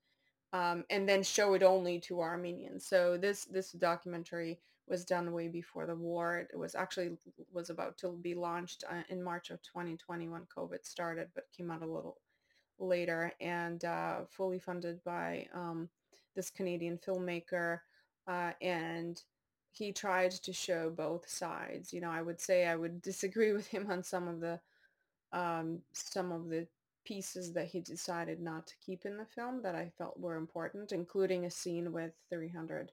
[0.52, 2.86] um, and then show it only to Armenians.
[2.86, 6.46] So this this documentary was done way before the war.
[6.52, 7.16] It was actually
[7.52, 11.70] was about to be launched uh, in March of 2020 when COVID started, but came
[11.70, 12.18] out a little
[12.78, 15.88] later and uh, fully funded by um,
[16.34, 17.78] this Canadian filmmaker
[18.26, 19.22] uh, and
[19.70, 21.92] he tried to show both sides.
[21.92, 24.60] You know, I would say I would disagree with him on some of the
[25.32, 26.66] um, some of the
[27.04, 30.92] pieces that he decided not to keep in the film that I felt were important,
[30.92, 32.92] including a scene with 300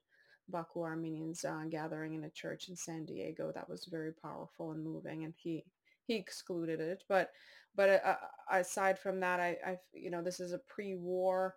[0.52, 3.52] Baku Armenians uh, gathering in a church in San Diego.
[3.54, 5.64] That was very powerful and moving, and he
[6.08, 7.04] he excluded it.
[7.08, 7.32] But
[7.76, 11.56] but uh, uh aside from that, I, I you know this is a pre-war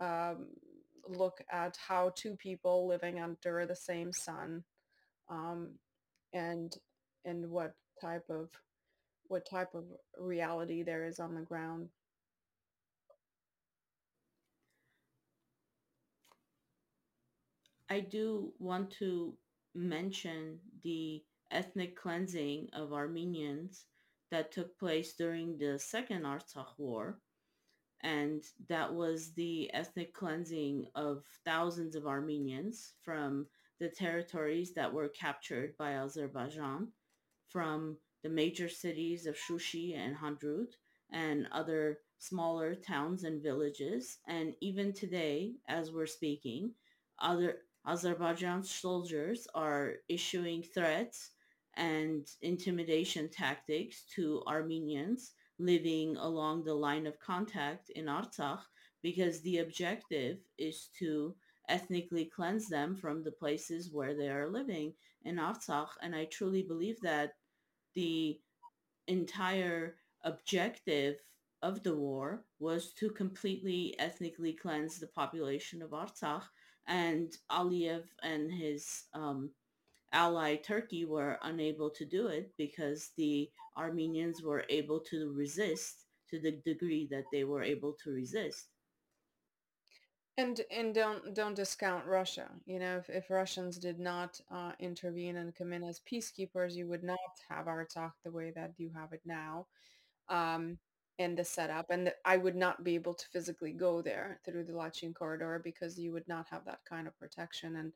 [0.00, 0.48] um,
[1.08, 4.64] look at how two people living under the same sun
[5.28, 5.70] um,
[6.32, 6.76] and
[7.24, 8.50] and what type of
[9.28, 9.84] what type of
[10.18, 11.88] reality there is on the ground.
[17.88, 19.34] I do want to
[19.74, 23.86] mention the ethnic cleansing of Armenians
[24.30, 27.20] that took place during the Second Artsakh War
[28.02, 33.46] and that was the ethnic cleansing of thousands of Armenians from
[33.80, 36.88] the territories that were captured by Azerbaijan,
[37.48, 40.74] from the major cities of Shushi and Hadrut,
[41.10, 44.18] and other smaller towns and villages.
[44.28, 46.72] And even today, as we're speaking,
[47.18, 51.30] other Azerbaijan soldiers are issuing threats
[51.74, 58.62] and intimidation tactics to Armenians living along the line of contact in Artsakh
[59.02, 61.34] because the objective is to
[61.68, 64.92] ethnically cleanse them from the places where they are living
[65.22, 65.90] in Artsakh.
[66.02, 67.34] And I truly believe that
[67.94, 68.40] the
[69.08, 71.16] entire objective
[71.62, 76.44] of the war was to completely ethnically cleanse the population of Artsakh.
[76.86, 79.50] And Aliyev and his um,
[80.12, 86.40] ally Turkey were unable to do it because the Armenians were able to resist to
[86.40, 88.68] the degree that they were able to resist.
[90.38, 92.50] And and don't don't discount Russia.
[92.66, 96.86] You know, if, if Russians did not uh, intervene and come in as peacekeepers, you
[96.88, 97.18] would not
[97.48, 99.66] have Artsakh the way that you have it now,
[100.28, 100.78] um,
[101.18, 101.90] and the setup.
[101.90, 105.60] And the, I would not be able to physically go there through the Lachin corridor
[105.62, 107.76] because you would not have that kind of protection.
[107.76, 107.92] And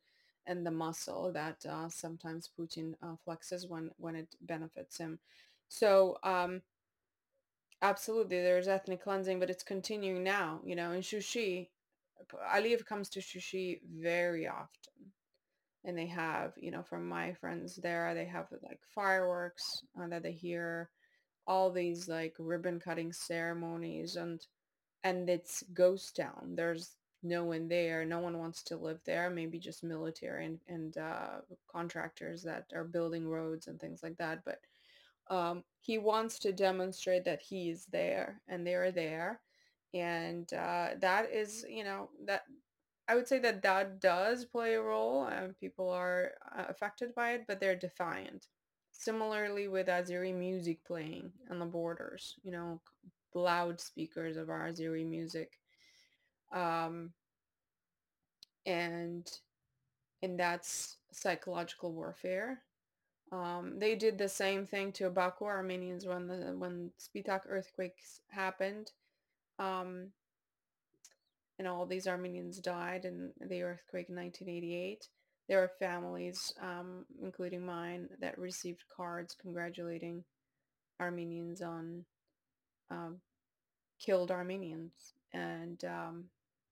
[0.47, 5.19] and the muscle that uh, sometimes Putin uh, flexes when when it benefits him.
[5.69, 6.63] So um,
[7.83, 10.61] absolutely, there's ethnic cleansing, but it's continuing now.
[10.65, 11.69] You know, in Shushi,
[12.55, 15.13] Aliyev comes to Shushi very often,
[15.85, 20.23] and they have, you know, from my friends there, they have like fireworks uh, that
[20.23, 20.91] they hear,
[21.47, 24.45] all these like ribbon cutting ceremonies, and
[25.05, 26.55] and it's ghost town.
[26.57, 28.05] There's no one there.
[28.05, 29.31] No one wants to live there.
[29.31, 31.41] Maybe just military and, and uh,
[31.71, 34.41] contractors that are building roads and things like that.
[34.45, 34.61] But
[35.35, 39.41] um, he wants to demonstrate that he is there and they're there.
[39.95, 42.43] And uh, that is, you know, that
[43.09, 47.33] I would say that that does play a role and people are uh, affected by
[47.33, 48.47] it, but they're defiant.
[49.01, 52.79] Similarly with Azeri music playing on the borders, you know,
[53.35, 55.59] loudspeakers of our Azeri music.
[56.53, 57.13] Um,
[58.67, 59.27] and
[60.23, 62.61] and that's psychological warfare.
[63.33, 68.93] Um, they did the same thing to Baku Armenians when the when Spitak earthquakes happened.
[69.59, 70.09] Um,
[71.59, 75.09] and all these Armenians died in the earthquake in 1988.
[75.51, 80.25] There are families, um, including mine, that received cards congratulating
[81.01, 82.05] Armenians on
[82.91, 83.21] um,
[84.01, 85.15] killed Armenians.
[85.33, 86.25] And um,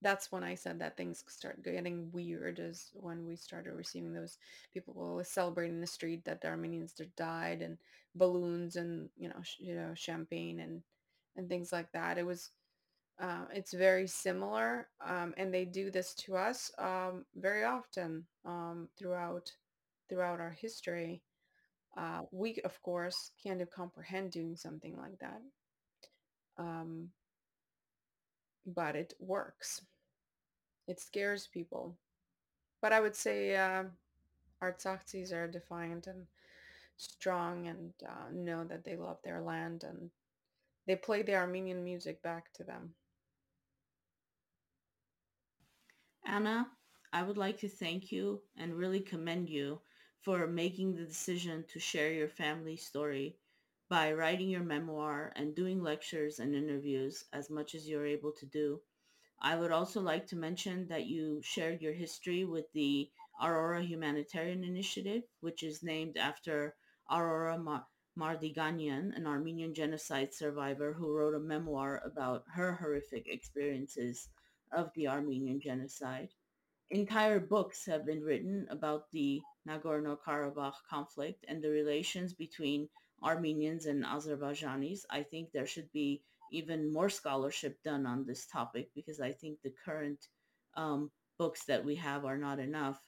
[0.02, 4.38] that's when I said that things start getting weird is when we started receiving those
[4.72, 7.78] people celebrating in the street that the Armenians died and
[8.14, 10.82] balloons and, you know, sh- you know, champagne and,
[11.36, 12.18] and things like that.
[12.18, 12.50] It was,
[13.20, 18.88] uh, it's very similar, um, and they do this to us um, very often um,
[18.98, 19.50] throughout
[20.08, 21.22] throughout our history.
[21.96, 25.40] Uh, we, of course, can't comprehend doing something like that,
[26.58, 27.08] um,
[28.66, 29.82] but it works.
[30.86, 31.96] It scares people.
[32.80, 33.84] But I would say uh,
[34.62, 36.26] Artsakhtsis are defiant and
[36.96, 40.10] strong and uh, know that they love their land and
[40.86, 42.94] they play the Armenian music back to them.
[46.28, 46.70] Anna,
[47.12, 49.80] I would like to thank you and really commend you
[50.20, 53.36] for making the decision to share your family story
[53.88, 58.46] by writing your memoir and doing lectures and interviews as much as you're able to
[58.46, 58.80] do.
[59.40, 63.10] I would also like to mention that you shared your history with the
[63.42, 66.76] Aurora Humanitarian Initiative, which is named after
[67.10, 74.28] Aurora Mar- Mardiganian, an Armenian genocide survivor who wrote a memoir about her horrific experiences
[74.72, 76.30] of the Armenian genocide.
[76.90, 82.88] Entire books have been written about the Nagorno-Karabakh conflict and the relations between
[83.22, 85.00] Armenians and Azerbaijanis.
[85.10, 89.58] I think there should be even more scholarship done on this topic because I think
[89.62, 90.28] the current
[90.74, 93.00] um, books that we have are not enough.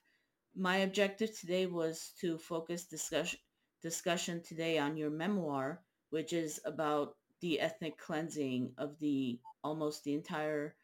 [0.55, 3.39] My objective today was to focus discussion
[3.83, 5.81] discussion today on your memoir,
[6.11, 10.75] which is about the ethnic cleansing of the almost the entire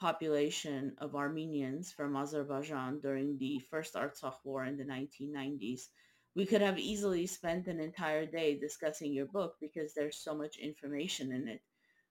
[0.00, 5.88] population of Armenians from Azerbaijan during the First Artsakh War in the 1990s.
[6.34, 10.56] We could have easily spent an entire day discussing your book because there's so much
[10.56, 11.60] information in it.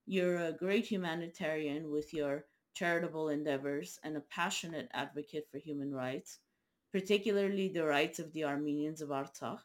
[0.05, 2.45] You're a great humanitarian with your
[2.75, 6.37] charitable endeavors and a passionate advocate for human rights,
[6.91, 9.61] particularly the rights of the Armenians of Artsakh.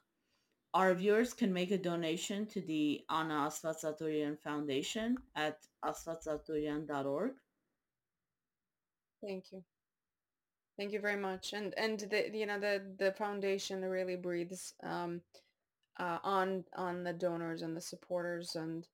[0.72, 7.34] Our viewers can make a donation to the Anna Astvatsaturian Foundation at asfatzaturian.org
[9.24, 9.64] Thank you.
[10.76, 11.52] Thank you very much.
[11.52, 15.20] And and the you know the the foundation really breathes um,
[15.98, 18.86] uh, on on the donors and the supporters and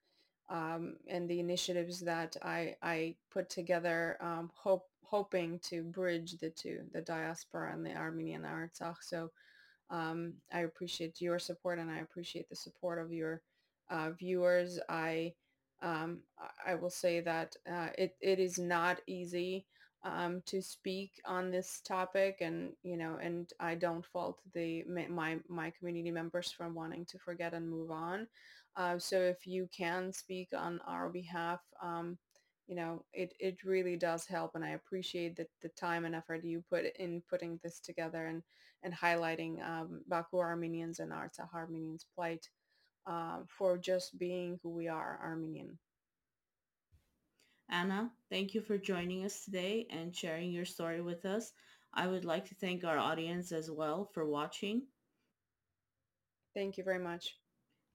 [0.51, 6.51] um, and the initiatives that I I put together, um, hope hoping to bridge the
[6.51, 8.97] two, the diaspora and the Armenian Artsakh.
[9.03, 9.31] So
[9.91, 13.43] um, I appreciate your support and I appreciate the support of your
[13.91, 14.79] uh, viewers.
[14.89, 15.35] I
[15.83, 16.21] um,
[16.67, 19.67] I will say that uh, it, it is not easy
[20.03, 25.37] um, to speak on this topic and you know and i don't fault the my
[25.49, 28.27] my community members from wanting to forget and move on.
[28.77, 32.17] Uh, so if you can speak on our behalf um,
[32.71, 36.45] you know it, it really does help and i appreciate the, the time and effort
[36.45, 38.43] you put in putting this together and
[38.85, 42.49] and highlighting um, baku armenians and artsakh armenians plight
[43.07, 45.77] uh, for just being who we are armenian
[47.71, 51.53] Anna, thank you for joining us today and sharing your story with us.
[51.95, 54.89] I would like to thank our audience as well for watching.
[56.55, 57.39] Thank you very much.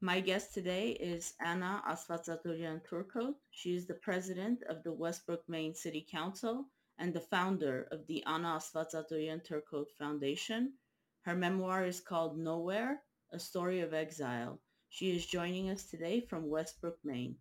[0.02, 3.36] My guest today is Anna Astvatsaturian Turcotte.
[3.52, 6.66] She is the president of the Westbrook, Maine City Council
[6.98, 10.74] and the founder of the Anna Astvatsaturian Turcotte Foundation.
[11.22, 14.62] Her memoir is called Nowhere, A Story of Exile.
[14.90, 17.36] She is joining us today from Westbrook, Maine.